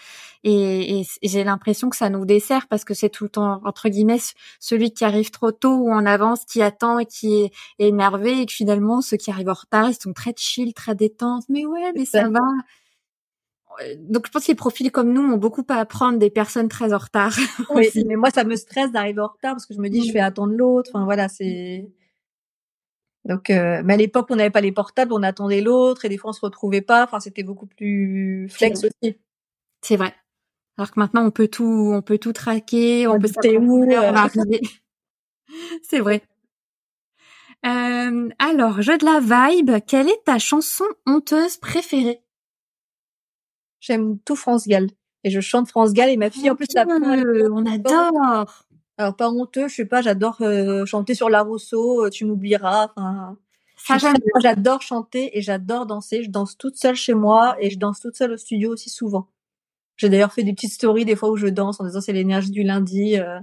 [0.45, 3.89] et, et, j'ai l'impression que ça nous dessert parce que c'est tout le temps entre
[3.89, 4.19] guillemets
[4.61, 8.47] celui qui arrive trop tôt ou en avance, qui attend et qui est, énervé, et
[8.47, 11.45] que finalement ceux qui arrivent en retard, ils sont très chill, très détentes.
[11.49, 12.41] Mais ouais, mais ça va.
[13.99, 16.93] Donc je pense que les profils comme nous ont beaucoup à apprendre des personnes très
[16.93, 17.35] en retard.
[17.71, 20.13] Oui, mais moi ça me stresse d'arriver en retard parce que je me dis je
[20.13, 20.91] vais attendre l'autre.
[20.93, 21.89] Enfin voilà, c'est
[23.25, 26.19] donc, euh, mais à l'époque, on n'avait pas les portables, on attendait l'autre et des
[26.19, 27.05] fois on se retrouvait pas.
[27.05, 29.17] Enfin, c'était beaucoup plus flex aussi.
[29.81, 30.15] C'est vrai.
[30.77, 34.13] Alors que maintenant, on peut tout, on peut tout traquer, on, peut savoir où on
[34.13, 34.61] va arriver.
[35.83, 36.23] C'est vrai.
[37.65, 42.23] Euh, alors, jeu de la vibe, quelle est ta chanson honteuse préférée?
[43.81, 44.89] J'aime tout France Gall
[45.23, 48.67] et je chante France Gall et ma fille en plus la on adore.
[48.99, 52.93] Alors pas honteux, je sais pas, j'adore euh, chanter sur la Rousseau, euh, tu m'oublieras.
[52.97, 53.37] Enfin,
[54.41, 56.23] j'adore chanter et j'adore danser.
[56.23, 59.29] Je danse toute seule chez moi et je danse toute seule au studio aussi souvent.
[59.97, 62.51] J'ai d'ailleurs fait des petites stories des fois où je danse en disant c'est l'énergie
[62.51, 63.19] du lundi.
[63.19, 63.41] Euh.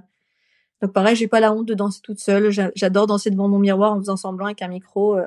[0.82, 2.52] Donc pareil, j'ai pas la honte de danser toute seule.
[2.76, 5.18] J'adore danser devant mon miroir en faisant semblant avec un micro.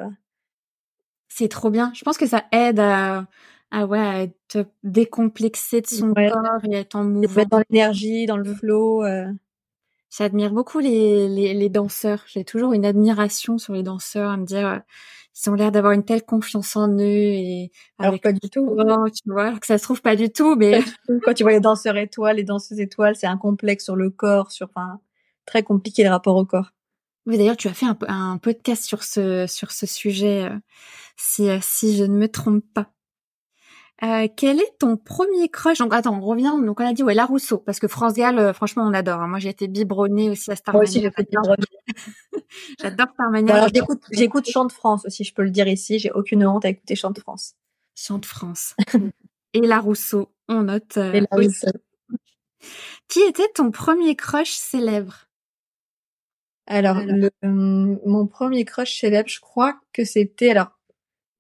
[1.28, 1.92] C'est trop bien.
[1.94, 3.26] Je pense que ça aide à,
[3.70, 7.44] à ouais, à te décomplexer de son corps et être en mouvement.
[7.50, 9.04] dans l'énergie, dans le flow.
[10.16, 12.22] J'admire beaucoup les, les, les danseurs.
[12.26, 14.78] J'ai toujours une admiration sur les danseurs, à me dire euh,
[15.34, 18.76] ils ont l'air d'avoir une telle confiance en eux et alors pas du tout.
[19.14, 20.80] Tu vois, alors que ça se trouve pas du tout, mais
[21.22, 24.52] quand tu vois les danseurs étoiles, les danseuses étoiles, c'est un complexe sur le corps,
[24.52, 25.00] sur enfin
[25.46, 26.72] très compliqué le rapport au corps.
[27.26, 30.58] Oui, d'ailleurs, tu as fait un, un podcast sur ce sur ce sujet, euh,
[31.16, 32.90] si euh, si je ne me trompe pas.
[34.04, 35.78] Euh, quel est ton premier crush?
[35.78, 36.52] Donc attends, on revient.
[36.64, 39.20] Donc on a dit ouais la Rousseau parce que France Gall, euh, franchement on adore.
[39.20, 39.28] Hein.
[39.28, 40.82] Moi j'ai été biberonnée aussi à Starmania.
[40.82, 41.28] Moi aussi j'ai fait
[42.80, 43.54] J'adore Starmania.
[43.54, 46.00] Alors j'écoute j'écoute Chant de France aussi, je peux le dire ici.
[46.00, 47.54] J'ai aucune honte à écouter Chant de France.
[47.94, 48.74] Chant de France.
[49.54, 50.96] Et la Rousseau, on note.
[50.96, 51.68] Euh, Et la Rousseau.
[53.08, 55.28] Qui était ton premier crush célèbre?
[56.66, 60.70] Alors, Le, mon premier crush célèbre, je crois que c'était alors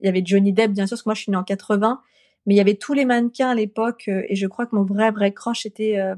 [0.00, 2.02] il y avait Johnny Depp bien sûr parce que moi je suis née en 80
[2.46, 4.84] mais il y avait tous les mannequins à l'époque euh, et je crois que mon
[4.84, 6.14] vrai vrai crush était euh,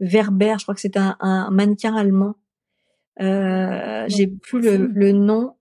[0.00, 0.56] Werber.
[0.58, 2.34] Je crois que c'était un, un, mannequin allemand.
[3.20, 5.54] Euh, j'ai plus le, le, nom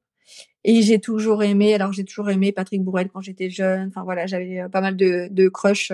[0.63, 1.73] et j'ai toujours aimé.
[1.75, 3.89] Alors j'ai toujours aimé Patrick Bourrel quand j'étais jeune.
[3.89, 5.91] Enfin voilà, j'avais euh, pas mal de, de crush.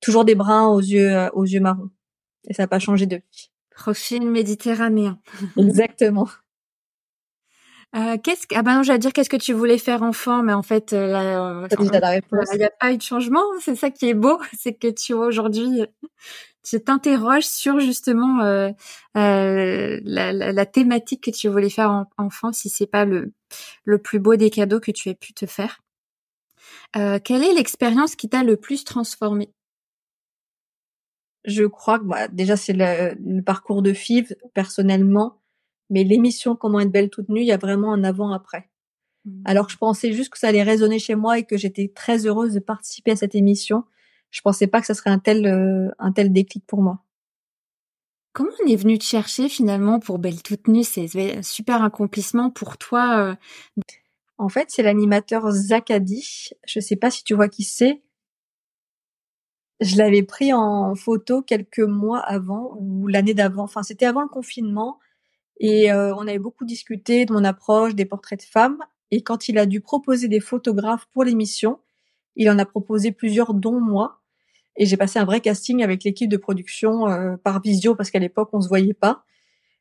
[0.00, 1.90] toujours des bruns aux yeux aux yeux marrons
[2.48, 3.50] et ça n'a pas changé depuis.
[3.70, 5.18] Profil méditerranéen.
[5.56, 6.28] Exactement.
[7.94, 8.54] Euh, qu'est-ce que...
[8.56, 11.06] Ah ben non, j'allais dire qu'est-ce que tu voulais faire enfant, mais en fait, euh,
[11.08, 13.42] là, euh, il n'y a pas eu de changement.
[13.60, 15.82] C'est ça qui est beau, c'est que tu vois aujourd'hui,
[16.62, 18.70] tu t'interroges sur justement euh,
[19.16, 23.32] euh, la, la, la, thématique que tu voulais faire en, enfant, si c'est pas le
[23.84, 25.80] le plus beau des cadeaux que tu aies pu te faire.
[26.96, 29.50] Euh, quelle est l'expérience qui t'a le plus transformé
[31.44, 35.41] Je crois que bah, déjà c'est le, le, parcours de FIV personnellement
[35.92, 38.70] mais l'émission Comment être belle toute nue, il y a vraiment un avant-après.
[39.26, 39.42] Mmh.
[39.44, 42.26] Alors que je pensais juste que ça allait résonner chez moi et que j'étais très
[42.26, 43.84] heureuse de participer à cette émission.
[44.30, 47.04] Je pensais pas que ça serait un tel, euh, un tel déclic pour moi.
[48.32, 50.82] Comment on est venu te chercher finalement pour Belle toute nue?
[50.82, 53.18] C'est un super accomplissement pour toi.
[53.18, 53.34] Euh.
[54.38, 56.48] En fait, c'est l'animateur Zakadi.
[56.66, 58.02] Je sais pas si tu vois qui c'est.
[59.80, 63.64] Je l'avais pris en photo quelques mois avant ou l'année d'avant.
[63.64, 64.98] Enfin, c'était avant le confinement.
[65.58, 68.78] Et euh, on avait beaucoup discuté de mon approche des portraits de femmes.
[69.10, 71.78] Et quand il a dû proposer des photographes pour l'émission,
[72.36, 74.20] il en a proposé plusieurs, dont moi.
[74.76, 78.18] Et j'ai passé un vrai casting avec l'équipe de production euh, par visio parce qu'à
[78.18, 79.24] l'époque on se voyait pas.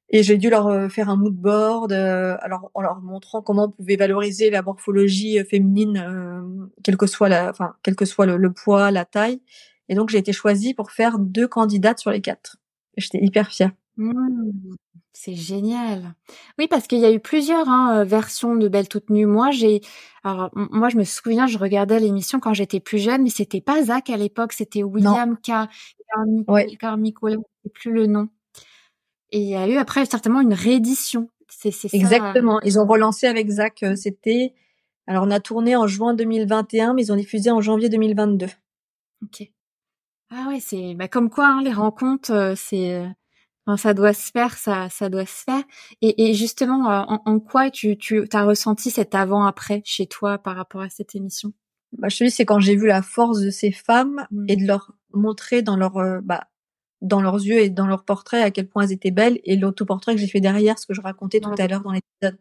[0.10, 3.72] Et j'ai dû leur euh, faire un mood board, alors en leur montrant comment on
[3.72, 8.92] pouvait valoriser la morphologie féminine, quel que soit la, enfin quel que soit le, poids,
[8.92, 9.42] la taille.
[9.88, 12.58] Et donc j'ai été choisie pour faire deux candidates sur les quatre.
[12.98, 13.72] J'étais hyper fière.
[13.98, 14.52] Mmh.
[15.14, 16.16] C'est génial.
[16.58, 19.26] Oui, parce qu'il y a eu plusieurs hein, euh, versions de Belle toute nue.
[19.26, 19.82] Moi, j'ai,
[20.24, 23.84] alors moi, je me souviens, je regardais l'émission quand j'étais plus jeune, mais c'était pas
[23.84, 25.68] Zach à l'époque, c'était William Car
[26.80, 28.30] Carmicola, je sais plus le nom.
[29.32, 31.30] Et il y a eu après certainement une réédition.
[31.50, 31.72] C'est.
[31.94, 32.62] Exactement.
[32.62, 33.84] Ils ont relancé avec Zach.
[33.84, 34.54] Euh, c'était,
[35.08, 38.48] alors on a tourné en juin 2021, mais ils ont diffusé en janvier 2022.
[39.24, 39.52] Ok.
[40.30, 42.56] Ah ouais, c'est bah, comme quoi hein, les rencontres, euh,
[43.68, 45.64] c'est ça doit se faire, ça, ça doit se faire.
[46.02, 50.38] Et, et justement, euh, en, en, quoi tu, tu as ressenti cet avant-après chez toi
[50.38, 51.54] par rapport à cette émission?
[51.98, 54.46] Bah, Je te dis, c'est quand j'ai vu la force de ces femmes mmh.
[54.48, 56.48] et de leur montrer dans leur, euh, bah,
[57.02, 60.16] dans leurs yeux et dans leurs portraits à quel point elles étaient belles et l'autoportrait
[60.16, 62.40] que j'ai fait derrière, ce que je racontais tout à l'heure dans l'épisode.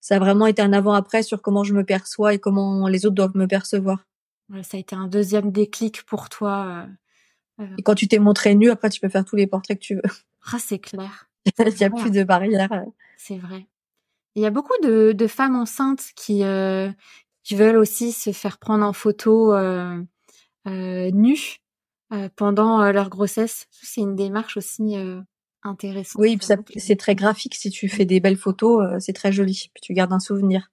[0.00, 3.14] ça a vraiment été un avant-après sur comment je me perçois et comment les autres
[3.14, 4.06] doivent me percevoir.
[4.62, 6.86] ça a été un deuxième déclic pour toi.
[7.58, 7.66] Euh.
[7.78, 9.94] Et quand tu t'es montré nu, après tu peux faire tous les portraits que tu
[9.96, 10.02] veux.
[10.52, 11.28] Ah, c'est clair.
[11.58, 12.84] Il n'y a plus de barrière.
[13.16, 13.66] C'est vrai.
[14.34, 16.90] Il y a beaucoup de, de femmes enceintes qui, euh,
[17.46, 20.02] qui veulent aussi se faire prendre en photo euh,
[20.66, 21.58] euh, nues
[22.12, 23.66] euh, pendant leur grossesse.
[23.70, 24.96] C'est une démarche aussi
[25.62, 26.20] intéressante.
[26.20, 26.38] Oui,
[26.76, 27.54] c'est très graphique.
[27.54, 29.70] Si tu fais des belles photos, c'est très joli.
[29.74, 30.72] Puis tu gardes un souvenir.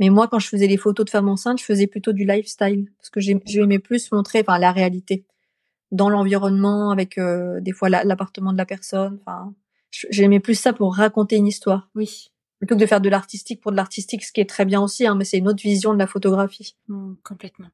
[0.00, 2.90] Mais moi, quand je faisais les photos de femmes enceintes, je faisais plutôt du lifestyle
[2.98, 5.24] parce que j'aimais plus montrer, enfin, la réalité
[5.92, 9.18] dans l'environnement avec des fois l'appartement de la personne.
[9.20, 9.54] Enfin,
[10.10, 11.88] j'aimais plus ça pour raconter une histoire.
[11.94, 14.80] Oui plutôt que de faire de l'artistique pour de l'artistique, ce qui est très bien
[14.80, 16.76] aussi, hein, mais c'est une autre vision de la photographie.
[16.88, 17.68] Mmh, complètement.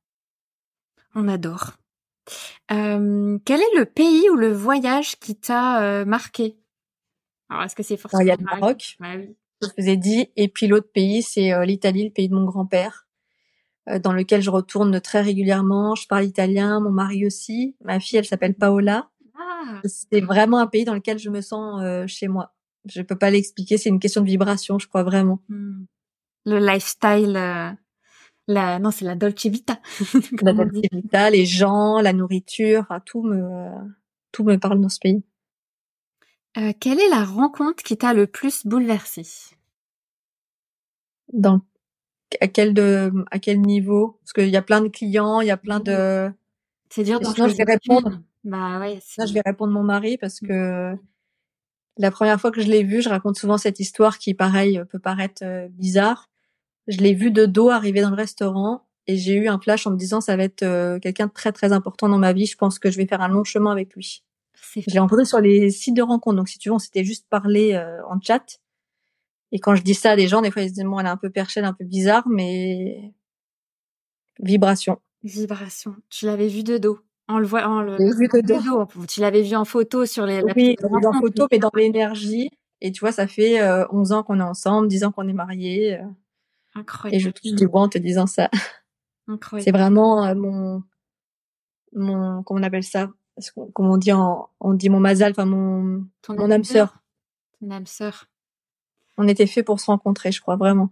[1.14, 1.72] On adore.
[2.70, 6.56] Euh, quel est le pays ou le voyage qui t'a euh, marqué?
[7.48, 9.36] Alors, est-ce que c'est forcément Il y a le Maroc, oui.
[9.60, 12.44] je vous ai dit, et puis l'autre pays, c'est euh, l'Italie, le pays de mon
[12.44, 13.11] grand-père, euh,
[14.02, 15.94] dans lequel je retourne très régulièrement.
[15.94, 17.76] Je parle italien, mon mari aussi.
[17.84, 19.10] Ma fille, elle s'appelle Paola.
[19.38, 19.80] Ah.
[19.84, 22.52] C'est vraiment un pays dans lequel je me sens chez moi.
[22.86, 25.40] Je peux pas l'expliquer, c'est une question de vibration, je crois vraiment.
[25.48, 25.84] Hmm.
[26.44, 27.70] Le lifestyle, euh,
[28.48, 29.80] la non, c'est la Dolce Vita.
[30.42, 33.70] la Dolce Vita, les gens, la nourriture, tout me
[34.32, 35.22] tout me parle dans ce pays.
[36.56, 39.22] Euh, quelle est la rencontre qui t'a le plus bouleversé
[41.32, 41.60] Dans
[42.40, 44.18] à quel de à quel niveau?
[44.20, 46.30] Parce qu'il y a plein de clients, il y a plein de.
[46.90, 47.20] C'est dur.
[47.20, 48.20] Donc je vais répondre.
[48.44, 48.98] Bah ouais.
[49.18, 50.96] Là, je vais répondre mon mari parce que
[51.98, 54.98] la première fois que je l'ai vu, je raconte souvent cette histoire qui, pareil, peut
[54.98, 56.30] paraître euh, bizarre.
[56.88, 59.92] Je l'ai vu de dos arriver dans le restaurant et j'ai eu un flash en
[59.92, 62.46] me disant ça va être euh, quelqu'un de très très important dans ma vie.
[62.46, 64.22] Je pense que je vais faire un long chemin avec lui.
[64.74, 66.36] Je l'ai rencontré sur les sites de rencontres.
[66.36, 68.60] Donc si tu veux, on s'était juste parlé euh, en chat.
[69.52, 71.06] Et quand je dis ça à des gens, des fois ils se disent bon, elle
[71.06, 73.12] est un peu perchée, elle est un peu bizarre, mais
[74.40, 74.98] vibration.
[75.22, 75.94] Vibration.
[76.10, 76.98] Tu l'avais vu de dos.
[77.28, 80.42] En le voit, le, vu de Tu l'avais vu en photo sur les.
[80.56, 82.50] Oui, en photo, mais dans l'énergie.
[82.80, 85.32] Et tu vois, ça fait 11 euh, ans qu'on est ensemble, 10 ans qu'on est
[85.32, 86.00] mariés.
[86.00, 86.04] Euh.
[86.74, 87.16] Incroyable.
[87.16, 88.50] Et je touche du bois en te disant ça.
[89.28, 89.64] Incroyable.
[89.64, 90.82] C'est vraiment euh, mon,
[91.92, 93.10] mon, comment on appelle ça?
[93.72, 96.98] Comme on dit en, on dit mon mazal, enfin mon, mon âme sœur.
[97.60, 98.26] Ton âme sœur.
[99.18, 100.90] On était fait pour se rencontrer, je crois vraiment.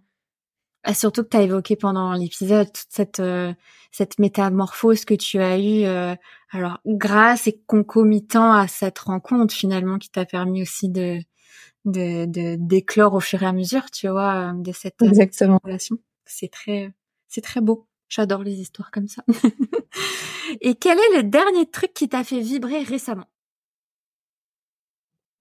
[0.82, 3.52] Ah, surtout que tu as évoqué pendant l'épisode toute cette euh,
[3.92, 6.14] cette métamorphose que tu as eue euh,
[6.52, 11.20] alors grâce et concomitant à cette rencontre finalement qui t'a permis aussi de
[11.84, 15.98] de d'éclore au fur et à mesure tu vois euh, de cette relation.
[16.24, 16.94] C'est très
[17.28, 17.86] c'est très beau.
[18.08, 19.22] J'adore les histoires comme ça.
[20.60, 23.26] Et quel est le dernier truc qui t'a fait vibrer récemment?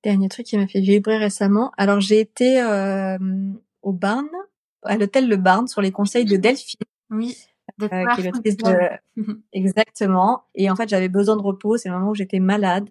[0.03, 2.61] Dernier truc qui m'a fait vibrer récemment alors j'ai été
[3.81, 4.27] au Barn
[4.83, 6.79] à l'hôtel Le Barn sur les conseils de Delphine.
[7.09, 7.37] Oui.
[7.81, 9.33] Euh, qui est de...
[9.53, 10.43] Exactement.
[10.55, 11.77] Et en fait, j'avais besoin de repos.
[11.77, 12.89] C'est le moment où j'étais malade.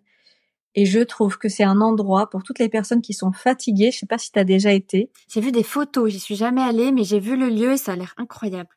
[0.74, 3.90] Et je trouve que c'est un endroit pour toutes les personnes qui sont fatiguées.
[3.90, 5.10] Je sais pas si tu as déjà été.
[5.28, 6.10] J'ai vu des photos.
[6.10, 8.70] J'y suis jamais allée, mais j'ai vu le lieu et ça a l'air incroyable.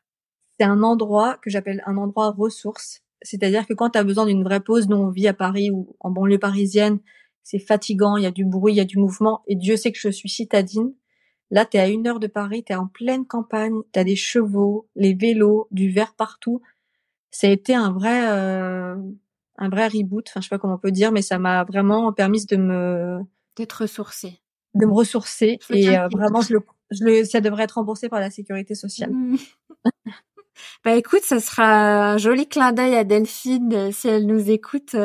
[0.58, 3.02] C'est un endroit que j'appelle un endroit ressource.
[3.22, 5.96] C'est-à-dire que quand tu as besoin d'une vraie pause, nous on vit à Paris ou
[6.00, 6.98] en banlieue parisienne,
[7.42, 9.42] c'est fatigant, il y a du bruit, il y a du mouvement.
[9.46, 10.92] Et Dieu sait que je suis citadine.
[11.50, 14.04] Là, tu es à une heure de Paris, tu es en pleine campagne, tu as
[14.04, 16.62] des chevaux, les vélos, du verre partout.
[17.30, 18.96] Ça a été un vrai, euh,
[19.58, 22.12] un vrai reboot, enfin je sais pas comment on peut dire, mais ça m'a vraiment
[22.12, 23.18] permis de me...
[23.56, 24.40] D'être ressourcée.
[24.74, 25.58] De me ressourcer.
[25.68, 26.60] Et euh, vraiment, je le,
[26.90, 29.10] je le, ça devrait être remboursé par la sécurité sociale.
[29.10, 29.36] Mmh.
[30.84, 34.96] bah écoute, ça sera un joli clin d'œil à Delphine euh, si elle nous écoute.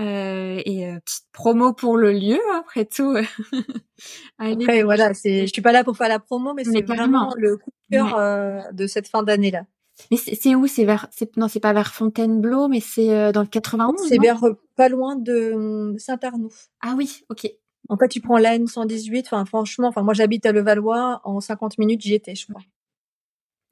[0.00, 3.16] Euh, et euh, petite promo pour le lieu après tout.
[4.38, 7.58] après voilà, c'est je suis pas là pour faire la promo, mais, c'est vraiment le
[7.58, 9.64] coup de cœur euh, de cette fin d'année là.
[10.10, 10.66] Mais c'est où?
[10.66, 14.08] C'est vers non, c'est pas vers Fontainebleau, mais c'est dans le 91.
[14.08, 14.40] C'est vers
[14.74, 16.52] pas loin de Saint-Arnoux.
[16.80, 17.50] Ah oui, ok.
[17.90, 19.24] En fait, tu prends la N118.
[19.26, 21.20] Enfin, franchement, enfin moi j'habite à Levallois.
[21.24, 22.62] En 50 minutes, j'y étais, je crois.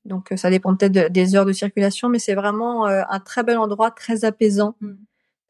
[0.04, 3.90] Donc ça dépend peut-être des heures de circulation, mais c'est vraiment un très bel endroit,
[3.90, 4.74] très apaisant.
[4.82, 4.96] Mmh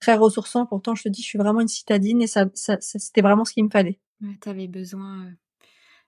[0.01, 0.66] très ressourçant.
[0.66, 3.53] Pourtant, je te dis, je suis vraiment une citadine et ça, ça, c'était vraiment ce
[3.53, 3.99] qu'il me fallait.
[4.23, 5.33] Ouais, T'avais besoin.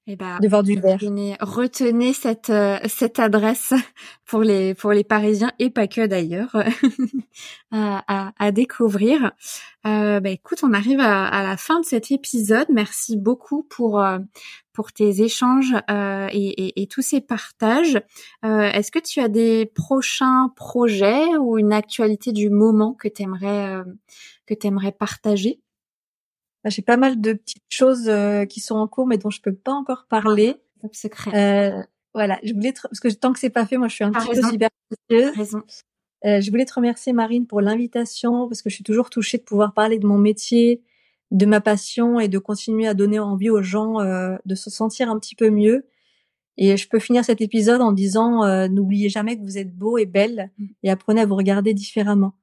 [0.06, 0.94] Et bah, de voir du verre.
[0.94, 3.74] Retenez, retenez cette euh, cette adresse
[4.26, 6.54] pour les pour les Parisiens et pas que d'ailleurs
[7.70, 9.32] à, à, à, découvrir.
[9.86, 12.66] Euh, bah écoute, on arrive à, à, la fin de cet épisode.
[12.70, 14.18] Merci beaucoup pour euh,
[14.72, 18.00] pour tes échanges euh, et, et, et, tous ces partages.
[18.44, 23.74] Euh, Est-ce que tu as des prochains projets ou une actualité du moment que t'aimerais
[23.74, 23.84] euh,
[24.46, 25.60] que t'aimerais partager?
[26.66, 29.54] J'ai pas mal de petites choses euh, qui sont en cours mais dont je peux
[29.54, 30.56] pas encore parler.
[30.82, 31.30] Top secret.
[31.34, 31.82] Euh,
[32.14, 32.82] voilà, je voulais te...
[32.82, 35.36] parce que tant que c'est pas fait, moi je suis un petit peu superstitieuse.
[35.36, 35.62] Raison.
[36.26, 39.42] Euh, je voulais te remercier Marine pour l'invitation parce que je suis toujours touchée de
[39.42, 40.82] pouvoir parler de mon métier,
[41.30, 45.10] de ma passion et de continuer à donner envie aux gens euh, de se sentir
[45.10, 45.86] un petit peu mieux.
[46.56, 49.96] Et je peux finir cet épisode en disant euh, n'oubliez jamais que vous êtes beau
[49.96, 50.66] et belle mm.
[50.82, 52.34] et apprenez à vous regarder différemment.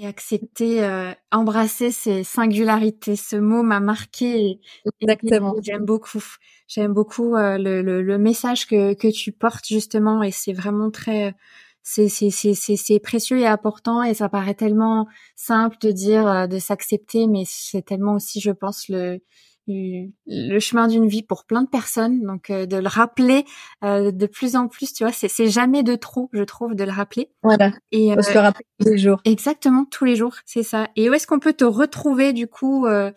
[0.00, 3.16] Et accepter, euh, embrasser ces singularités.
[3.16, 4.60] Ce mot m'a marqué.
[5.00, 5.54] Exactement.
[5.60, 6.22] J'aime beaucoup.
[6.68, 10.90] J'aime beaucoup euh, le, le, le, message que, que tu portes justement et c'est vraiment
[10.90, 11.34] très
[11.82, 16.58] c'est c'est c'est c'est précieux et important et ça paraît tellement simple de dire de
[16.58, 19.20] s'accepter mais c'est tellement aussi je pense le
[19.68, 22.22] le chemin d'une vie pour plein de personnes.
[22.22, 23.44] Donc euh, de le rappeler
[23.84, 26.90] euh, de plus en plus, tu vois, c'est jamais de trop, je trouve, de le
[26.90, 27.30] rappeler.
[27.42, 27.72] Voilà.
[27.92, 29.20] Et euh, se le rappeler tous les jours.
[29.24, 30.88] Exactement, tous les jours, c'est ça.
[30.96, 33.12] Et où est-ce qu'on peut te retrouver du coup euh,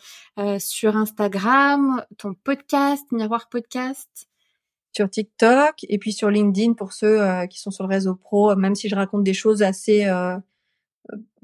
[0.60, 4.28] sur Instagram, ton podcast, Miroir Podcast?
[4.94, 8.76] Sur TikTok et puis sur LinkedIn pour ceux qui sont sur le réseau pro, même
[8.76, 10.06] si je raconte des choses assez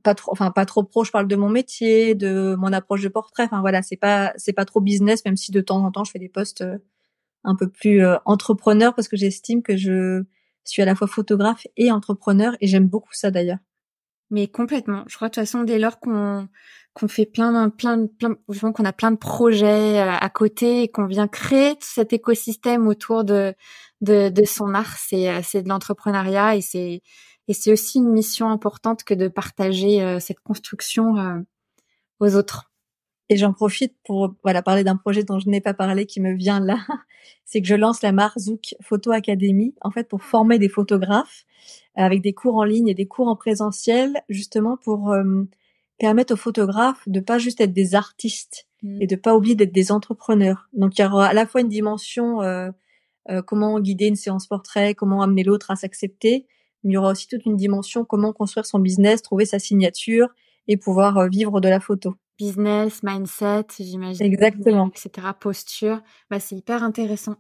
[0.07, 1.03] pas trop, enfin pas trop pro.
[1.03, 3.43] Je parle de mon métier, de mon approche de portrait.
[3.43, 6.11] Enfin voilà, c'est pas c'est pas trop business, même si de temps en temps je
[6.11, 6.77] fais des posts euh,
[7.43, 10.23] un peu plus euh, entrepreneur parce que j'estime que je
[10.63, 13.57] suis à la fois photographe et entrepreneur et j'aime beaucoup ça d'ailleurs.
[14.29, 15.03] Mais complètement.
[15.07, 16.47] Je crois de toute façon dès lors qu'on
[16.93, 18.35] qu'on fait plein plein plein
[18.71, 23.25] qu'on a plein de projets euh, à côté et qu'on vient créer cet écosystème autour
[23.25, 23.53] de
[23.99, 27.01] de, de son art, c'est c'est de l'entrepreneuriat et c'est
[27.47, 31.39] et c'est aussi une mission importante que de partager euh, cette construction euh,
[32.19, 32.71] aux autres.
[33.29, 36.33] Et j'en profite pour voilà parler d'un projet dont je n'ai pas parlé qui me
[36.33, 36.77] vient là,
[37.45, 41.45] c'est que je lance la Marzouk Photo Academy en fait pour former des photographes
[41.95, 45.43] avec des cours en ligne et des cours en présentiel justement pour euh,
[45.99, 49.01] permettre aux photographes de pas juste être des artistes mmh.
[49.01, 50.69] et de pas oublier d'être des entrepreneurs.
[50.73, 52.41] Donc il y aura à la fois une dimension
[53.29, 56.45] euh, comment guider une séance portrait, comment amener l'autre à s'accepter,
[56.91, 60.29] il y aura aussi toute une dimension comment construire son business, trouver sa signature
[60.67, 62.15] et pouvoir euh, vivre de la photo.
[62.37, 64.25] Business, mindset, j'imagine.
[64.25, 64.89] Exactement.
[64.89, 65.27] Etc.
[65.39, 66.01] Posture.
[66.29, 67.35] Bah, c'est hyper intéressant.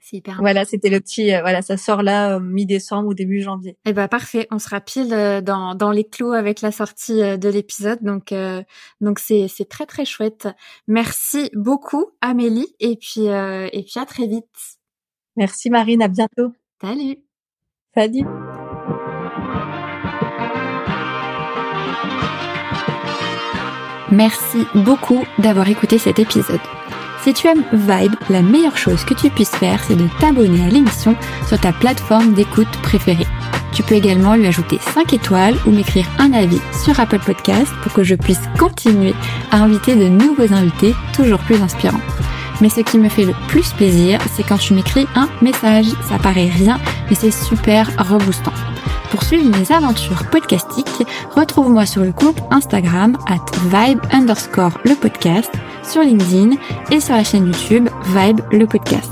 [0.00, 0.38] C'est hyper.
[0.40, 1.34] Voilà, c'était le petit.
[1.34, 3.76] Euh, voilà, ça sort là euh, mi-décembre ou début janvier.
[3.84, 4.46] Eh ben parfait.
[4.50, 5.08] On sera pile
[5.44, 7.98] dans dans les clous avec la sortie de l'épisode.
[8.02, 8.32] Donc
[9.00, 10.48] donc c'est c'est très très chouette.
[10.86, 14.46] Merci beaucoup Amélie et puis et puis à très vite.
[15.36, 16.00] Merci Marine.
[16.00, 16.52] À bientôt.
[16.80, 17.18] Salut.
[17.92, 18.47] Salut.
[24.18, 26.58] Merci beaucoup d'avoir écouté cet épisode.
[27.22, 30.68] Si tu aimes Vibe, la meilleure chose que tu puisses faire, c'est de t'abonner à
[30.68, 31.14] l'émission
[31.46, 33.28] sur ta plateforme d'écoute préférée.
[33.72, 37.92] Tu peux également lui ajouter 5 étoiles ou m'écrire un avis sur Apple Podcast pour
[37.92, 39.14] que je puisse continuer
[39.52, 42.00] à inviter de nouveaux invités toujours plus inspirants.
[42.60, 45.86] Mais ce qui me fait le plus plaisir, c'est quand tu m'écris un message.
[46.08, 46.78] Ça paraît rien,
[47.08, 48.52] mais c'est super reboostant.
[49.10, 55.50] Pour suivre mes aventures podcastiques, retrouve-moi sur le compte Instagram at vibe underscore le podcast,
[55.82, 56.56] sur LinkedIn
[56.90, 59.10] et sur la chaîne YouTube Vibe le podcast.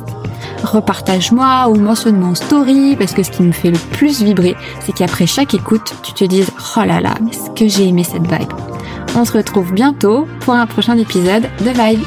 [0.63, 4.93] Repartage-moi ou mentionne-moi en story parce que ce qui me fait le plus vibrer, c'est
[4.93, 8.27] qu'après chaque écoute, tu te dises oh là là, mais ce que j'ai aimé cette
[8.27, 8.53] vibe.
[9.15, 12.05] On se retrouve bientôt pour un prochain épisode de Vibe.